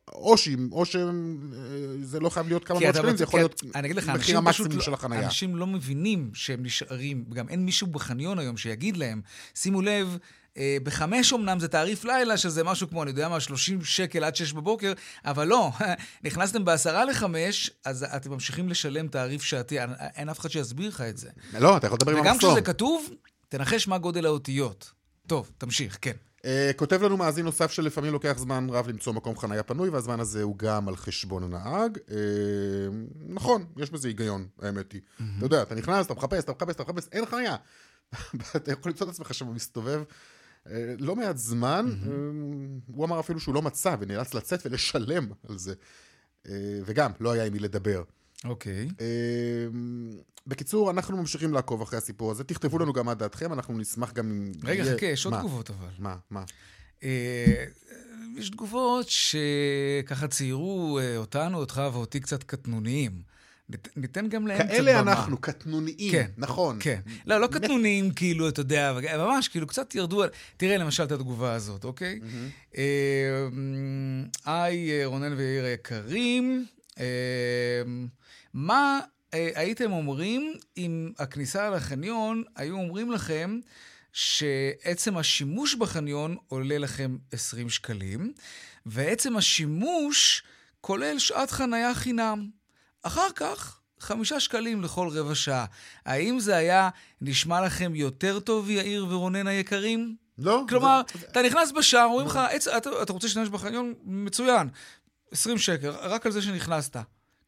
או 0.09 0.37
שאם, 0.37 0.69
או 0.73 0.85
שזה 0.87 2.21
לא 2.21 2.29
חייב 2.31 2.49
להיות 2.49 2.65
כמה 2.65 2.81
מאות 2.81 2.95
שקלים, 2.95 3.13
מצ- 3.13 3.19
זה 3.19 3.25
יכול 3.25 3.41
להיות 3.41 3.55
את- 3.55 3.77
אני 3.77 3.87
אגיד 3.87 3.97
לך, 3.97 4.09
מחיר 4.09 4.39
המקסימום 4.39 4.73
לא- 4.73 4.81
של 4.83 4.95
החנייה. 4.95 5.25
אנשים 5.25 5.57
לא 5.57 5.67
מבינים 5.67 6.31
שהם 6.35 6.63
נשארים, 6.63 7.25
וגם 7.31 7.49
אין 7.49 7.65
מישהו 7.65 7.87
בחניון 7.87 8.39
היום 8.39 8.57
שיגיד 8.57 8.97
להם, 8.97 9.21
שימו 9.55 9.83
לב, 9.83 10.19
אה, 10.57 10.77
בחמש 10.83 11.33
אמנם 11.33 11.61
זה 11.61 11.69
תעריף 11.69 12.05
לילה, 12.05 12.37
שזה 12.37 12.65
משהו 12.65 12.89
כמו, 12.89 13.03
אני 13.03 13.11
יודע 13.11 13.29
מה, 13.29 13.41
30 13.41 13.85
שקל 13.85 14.25
עד 14.25 14.37
שש 14.37 14.53
בבוקר, 14.53 14.93
אבל 15.25 15.47
לא, 15.49 15.71
נכנסתם 16.25 16.65
בעשרה 16.65 17.05
לחמש, 17.05 17.71
אז 17.85 18.07
אתם 18.17 18.31
ממשיכים 18.31 18.69
לשלם 18.69 19.09
תעריף 19.09 19.43
שעתי, 19.43 19.77
אין- 20.17 20.29
אף 20.29 20.39
אחד 20.39 20.49
שיסביר 20.49 20.89
לך 20.89 21.01
את 21.01 21.17
זה. 21.19 21.29
לא, 21.59 21.77
אתה 21.77 21.87
יכול 21.87 21.97
לדבר 21.97 22.13
עם 22.13 22.19
וגם 22.21 22.33
המחסום. 22.33 22.51
כשזה 22.51 22.63
כתוב, 22.63 23.09
תנחש 23.49 23.89
מה 23.89 23.99
גודל 23.99 24.27
האותיות. 24.27 24.93
טוב, 25.27 25.51
תמשיך, 25.59 25.99
כן. 26.01 26.13
Uh, 26.41 26.47
כותב 26.77 27.03
לנו 27.03 27.17
מאזין 27.17 27.45
נוסף 27.45 27.71
שלפעמים 27.71 28.13
לוקח 28.13 28.39
זמן 28.39 28.67
רב 28.71 28.89
למצוא 28.89 29.13
מקום 29.13 29.39
חנייה 29.39 29.63
פנוי, 29.63 29.89
והזמן 29.89 30.21
הזה 30.21 30.43
הוא 30.43 30.57
גם 30.59 30.89
על 30.89 30.97
חשבון 30.97 31.43
הנהג. 31.43 31.97
Uh, 31.97 32.11
נכון, 33.29 33.65
יש 33.77 33.91
בזה 33.91 34.09
היגיון, 34.09 34.47
האמת 34.63 34.93
היא. 34.93 35.01
אתה 35.17 35.47
יודע, 35.47 35.63
אתה 35.63 35.75
נכנס, 35.75 36.07
אתה 36.07 36.15
מחפש, 36.15 36.45
אתה 36.45 36.53
מחפש, 36.53 36.75
אתה 36.75 36.83
מחפש, 36.83 37.09
אין 37.13 37.27
חנייה. 37.27 37.57
אתה 38.57 38.73
יכול 38.73 38.91
למצוא 38.91 39.07
את 39.07 39.13
עצמך 39.13 39.35
שם 39.35 39.55
מסתובב 39.55 40.03
uh, 40.67 40.71
לא 40.99 41.17
מעט 41.17 41.37
זמן. 41.37 41.91
Uh, 42.05 42.09
הוא 42.95 43.05
אמר 43.05 43.21
אפילו 43.21 43.41
שהוא 43.41 43.55
לא 43.55 43.63
מצא 43.63 43.97
ונאלץ 44.01 44.35
לצאת 44.35 44.67
ולשלם 44.67 45.29
על 45.49 45.59
זה. 45.59 45.75
וגם, 46.85 47.11
לא 47.21 47.31
היה 47.31 47.45
עם 47.45 47.53
מי 47.53 47.59
לדבר. 47.59 48.03
אוקיי. 48.45 48.89
אה, 49.01 49.67
בקיצור, 50.51 50.91
אנחנו 50.91 51.17
ממשיכים 51.17 51.53
לעקוב 51.55 51.83
אחרי 51.83 51.99
הסיפור 51.99 52.31
הזה. 52.31 52.45
תכתבו 52.45 52.79
לנו 52.79 52.93
גם 52.93 53.07
מה 53.07 53.15
דעתכם, 53.15 53.53
אנחנו 53.53 53.79
נשמח 53.79 54.13
גם 54.13 54.31
אם... 54.31 54.53
רגע, 54.65 54.85
חכה, 54.85 55.07
יש 55.07 55.27
עוד? 55.27 55.35
תגובות 55.39 55.71
אבל. 55.71 55.89
מה? 55.99 56.17
מה? 56.31 56.45
אה, 57.03 57.65
יש 58.37 58.51
תגובות 58.51 59.07
שככה 59.09 60.29
ציירו 60.29 60.99
אה, 60.99 61.17
אותנו, 61.17 61.59
אותך 61.59 61.83
ואותי 61.93 62.21
קצת 62.21 62.43
קטנוניים. 62.43 63.13
ניתן- 63.97 64.29
גם 64.29 64.47
להם 64.47 64.59
קצת 64.59 64.67
במה. 64.67 64.77
כאלה 64.77 65.01
אנחנו, 65.01 65.39
קטנוניים, 65.41 66.13
כן, 66.13 66.31
נכון. 66.37 66.77
כן. 66.81 67.01
לא, 67.27 67.41
לא 67.41 67.47
קטנוניים 67.47 68.11
כאילו, 68.17 68.49
אתה 68.49 68.61
יודע, 68.61 68.95
ממש 69.19 69.49
כאילו 69.49 69.67
קצת 69.67 69.95
ירדו 69.95 70.23
על... 70.23 70.29
תראה 70.57 70.77
למשל 70.79 71.03
את 71.05 71.13
התגובה 71.13 71.53
הזאת, 71.53 71.85
אוקיי? 71.85 72.21
אה, 72.77 72.83
אמ, 73.53 74.25
היי, 74.45 75.05
רונן 75.05 75.33
ויאיר 75.37 75.65
היקרים, 75.65 76.67
מה 78.55 79.01
הייתם 79.33 79.93
אומרים 79.93 80.55
אם 80.77 81.13
הכניסה 81.19 81.71
לחניון, 81.71 82.43
היו 82.57 82.75
אומרים 82.77 83.13
לכם 83.13 83.61
שעצם 84.13 85.17
השימוש 85.17 85.75
בחניון 85.75 86.37
עולה 86.49 86.79
לכם 86.79 87.17
20 87.33 87.69
שקלים, 87.71 88.33
ועצם 88.87 89.37
השימוש 89.37 90.43
כולל 90.81 91.19
שעת 91.19 91.51
חנייה 91.51 91.95
חינם. 91.95 92.49
אחר 93.03 93.33
כך, 93.35 93.81
חמישה 94.01 94.41
שקלים 94.41 94.83
לכל 94.83 95.09
רבע 95.13 95.35
שעה. 95.35 95.65
האם 96.07 96.41
זה 96.41 96.57
היה 96.57 96.89
נשמע 97.21 97.61
לכם 97.67 97.95
יותר 97.95 98.41
טוב, 98.41 98.71
יאיר 98.71 99.07
ורונן 99.11 99.47
היקרים? 99.47 100.17
לא. 100.39 100.63
כלומר, 100.69 101.01
אתה 101.31 101.43
נכנס 101.43 101.73
בשער, 101.73 102.05
אומרים 102.05 102.27
לך, 102.27 102.37
"עצ- 102.51 102.77
אתה, 102.77 102.91
אתה 103.03 103.13
רוצה 103.13 103.27
להשתמש 103.27 103.49
בחניון? 103.49 103.95
מצוין. 104.05 104.69
20 105.33 105.59
שקל, 105.59 105.91
רק 105.91 106.27
על 106.27 106.33
זה 106.33 106.43
שנכנסת. 106.43 106.97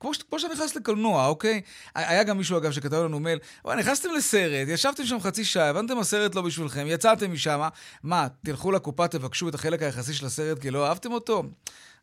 כמו, 0.03 0.15
ש- 0.15 0.23
כמו 0.31 0.39
שאתה 0.41 0.53
נכנס 0.55 0.77
לקולנוע, 0.77 1.27
אוקיי? 1.27 1.61
היה 1.95 2.23
גם 2.23 2.39
מישהו, 2.39 2.59
אגב, 2.59 2.73
שכתב 2.73 2.97
לנו 2.97 3.21
מייל, 3.21 3.39
"וואי, 3.65 3.77
נכנסתם 3.77 4.09
לסרט, 4.17 4.69
ישבתם 4.69 5.05
שם 5.07 5.21
חצי 5.21 5.45
שעה, 5.45 5.69
הבנתם 5.69 5.99
הסרט 5.99 6.35
לא 6.35 6.43
בשבילכם, 6.43 6.85
יצאתם 6.89 7.33
משם, 7.33 7.61
מה, 8.03 8.27
תלכו 8.45 8.73
לקופה, 8.73 9.09
תבקשו 9.09 9.49
את 9.49 9.55
החלק 9.55 9.83
היחסי 9.83 10.15
של 10.15 10.27
הסרט 10.27 10.59
כי 10.59 10.71
לא 10.71 10.87
אהבתם 10.89 11.13
אותו? 11.13 11.43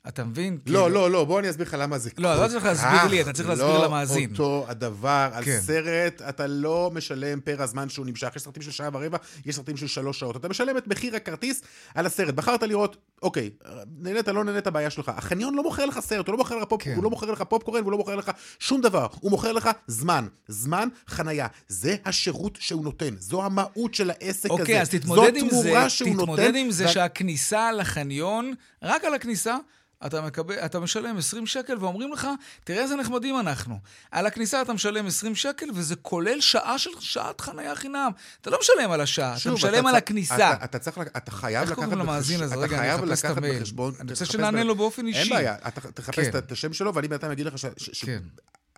אתה 0.07 0.23
מבין? 0.23 0.53
לא, 0.53 0.79
כאילו- 0.83 0.89
לא, 0.89 1.11
לא, 1.11 1.25
בוא 1.25 1.39
אני 1.39 1.49
אסביר 1.49 1.67
לך 1.67 1.77
למה 1.79 1.97
זה 1.97 2.09
לא, 2.17 2.43
לא 2.43 2.47
צריך 2.47 2.65
להסביר 2.65 3.03
לי, 3.09 3.21
אתה 3.21 3.33
צריך 3.33 3.49
להסביר 3.49 3.77
למאזין. 3.77 4.29
לא 4.29 4.31
אותו 4.31 4.65
הדבר. 4.67 5.29
על 5.33 5.45
כן. 5.45 5.59
סרט 5.61 6.21
אתה 6.29 6.47
לא 6.47 6.91
משלם 6.93 7.39
פר 7.41 7.61
הזמן 7.61 7.89
שהוא 7.89 8.05
נמשך. 8.05 8.31
יש 8.35 8.41
סרטים 8.41 8.63
של 8.63 8.71
שעה 8.71 8.89
ורבע, 8.93 9.17
יש 9.45 9.55
סרטים 9.55 9.77
של 9.77 9.87
שלוש 9.87 10.19
שעות. 10.19 10.35
אתה 10.35 10.49
משלם 10.49 10.77
את 10.77 10.87
מחיר 10.87 11.15
הכרטיס 11.15 11.61
על 11.95 12.05
הסרט. 12.05 12.33
בחרת 12.33 12.63
לראות, 12.63 12.97
אוקיי, 13.21 13.49
נהנית, 13.97 14.27
לא 14.27 14.43
נהנית, 14.43 14.67
בעיה 14.67 14.89
שלך. 14.89 15.11
החניון 15.15 15.55
לא 15.55 15.63
מוכר 15.63 15.85
לך 15.85 15.99
סרט, 15.99 16.27
הוא 16.27 16.33
לא 16.33 16.37
מוכר 16.37 16.55
לך, 16.55 16.63
פופ, 16.69 16.83
כן. 16.83 16.95
הוא 16.95 17.03
לא 17.03 17.09
מוכר 17.09 17.31
לך 17.31 17.41
פופקורן, 17.41 17.81
והוא 17.81 17.91
לא 17.91 17.97
מוכר 17.97 18.15
לך 18.15 18.31
שום 18.59 18.81
דבר. 18.81 19.07
הוא 19.19 19.31
מוכר 19.31 19.51
לך 19.51 19.69
זמן. 19.87 20.27
זמן 20.47 20.87
חנייה. 21.07 21.47
זה 21.67 21.95
השירות 22.05 22.57
שהוא 22.61 22.83
נותן. 22.83 23.15
זו 23.19 23.43
המהות 23.43 23.93
של 23.93 24.09
העסק 24.09 24.51
הזה. 24.51 24.61
אוקיי, 24.61 24.81
אז 24.81 24.89
תתמודד 24.89 25.35
עם 25.35 25.49
זה. 25.49 25.73
תתמודד 26.05 26.55
עם 26.55 26.71
זה 26.71 26.87
שהכניסה 26.87 27.71
לחניון, 27.71 28.53
רק 28.83 29.03
על 29.05 29.13
הכניסה, 29.13 29.57
אתה, 30.05 30.21
מקבל, 30.21 30.55
אתה 30.55 30.79
משלם 30.79 31.17
20 31.17 31.45
שקל 31.47 31.77
ואומרים 31.79 32.13
לך, 32.13 32.27
תראה 32.63 32.81
איזה 32.83 32.95
נחמדים 32.95 33.39
אנחנו. 33.39 33.79
על 34.11 34.25
הכניסה 34.25 34.61
אתה 34.61 34.73
משלם 34.73 35.05
20 35.07 35.35
שקל 35.35 35.65
וזה 35.73 35.95
כולל 35.95 36.41
שעה 36.41 36.77
של 36.77 36.89
שעת 36.99 37.41
חנייה 37.41 37.75
חינם. 37.75 38.11
אתה 38.41 38.49
לא 38.49 38.57
משלם 38.61 38.91
על 38.91 39.01
השעה, 39.01 39.31
אתה 39.31 39.39
שוב, 39.39 39.53
משלם 39.53 39.87
על 39.87 39.93
צ- 39.93 39.97
הכניסה. 39.97 40.35
אתה, 40.35 40.63
אתה 40.65 40.79
צריך, 40.79 40.97
אתה 41.17 41.31
חייב 41.31 41.69
לקחת 41.71 41.91
הזה? 42.09 42.45
אתה 42.45 42.55
רגע, 42.55 42.77
חייב 42.77 43.03
לקחת. 43.05 43.37
בחשבון... 43.37 43.93
אני 43.99 44.11
רוצה 44.11 44.25
שנענה 44.25 44.63
ב- 44.63 44.67
לו 44.67 44.75
באופן 44.75 45.07
אישי. 45.07 45.19
אין 45.19 45.29
בעיה, 45.29 45.55
אתה 45.67 45.81
תחפש 45.91 46.27
כן. 46.27 46.37
את- 46.37 46.51
השם 46.51 46.73
שלו, 46.73 46.95
ואני 46.95 47.07
בינתיים 47.07 47.31
אגיד 47.31 47.45
לך 47.45 47.57
ש- 47.57 47.65
ש- 47.77 48.05
כן. 48.05 48.19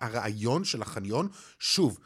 שהרעיון 0.00 0.64
של 0.64 0.82
החניון, 0.82 1.28
שוב, 1.58 1.98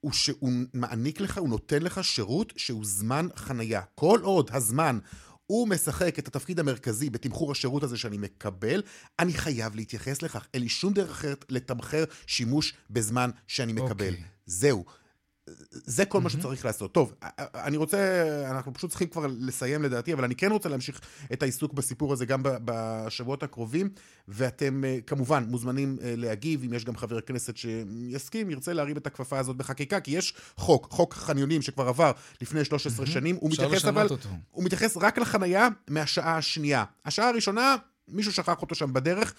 הוא 0.00 0.12
שהוא 0.12 0.50
מעניק 0.74 1.20
לך, 1.20 1.38
הוא 1.38 1.48
נותן 1.48 1.82
לך 1.82 2.04
שירות 2.04 2.52
שהוא 2.56 2.84
זמן 2.84 3.28
חנייה. 3.36 3.80
כל 3.94 4.20
עוד 4.22 4.50
הזמן... 4.52 4.98
הוא 5.46 5.68
משחק 5.68 6.18
את 6.18 6.28
התפקיד 6.28 6.60
המרכזי 6.60 7.10
בתמחור 7.10 7.52
השירות 7.52 7.82
הזה 7.82 7.96
שאני 7.96 8.18
מקבל, 8.18 8.82
אני 9.18 9.32
חייב 9.32 9.74
להתייחס 9.76 10.22
לכך. 10.22 10.46
אין 10.54 10.62
לי 10.62 10.68
שום 10.68 10.92
דרך 10.92 11.10
אחרת 11.10 11.44
לתמחר 11.48 12.04
שימוש 12.26 12.74
בזמן 12.90 13.30
שאני 13.46 13.72
מקבל. 13.72 14.08
אוקיי. 14.08 14.24
זהו. 14.46 14.84
זה 15.70 16.04
כל 16.04 16.20
מה 16.20 16.30
שצריך 16.30 16.64
לעשות. 16.64 16.92
טוב, 16.92 17.14
אני 17.54 17.76
רוצה, 17.76 18.24
אנחנו 18.50 18.74
פשוט 18.74 18.90
צריכים 18.90 19.08
כבר 19.08 19.26
לסיים 19.38 19.82
לדעתי, 19.82 20.12
אבל 20.12 20.24
אני 20.24 20.34
כן 20.34 20.52
רוצה 20.52 20.68
להמשיך 20.68 21.00
את 21.32 21.42
העיסוק 21.42 21.72
בסיפור 21.72 22.12
הזה 22.12 22.26
גם 22.26 22.40
בשבועות 22.44 23.42
הקרובים, 23.42 23.88
ואתם 24.28 24.84
אה, 24.84 24.98
כמובן 25.06 25.44
מוזמנים 25.48 25.96
אה, 26.02 26.14
להגיב, 26.16 26.64
אם 26.64 26.72
יש 26.72 26.84
גם 26.84 26.96
חבר 26.96 27.20
כנסת 27.20 27.56
שיסכים, 27.56 28.50
ירצה 28.50 28.72
להרים 28.72 28.96
את 28.96 29.06
הכפפה 29.06 29.38
הזאת 29.38 29.56
בחקיקה, 29.56 30.00
כי 30.00 30.10
יש 30.10 30.34
חוק, 30.56 30.86
חוק 30.90 31.14
חניונים 31.14 31.62
שכבר 31.62 31.88
עבר 31.88 32.12
לפני 32.40 32.64
13 32.64 33.06
שנים, 33.06 33.36
הוא 33.40 33.50
מתייחס 33.50 33.84
אבל, 33.84 34.06
אותו. 34.08 34.28
הוא 34.50 34.64
מתייחס 34.64 34.96
רק 34.96 35.18
לחנייה 35.18 35.68
מהשעה 35.88 36.36
השנייה. 36.36 36.84
השעה 37.04 37.28
הראשונה, 37.28 37.76
מישהו 38.08 38.32
שכח 38.32 38.62
אותו 38.62 38.74
שם 38.74 38.92
בדרך. 38.92 39.34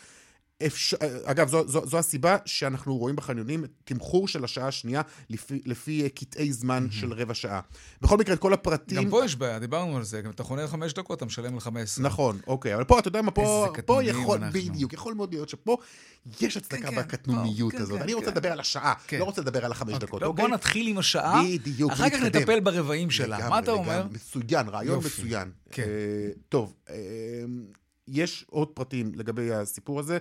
אפשר, 0.66 0.98
אגב, 1.24 1.48
זו, 1.48 1.68
זו, 1.68 1.86
זו 1.86 1.98
הסיבה 1.98 2.38
שאנחנו 2.46 2.98
רואים 2.98 3.16
בחניונים 3.16 3.66
תמחור 3.84 4.28
של 4.28 4.44
השעה 4.44 4.68
השנייה 4.68 5.02
לפי, 5.30 5.62
לפי 5.66 6.10
קטעי 6.10 6.54
זמן 6.54 6.88
mm-hmm. 6.90 6.96
של 6.96 7.14
רבע 7.14 7.34
שעה. 7.34 7.60
בכל 8.02 8.18
מקרה, 8.18 8.34
את 8.34 8.40
כל 8.40 8.54
הפרטים... 8.54 8.98
גם 8.98 9.10
פה 9.10 9.26
יש 9.26 9.36
בעיה, 9.36 9.60
דיברנו 9.60 9.98
על 9.98 10.04
זה. 10.04 10.22
גם 10.22 10.32
אתה 10.32 10.44
חונה 10.44 10.68
חמש 10.68 10.94
דקות, 10.94 11.18
אתה 11.18 11.26
משלם 11.26 11.54
על 11.54 11.60
חמש 11.60 11.82
עשרה. 11.82 12.06
נכון, 12.06 12.40
אוקיי. 12.48 12.76
אבל 12.76 12.84
פה, 12.84 13.00
אתה 13.00 13.08
יודע 13.08 13.22
מה, 13.22 13.32
פה, 13.32 13.68
פה 13.86 14.04
יכול, 14.04 14.38
אנחנו. 14.38 14.60
בדיוק, 14.60 14.94
יכול 14.94 15.14
מאוד 15.14 15.34
להיות 15.34 15.50
שפה 15.50 15.78
יש 16.42 16.58
הצדקה 16.58 16.78
כן, 16.78 16.90
כן, 16.90 16.96
בקטנוניות 16.96 17.72
כן, 17.72 17.82
הזאת. 17.82 17.98
כן, 17.98 18.04
אני 18.04 18.14
רוצה 18.14 18.26
כן. 18.26 18.32
לדבר 18.32 18.52
על 18.52 18.60
השעה, 18.60 18.94
כן. 19.08 19.20
לא 19.20 19.24
רוצה 19.24 19.42
לדבר 19.42 19.66
על 19.66 19.72
החמש 19.72 19.94
אוקיי. 19.94 20.08
דקות, 20.08 20.22
לא, 20.22 20.28
אוקיי? 20.28 20.46
בוא 20.46 20.54
נתחיל 20.54 20.88
עם 20.88 20.98
השעה, 20.98 21.42
בדיוק, 21.44 21.92
אחר 21.92 22.10
כך 22.10 22.22
נטפל 22.22 22.60
ברבעים 22.60 23.12
שלה. 23.12 23.50
מה 23.50 23.60
אתה 23.60 23.72
אומר? 23.72 24.08
מצוין, 24.12 24.68
רעיון 24.68 24.96
יופי. 24.96 25.22
מצוין. 25.22 25.52
כן. 25.72 25.84
אה, 25.84 26.30
טוב, 26.50 26.74
אה, 26.90 26.96
יש 28.08 28.46
עוד 28.50 28.68
פרטים 28.68 29.12
לגבי 29.16 29.54
הסיפור 29.54 30.00
הזה. 30.00 30.18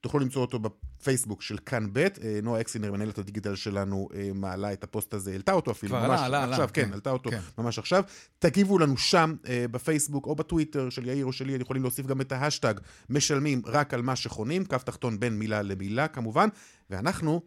תוכלו 0.00 0.20
למצוא 0.20 0.42
אותו 0.42 0.58
בפייסבוק 0.58 1.42
של 1.42 1.58
כאן 1.58 1.88
ב', 1.92 1.98
אה, 1.98 2.38
נועה 2.42 2.60
אקסינר, 2.60 2.92
מנהלת 2.92 3.18
הדיגיטל 3.18 3.54
שלנו, 3.54 4.08
אה, 4.14 4.30
מעלה 4.34 4.72
את 4.72 4.84
הפוסט 4.84 5.14
הזה, 5.14 5.30
העלתה 5.30 5.52
אותו 5.52 5.70
אפילו, 5.70 5.96
כבר 5.96 6.08
ממש 6.08 6.20
עלה, 6.20 6.44
עכשיו, 6.44 6.58
עלה, 6.58 6.66
כן, 6.66 6.84
כן, 6.84 6.90
העלתה 6.90 7.10
אותו 7.10 7.30
כן. 7.30 7.40
ממש 7.58 7.78
עכשיו. 7.78 8.04
תגיבו 8.38 8.78
לנו 8.78 8.96
שם 8.96 9.34
אה, 9.48 9.64
בפייסבוק 9.70 10.26
או 10.26 10.34
בטוויטר 10.34 10.90
של 10.90 11.08
יאיר 11.08 11.26
או 11.26 11.32
שלי, 11.32 11.54
אני 11.54 11.62
יכולים 11.62 11.82
להוסיף 11.82 12.06
גם 12.06 12.20
את 12.20 12.32
ההאשטג, 12.32 12.74
משלמים 13.10 13.62
רק 13.66 13.94
על 13.94 14.02
מה 14.02 14.16
שקונים, 14.16 14.64
קו 14.64 14.76
תחתון 14.84 15.20
בין 15.20 15.38
מילה 15.38 15.62
למילה 15.62 16.08
כמובן, 16.08 16.48
ואנחנו 16.90 17.42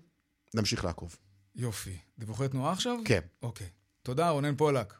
נמשיך 0.54 0.86
לעקוב. 0.86 1.18
יופי. 1.56 1.98
דיווחי 2.20 2.48
תנועה 2.48 2.72
עכשיו? 2.72 2.98
כן. 3.06 3.22
אוקיי. 3.42 3.68
תודה, 4.04 4.30
רונן 4.30 4.56
פולק. 4.56 4.94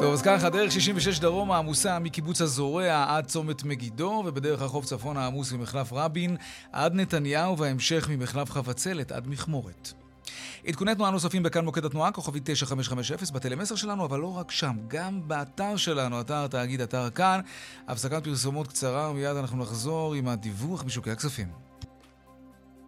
טוב, 0.00 0.12
אז 0.12 0.22
ככה, 0.22 0.50
דרך 0.50 0.72
66 0.72 1.18
דרומה 1.18 1.58
עמוסה 1.58 1.98
מקיבוץ 1.98 2.40
הזורע 2.40 3.04
עד 3.08 3.26
צומת 3.26 3.64
מגידו, 3.64 4.22
ובדרך 4.26 4.62
החוף 4.62 4.84
צפון 4.84 5.16
העמוס 5.16 5.52
ממחלף 5.52 5.92
רבין 5.92 6.36
עד 6.72 6.94
נתניהו, 6.94 7.58
וההמשך 7.58 8.08
ממחלף 8.10 8.50
חבצלת 8.50 9.12
עד 9.12 9.28
מכמורת. 9.28 9.92
עדכוני 10.66 10.94
תנועה 10.94 11.10
נוספים 11.10 11.42
בכאן 11.42 11.64
מוקד 11.64 11.84
התנועה, 11.84 12.12
כוכבי 12.12 12.40
9550 12.44 13.34
בטלמסר 13.34 13.74
שלנו, 13.74 14.04
אבל 14.04 14.20
לא 14.20 14.36
רק 14.38 14.50
שם, 14.50 14.76
גם 14.88 15.28
באתר 15.28 15.76
שלנו, 15.76 16.20
אתר 16.20 16.46
תאגיד 16.46 16.80
אתר 16.80 17.10
כאן. 17.10 17.40
הפסקת 17.88 18.24
פרסומות 18.24 18.68
קצרה, 18.68 19.10
ומיד 19.10 19.36
אנחנו 19.36 19.58
נחזור 19.58 20.14
עם 20.14 20.28
הדיווח 20.28 20.82
בשוקי 20.82 21.10
הכספים. 21.10 21.48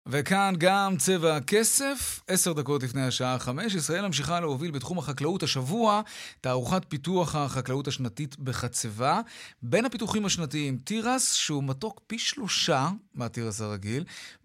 וכאן 0.07 0.55
גם 0.59 0.97
צבע 0.97 1.37
הכסף, 1.37 2.21
עשר 2.29 2.53
דקות 2.53 2.83
לפני 2.83 3.03
השעה 3.03 3.39
חמש, 3.39 3.75
ישראל 3.75 4.07
ממשיכה 4.07 4.41
להוביל 4.41 4.71
בתחום 4.71 4.99
החקלאות 4.99 5.43
השבוע 5.43 6.03
תערוכת 6.41 6.83
פיתוח 6.89 7.35
החקלאות 7.37 7.89
השנתית 7.89 8.39
בחצבה. 8.39 9.21
בין 9.63 9.85
הפיתוחים 9.85 10.25
השנתיים 10.25 10.79
תירס, 10.85 11.33
שהוא 11.33 11.65
מתוק 11.65 12.01
פי 12.07 12.19
שלושה 12.19 12.89
מהתירס 13.15 13.61
הרגיל, 13.61 14.05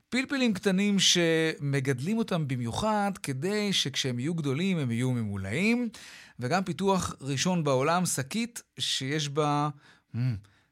פלפלים 0.09 0.53
קטנים 0.53 0.99
שמגדלים 0.99 2.17
אותם 2.17 2.47
במיוחד 2.47 3.11
כדי 3.23 3.73
שכשהם 3.73 4.19
יהיו 4.19 4.33
גדולים 4.33 4.77
הם 4.77 4.91
יהיו 4.91 5.11
ממולאים, 5.11 5.89
וגם 6.39 6.63
פיתוח 6.63 7.15
ראשון 7.21 7.63
בעולם, 7.63 8.05
שקית 8.05 8.61
שיש 8.79 9.29
בה 9.29 9.69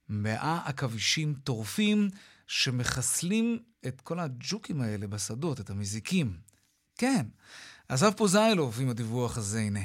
מאה 0.10 0.60
עכבישים 0.66 1.34
טורפים. 1.44 2.10
שמחסלים 2.48 3.60
את 3.88 4.02
כל 4.02 4.20
הג'וקים 4.20 4.82
האלה 4.82 5.08
בשדות, 5.08 5.60
את 5.60 5.70
המזיקים. 5.70 6.38
כן, 6.98 7.26
עזב 7.90 8.12
פה 8.18 8.28
זיילוב 8.28 8.78
עם 8.82 8.90
הדיווח 8.90 9.38
הזה, 9.38 9.60
הנה. 9.60 9.80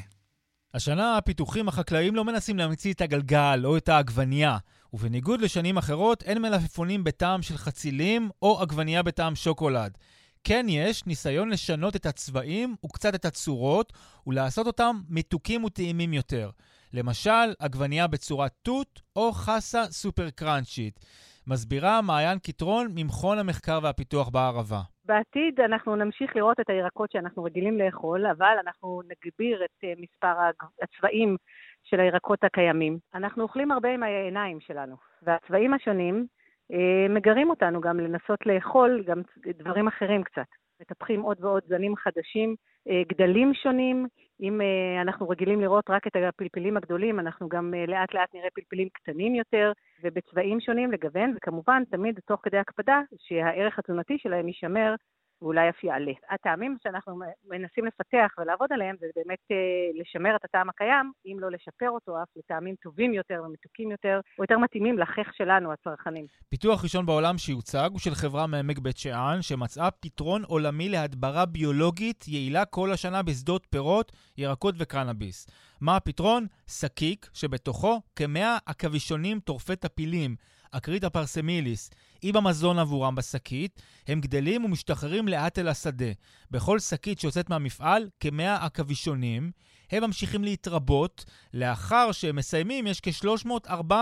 השנה 0.75 1.17
הפיתוחים 1.17 1.69
החקלאיים 1.69 2.15
לא 2.15 2.25
מנסים 2.25 2.59
להמציא 2.59 2.93
את 2.93 3.01
הגלגל 3.01 3.63
או 3.65 3.77
את 3.77 3.89
העגבנייה, 3.89 4.59
ובניגוד 4.93 5.41
לשנים 5.41 5.77
אחרות, 5.77 6.23
אין 6.23 6.43
מלפפונים 6.43 7.05
בטעם 7.05 7.43
של 7.43 7.57
חצילים 7.57 8.31
או 8.43 8.63
עגבנייה 8.63 9.03
בטעם 9.03 9.37
שוקולד. 9.37 9.99
כן 10.45 10.67
יש 10.69 11.07
ניסיון 11.07 11.51
לשנות 11.51 11.97
את 11.97 12.07
הצבעים 12.07 12.77
וקצת 12.85 13.15
את 13.15 13.25
הצורות, 13.25 13.93
ולעשות 14.27 14.67
אותם 14.67 15.01
מתוקים 15.09 15.65
וטעימים 15.65 16.13
יותר. 16.13 16.51
למשל, 16.93 17.55
עגבנייה 17.59 18.07
בצורת 18.07 18.53
תות 18.63 19.03
או 19.17 19.33
חסה 19.33 19.85
סופר 19.91 20.31
קראנצ'ית. 20.31 21.01
מסבירה 21.47 22.01
מעיין 22.03 22.39
קיטרון 22.39 22.87
ממכון 22.95 23.39
המחקר 23.39 23.79
והפיתוח 23.83 24.29
בערבה. 24.29 24.81
בעתיד 25.05 25.61
אנחנו 25.61 25.97
נמשיך 25.97 26.37
לראות 26.37 26.61
את 26.61 26.71
הירקות 26.71 27.11
שאנחנו 27.13 27.45
רגילים 27.45 27.79
לאכול, 27.79 28.27
אבל 28.27 28.57
אנחנו 28.65 29.03
נגביר 29.03 29.65
את 29.65 29.85
אה, 29.85 29.93
מספר 29.99 30.35
הצבעים 30.83 31.37
של 31.85 32.01
הירקות 32.01 32.45
הקיימים. 32.45 32.99
אנחנו 33.15 33.43
אוכלים 33.43 33.73
הרבה 33.73 33.89
עם 33.95 34.03
העיניים 34.03 34.61
שלנו, 34.61 34.97
והצבעים 35.23 35.75
השונים 35.75 36.27
אה, 36.73 37.09
מגרים 37.09 37.51
אותנו 37.51 37.81
גם 37.81 38.01
לנסות 38.01 38.47
לאכול 38.47 39.05
גם 39.07 39.23
דברים 39.59 39.89
אחרים 39.89 40.23
קצת. 40.23 40.47
מטפחים 40.81 41.21
עוד 41.23 41.45
ועוד 41.45 41.63
זנים 41.67 41.97
חדשים, 41.97 42.55
אה, 42.89 43.03
גדלים 43.09 43.55
שונים. 43.55 44.07
אם 44.41 44.61
אה, 44.61 45.03
אנחנו 45.03 45.29
רגילים 45.29 45.61
לראות 45.61 45.91
רק 45.91 46.07
את 46.07 46.17
הפלפלים 46.29 46.77
הגדולים, 46.77 47.21
אנחנו 47.21 47.49
גם 47.49 47.75
אה, 47.75 47.87
לאט 47.87 48.15
לאט 48.15 48.35
נראה 48.35 48.49
פלפלים 48.55 48.89
קטנים 48.93 49.35
יותר 49.35 49.73
ובצבעים 50.03 50.61
שונים 50.61 50.93
לגוון, 50.93 51.35
וכמובן 51.37 51.83
תמיד 51.91 52.21
תוך 52.27 52.41
כדי 52.43 52.59
הקפדה 52.59 53.01
שהערך 53.19 53.79
התזונתי 53.79 54.19
שלהם 54.19 54.49
יישמר 54.49 54.95
ואולי 55.43 55.69
אף 55.69 55.85
יעלה. 55.85 56.13
הטעמים 56.31 56.77
שאנחנו 56.83 57.21
מנסים 57.51 57.85
לפתח 57.85 58.35
ולעבוד 58.39 58.69
עליהם 58.73 58.97
זה 59.01 59.07
באמת 59.17 59.39
אה, 59.51 59.57
לשמר 60.01 60.37
את 60.37 60.45
הטעם 60.45 60.69
הקיים, 60.69 61.13
אם 61.27 61.37
לא 61.41 61.51
לשפר 61.51 61.91
אותו 61.91 62.23
אף 62.23 62.29
לטעמים 62.37 62.75
טובים 62.83 63.15
יותר 63.15 63.43
ומתוקים 63.47 63.91
יותר, 63.91 64.21
או 64.39 64.45
יותר 64.45 64.59
מתאימים 64.59 64.99
לחך 64.99 65.35
שלנו, 65.37 65.73
הצרכנים. 65.73 66.27
פיתוח 66.49 66.83
ראשון 66.83 67.07
בעולם 67.07 67.39
שיוצג 67.39 67.89
הוא 67.93 67.99
של 67.99 68.15
חברה 68.15 68.47
מעמק 68.47 68.79
בית 68.79 68.99
שאן, 68.99 69.39
שמצאה 69.41 69.91
פתרון 69.91 70.43
עולמי 70.45 70.89
להדברה 70.89 71.47
ביולוגית 71.47 72.25
יעילה 72.29 72.65
כל 72.65 72.93
השנה 72.93 73.23
בשדות 73.23 73.67
פירות, 73.71 74.13
ירקות 74.39 74.75
וקנאביס. 74.79 75.47
מה 75.81 75.97
הפתרון? 75.97 76.47
שקיק, 76.67 77.27
שבתוכו 77.33 78.01
כמאה 78.17 78.59
עכבישונים 78.67 79.41
טורפי 79.41 79.77
טפילים. 79.77 80.37
אקרית 80.73 81.11
הפרסימיליס, 81.11 81.91
היא 82.23 82.35
במזון 82.35 82.79
עבורם 82.79 83.15
בשקית, 83.15 83.83
הם 84.09 84.21
גדלים 84.21 84.65
ומשתחררים 84.65 85.29
לאט 85.29 85.59
אל 85.59 85.69
השדה. 85.69 86.13
בכל 86.51 86.79
שקית 86.79 87.21
שיוצאת 87.21 87.51
מהמפעל, 87.51 88.09
כמאה 88.21 88.65
עכבישונים, 88.65 89.51
הם 89.91 90.05
ממשיכים 90.05 90.45
להתרבות, 90.45 91.25
לאחר 91.55 92.13
שהם 92.13 92.37
מסיימים 92.37 92.87
יש 92.87 93.01
כ-300-400. 93.01 93.93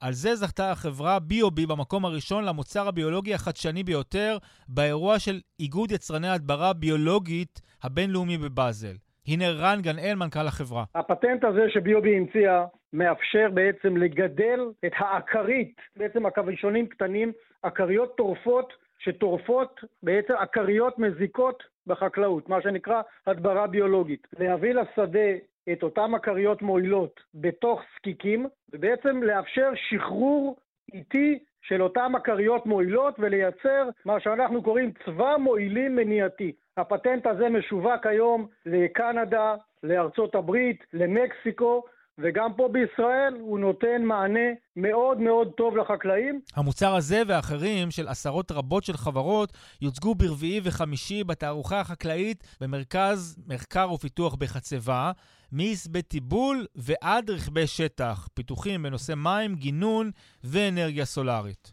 על 0.00 0.12
זה 0.12 0.34
זכתה 0.34 0.70
החברה 0.70 1.18
ביובי 1.18 1.66
במקום 1.66 2.04
הראשון 2.04 2.44
למוצר 2.44 2.88
הביולוגי 2.88 3.34
החדשני 3.34 3.82
ביותר 3.84 4.38
באירוע 4.68 5.18
של 5.18 5.40
איגוד 5.60 5.92
יצרני 5.92 6.28
הדברה 6.28 6.72
ביולוגית 6.72 7.60
הבינלאומי 7.82 8.38
בבאזל. 8.38 8.94
הנה 9.26 9.50
רן 9.50 9.78
גנאל, 9.82 10.14
מנכ"ל 10.14 10.46
החברה. 10.46 10.84
הפטנט 10.94 11.44
הזה 11.44 11.66
שביובי 11.74 12.16
המציאה 12.16 12.64
מאפשר 12.92 13.48
בעצם 13.54 13.96
לגדל 13.96 14.60
את 14.86 14.92
העקרית, 14.96 15.76
בעצם 15.96 16.26
עכבישונים 16.26 16.86
קטנים, 16.86 17.32
עקריות 17.62 18.16
טורפות 18.16 18.72
שטורפות 18.98 19.80
בעצם 20.02 20.34
עקריות 20.38 20.98
מזיקות 20.98 21.62
בחקלאות, 21.86 22.48
מה 22.48 22.62
שנקרא 22.62 23.02
הדברה 23.26 23.66
ביולוגית. 23.66 24.26
להביא 24.38 24.74
לשדה 24.74 25.30
את 25.72 25.82
אותן 25.82 26.14
עקריות 26.14 26.62
מועילות 26.62 27.20
בתוך 27.34 27.82
זקיקים, 27.96 28.46
ובעצם 28.72 29.22
לאפשר 29.22 29.70
שחרור 29.74 30.56
איטי 30.94 31.38
של 31.62 31.82
אותן 31.82 32.12
עקריות 32.14 32.66
מועילות 32.66 33.14
ולייצר 33.18 33.88
מה 34.04 34.20
שאנחנו 34.20 34.62
קוראים 34.62 34.92
צבא 35.04 35.36
מועילים 35.38 35.96
מניעתי. 35.96 36.52
הפטנט 36.76 37.26
הזה 37.26 37.48
משווק 37.48 38.06
היום 38.06 38.46
לקנדה, 38.66 39.54
לארצות 39.82 40.34
הברית, 40.34 40.84
למקסיקו, 40.92 41.84
וגם 42.22 42.52
פה 42.56 42.68
בישראל 42.72 43.34
הוא 43.40 43.58
נותן 43.58 44.02
מענה 44.02 44.48
מאוד 44.76 45.18
מאוד 45.18 45.48
טוב 45.56 45.76
לחקלאים. 45.76 46.40
המוצר 46.56 46.94
הזה 46.94 47.22
ואחרים 47.26 47.90
של 47.90 48.08
עשרות 48.08 48.52
רבות 48.52 48.84
של 48.84 48.96
חברות 48.96 49.52
יוצגו 49.82 50.14
ברביעי 50.14 50.60
וחמישי 50.64 51.24
בתערוכה 51.24 51.80
החקלאית 51.80 52.44
במרכז 52.60 53.36
מחקר 53.46 53.92
ופיתוח 53.92 54.34
בחצבה, 54.34 55.12
מעשבי 55.52 56.02
טיבול 56.02 56.66
ועד 56.74 57.30
רכבי 57.30 57.66
שטח, 57.66 58.28
פיתוחים 58.34 58.82
בנושא 58.82 59.12
מים, 59.16 59.54
גינון 59.54 60.10
ואנרגיה 60.44 61.04
סולארית. 61.04 61.72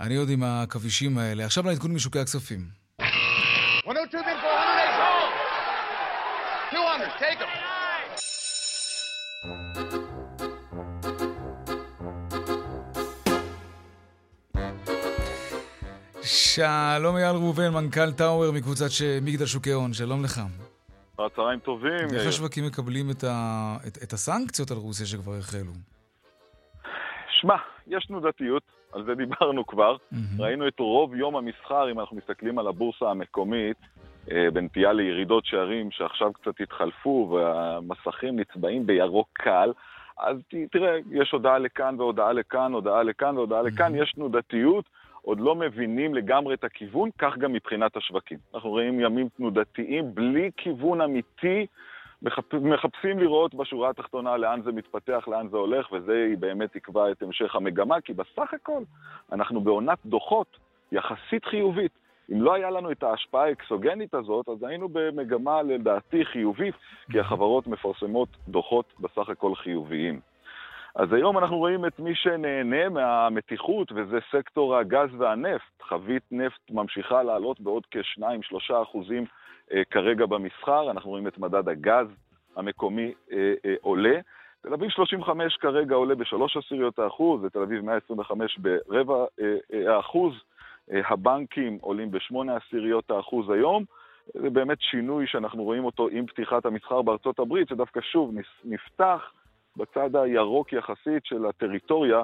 אני 0.00 0.16
עוד 0.16 0.30
עם 0.30 0.42
הכבישים 0.42 1.18
האלה. 1.18 1.44
עכשיו 1.44 1.66
לעדכון 1.66 1.94
משוקי 1.94 2.18
הכספים. 2.18 2.60
102 3.86 4.83
שלום 9.44 9.56
אייל 17.16 17.36
ראובן, 17.36 17.68
מנכ"ל 17.74 18.12
טאוור 18.12 18.52
מקבוצת 18.52 18.90
ש... 18.90 19.02
מגדל 19.22 19.46
שוקי 19.46 19.70
הון, 19.70 19.92
שלום 19.92 20.24
לך. 20.24 20.40
צהריים 21.36 21.58
טובים. 21.58 22.08
איך 22.14 22.26
השווקים 22.28 22.66
מקבלים 22.66 23.10
את, 23.10 23.24
ה... 23.24 23.76
את, 23.86 23.98
את 24.02 24.12
הסנקציות 24.12 24.70
על 24.70 24.76
רוסיה 24.76 25.06
שכבר 25.06 25.34
החלו? 25.38 25.72
שמע, 27.40 27.56
יש 27.86 28.06
תנודתיות, 28.06 28.62
על 28.92 29.04
זה 29.04 29.14
דיברנו 29.14 29.66
כבר. 29.66 29.96
Mm-hmm. 29.96 30.16
ראינו 30.38 30.68
את 30.68 30.78
רוב 30.78 31.14
יום 31.14 31.36
המסחר, 31.36 31.90
אם 31.90 32.00
אנחנו 32.00 32.16
מסתכלים 32.16 32.58
על 32.58 32.66
הבורסה 32.66 33.10
המקומית, 33.10 33.76
בנטייה 34.52 34.92
לירידות 34.92 35.44
שערים 35.46 35.90
שעכשיו 35.90 36.32
קצת 36.32 36.60
התחלפו 36.60 37.28
והמסכים 37.32 38.40
נצבעים 38.40 38.86
בירוק 38.86 39.28
קל. 39.32 39.72
אז 40.18 40.36
תראה, 40.70 40.98
יש 41.10 41.32
הודעה 41.32 41.58
לכאן 41.58 41.94
והודעה 41.98 42.32
לכאן, 42.32 42.72
הודעה 42.72 43.02
לכאן 43.02 43.36
והודעה 43.36 43.62
לכאן, 43.62 43.94
יש 43.94 44.12
תנודתיות. 44.12 44.84
עוד 45.22 45.40
לא 45.40 45.54
מבינים 45.54 46.14
לגמרי 46.14 46.54
את 46.54 46.64
הכיוון, 46.64 47.10
כך 47.18 47.38
גם 47.38 47.52
מבחינת 47.52 47.96
השווקים. 47.96 48.38
אנחנו 48.54 48.70
רואים 48.70 49.00
ימים 49.00 49.28
תנודתיים 49.36 50.14
בלי 50.14 50.50
כיוון 50.56 51.00
אמיתי, 51.00 51.66
מחפ... 52.22 52.54
מחפשים 52.54 53.18
לראות 53.18 53.54
בשורה 53.54 53.90
התחתונה 53.90 54.36
לאן 54.36 54.62
זה 54.62 54.72
מתפתח, 54.72 55.24
לאן 55.28 55.48
זה 55.48 55.56
הולך, 55.56 55.92
וזה 55.92 56.34
באמת 56.38 56.76
יקבע 56.76 57.10
את 57.10 57.22
המשך 57.22 57.56
המגמה, 57.56 58.00
כי 58.00 58.12
בסך 58.12 58.54
הכל 58.54 58.82
אנחנו 59.32 59.60
בעונת 59.60 59.98
דוחות 60.06 60.56
יחסית 60.92 61.44
חיובית. 61.44 62.03
אם 62.32 62.42
לא 62.42 62.54
היה 62.54 62.70
לנו 62.70 62.92
את 62.92 63.02
ההשפעה 63.02 63.44
האקסוגנית 63.44 64.14
הזאת, 64.14 64.48
אז 64.48 64.62
היינו 64.62 64.88
במגמה 64.92 65.62
לדעתי 65.62 66.24
חיובית, 66.24 66.74
כי 67.12 67.20
החברות 67.20 67.66
מפרסמות 67.66 68.28
דוחות 68.48 68.92
בסך 69.00 69.28
הכל 69.28 69.54
חיוביים. 69.54 70.20
אז 70.94 71.12
היום 71.12 71.38
אנחנו 71.38 71.58
רואים 71.58 71.86
את 71.86 71.98
מי 71.98 72.14
שנהנה 72.14 72.88
מהמתיחות, 72.88 73.92
וזה 73.92 74.18
סקטור 74.32 74.76
הגז 74.76 75.08
והנפט. 75.18 75.82
חבית 75.82 76.22
נפט 76.30 76.70
ממשיכה 76.70 77.22
לעלות 77.22 77.60
בעוד 77.60 77.86
כ-2-3 77.90 78.82
אחוזים 78.82 79.24
אה, 79.72 79.82
כרגע 79.90 80.26
במסחר. 80.26 80.90
אנחנו 80.90 81.10
רואים 81.10 81.26
את 81.26 81.38
מדד 81.38 81.68
הגז 81.68 82.06
המקומי 82.56 83.12
אה, 83.32 83.54
אה, 83.64 83.74
עולה. 83.80 84.20
תל 84.62 84.72
אביב 84.72 84.90
35 84.90 85.56
כרגע 85.56 85.94
עולה 85.94 86.14
בשלוש 86.14 86.56
עשיריות 86.56 86.98
האחוז, 86.98 87.44
ותל 87.44 87.58
אביב 87.58 87.84
125 87.84 88.58
ברבע 88.58 89.24
אה, 89.40 89.56
אה, 89.72 89.96
האחוז. 89.96 90.34
אה, 90.92 91.00
הבנקים 91.08 91.78
עולים 91.80 92.10
בשמונה 92.10 92.56
עשיריות 92.56 93.10
האחוז 93.10 93.50
היום. 93.50 93.84
זה 94.34 94.50
באמת 94.50 94.78
שינוי 94.80 95.26
שאנחנו 95.26 95.62
רואים 95.62 95.84
אותו 95.84 96.08
עם 96.08 96.26
פתיחת 96.26 96.66
המסחר 96.66 97.02
בארצות 97.02 97.38
הברית, 97.38 97.68
שדווקא 97.68 98.00
שוב 98.00 98.34
נפתח 98.64 99.32
בצד 99.76 100.16
הירוק 100.16 100.72
יחסית 100.72 101.24
של 101.24 101.46
הטריטוריה 101.46 102.22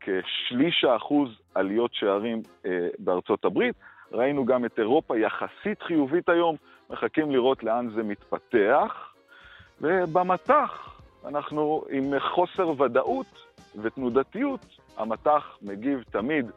כשליש 0.00 0.84
האחוז 0.84 1.28
עליות 1.54 1.94
שערים 1.94 2.42
אה, 2.66 2.88
בארצות 2.98 3.44
הברית. 3.44 3.74
ראינו 4.12 4.44
גם 4.44 4.64
את 4.64 4.78
אירופה 4.78 5.18
יחסית 5.18 5.82
חיובית 5.82 6.28
היום, 6.28 6.56
מחכים 6.90 7.30
לראות 7.30 7.62
לאן 7.64 7.90
זה 7.94 8.02
מתפתח. 8.02 9.12
ובמטח 9.80 11.00
אנחנו 11.28 11.84
עם 11.90 12.18
חוסר 12.18 12.82
ודאות 12.82 13.46
ותנודתיות, 13.82 14.60
המטח 14.96 15.58
מגיב 15.62 16.02
תמיד 16.10 16.50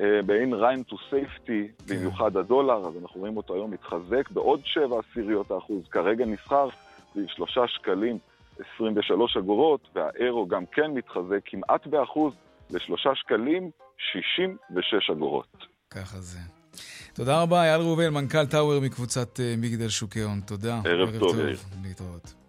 אה, 0.00 0.22
מעין 0.26 0.54
run 0.54 0.82
to 0.82 0.96
safety, 1.10 1.68
במיוחד 1.88 2.36
הדולר, 2.36 2.88
אז 2.88 2.94
אנחנו 3.02 3.20
רואים 3.20 3.36
אותו 3.36 3.54
היום 3.54 3.70
מתחזק 3.70 4.30
בעוד 4.30 4.60
שבע 4.64 4.96
עשיריות 4.98 5.50
האחוז. 5.50 5.82
כרגע 5.90 6.24
נסחר 6.26 6.68
סביב 7.12 7.26
שלושה 7.28 7.68
שקלים 7.68 8.18
23 8.76 9.36
אגורות, 9.36 9.88
והאירו 9.94 10.46
גם 10.46 10.66
כן 10.72 10.90
מתחזק 10.90 11.40
כמעט 11.44 11.86
באחוז 11.86 12.32
לשלושה 12.70 13.10
שקלים 13.14 13.70
66 14.12 15.10
אגורות. 15.10 15.66
ככה 15.90 16.20
זה. 16.20 16.38
תודה 17.14 17.42
רבה, 17.42 17.62
אייל 17.62 17.80
ראובן, 17.80 18.08
מנכ"ל 18.08 18.46
טאוור 18.46 18.80
מקבוצת 18.80 19.40
אה, 19.40 19.54
מגדל 19.58 19.88
שוקי 19.88 20.20
הון. 20.20 20.40
תודה. 20.40 20.80
ערב, 20.84 21.08
ערב 21.08 21.18
טוב, 21.18 21.38
יאיר. 21.38 21.58
להתראות. 21.82 22.39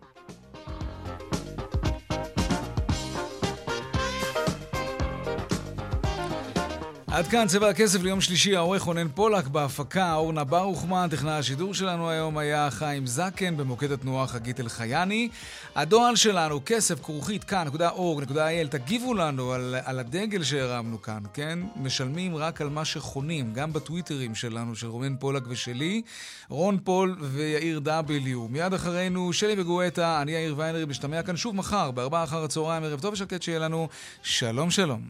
עד 7.13 7.27
כאן 7.27 7.47
צבע 7.47 7.69
הכסף 7.69 8.01
ליום 8.01 8.21
שלישי, 8.21 8.55
העורך 8.55 8.81
רונן 8.81 9.07
פולק, 9.07 9.47
בהפקה 9.47 10.15
אורנה 10.15 10.43
ברוכמן, 10.43 11.07
טכנאי 11.11 11.33
השידור 11.33 11.73
שלנו 11.73 12.09
היום 12.09 12.37
היה 12.37 12.71
חיים 12.71 13.07
זקן, 13.07 13.57
במוקד 13.57 13.91
התנועה 13.91 14.27
חגית 14.27 14.59
אלחייני. 14.59 15.29
הדואל 15.75 16.15
שלנו, 16.15 16.59
כסף 16.65 17.03
כרוכית 17.03 17.43
kan.org.il, 17.43 18.67
תגיבו 18.69 19.13
לנו 19.13 19.51
על, 19.51 19.75
על 19.85 19.99
הדגל 19.99 20.43
שהרמנו 20.43 21.01
כאן, 21.01 21.23
כן? 21.33 21.59
משלמים 21.75 22.35
רק 22.35 22.61
על 22.61 22.69
מה 22.69 22.85
שחונים, 22.85 23.53
גם 23.53 23.73
בטוויטרים 23.73 24.35
שלנו, 24.35 24.75
של 24.75 24.87
רונן 24.87 25.15
פולק 25.15 25.43
ושלי, 25.47 26.01
רון 26.49 26.77
פול 26.83 27.15
ויאיר 27.21 27.79
W. 27.79 28.47
מיד 28.47 28.73
אחרינו, 28.73 29.33
שלי 29.33 29.61
וגואטה, 29.61 30.21
אני 30.21 30.31
יאיר 30.31 30.53
ויינרב, 30.57 30.85
משתמע 30.85 31.23
כאן 31.23 31.37
שוב 31.37 31.55
מחר, 31.55 31.91
בארבעה 31.91 32.23
אחר 32.23 32.43
הצהריים, 32.43 32.83
ערב 32.83 32.99
טוב 32.99 33.13
ושקט 33.13 33.41
שיהיה 33.41 33.59
לנו. 33.59 33.87
שלום 34.23 34.71
שלום. 34.71 35.01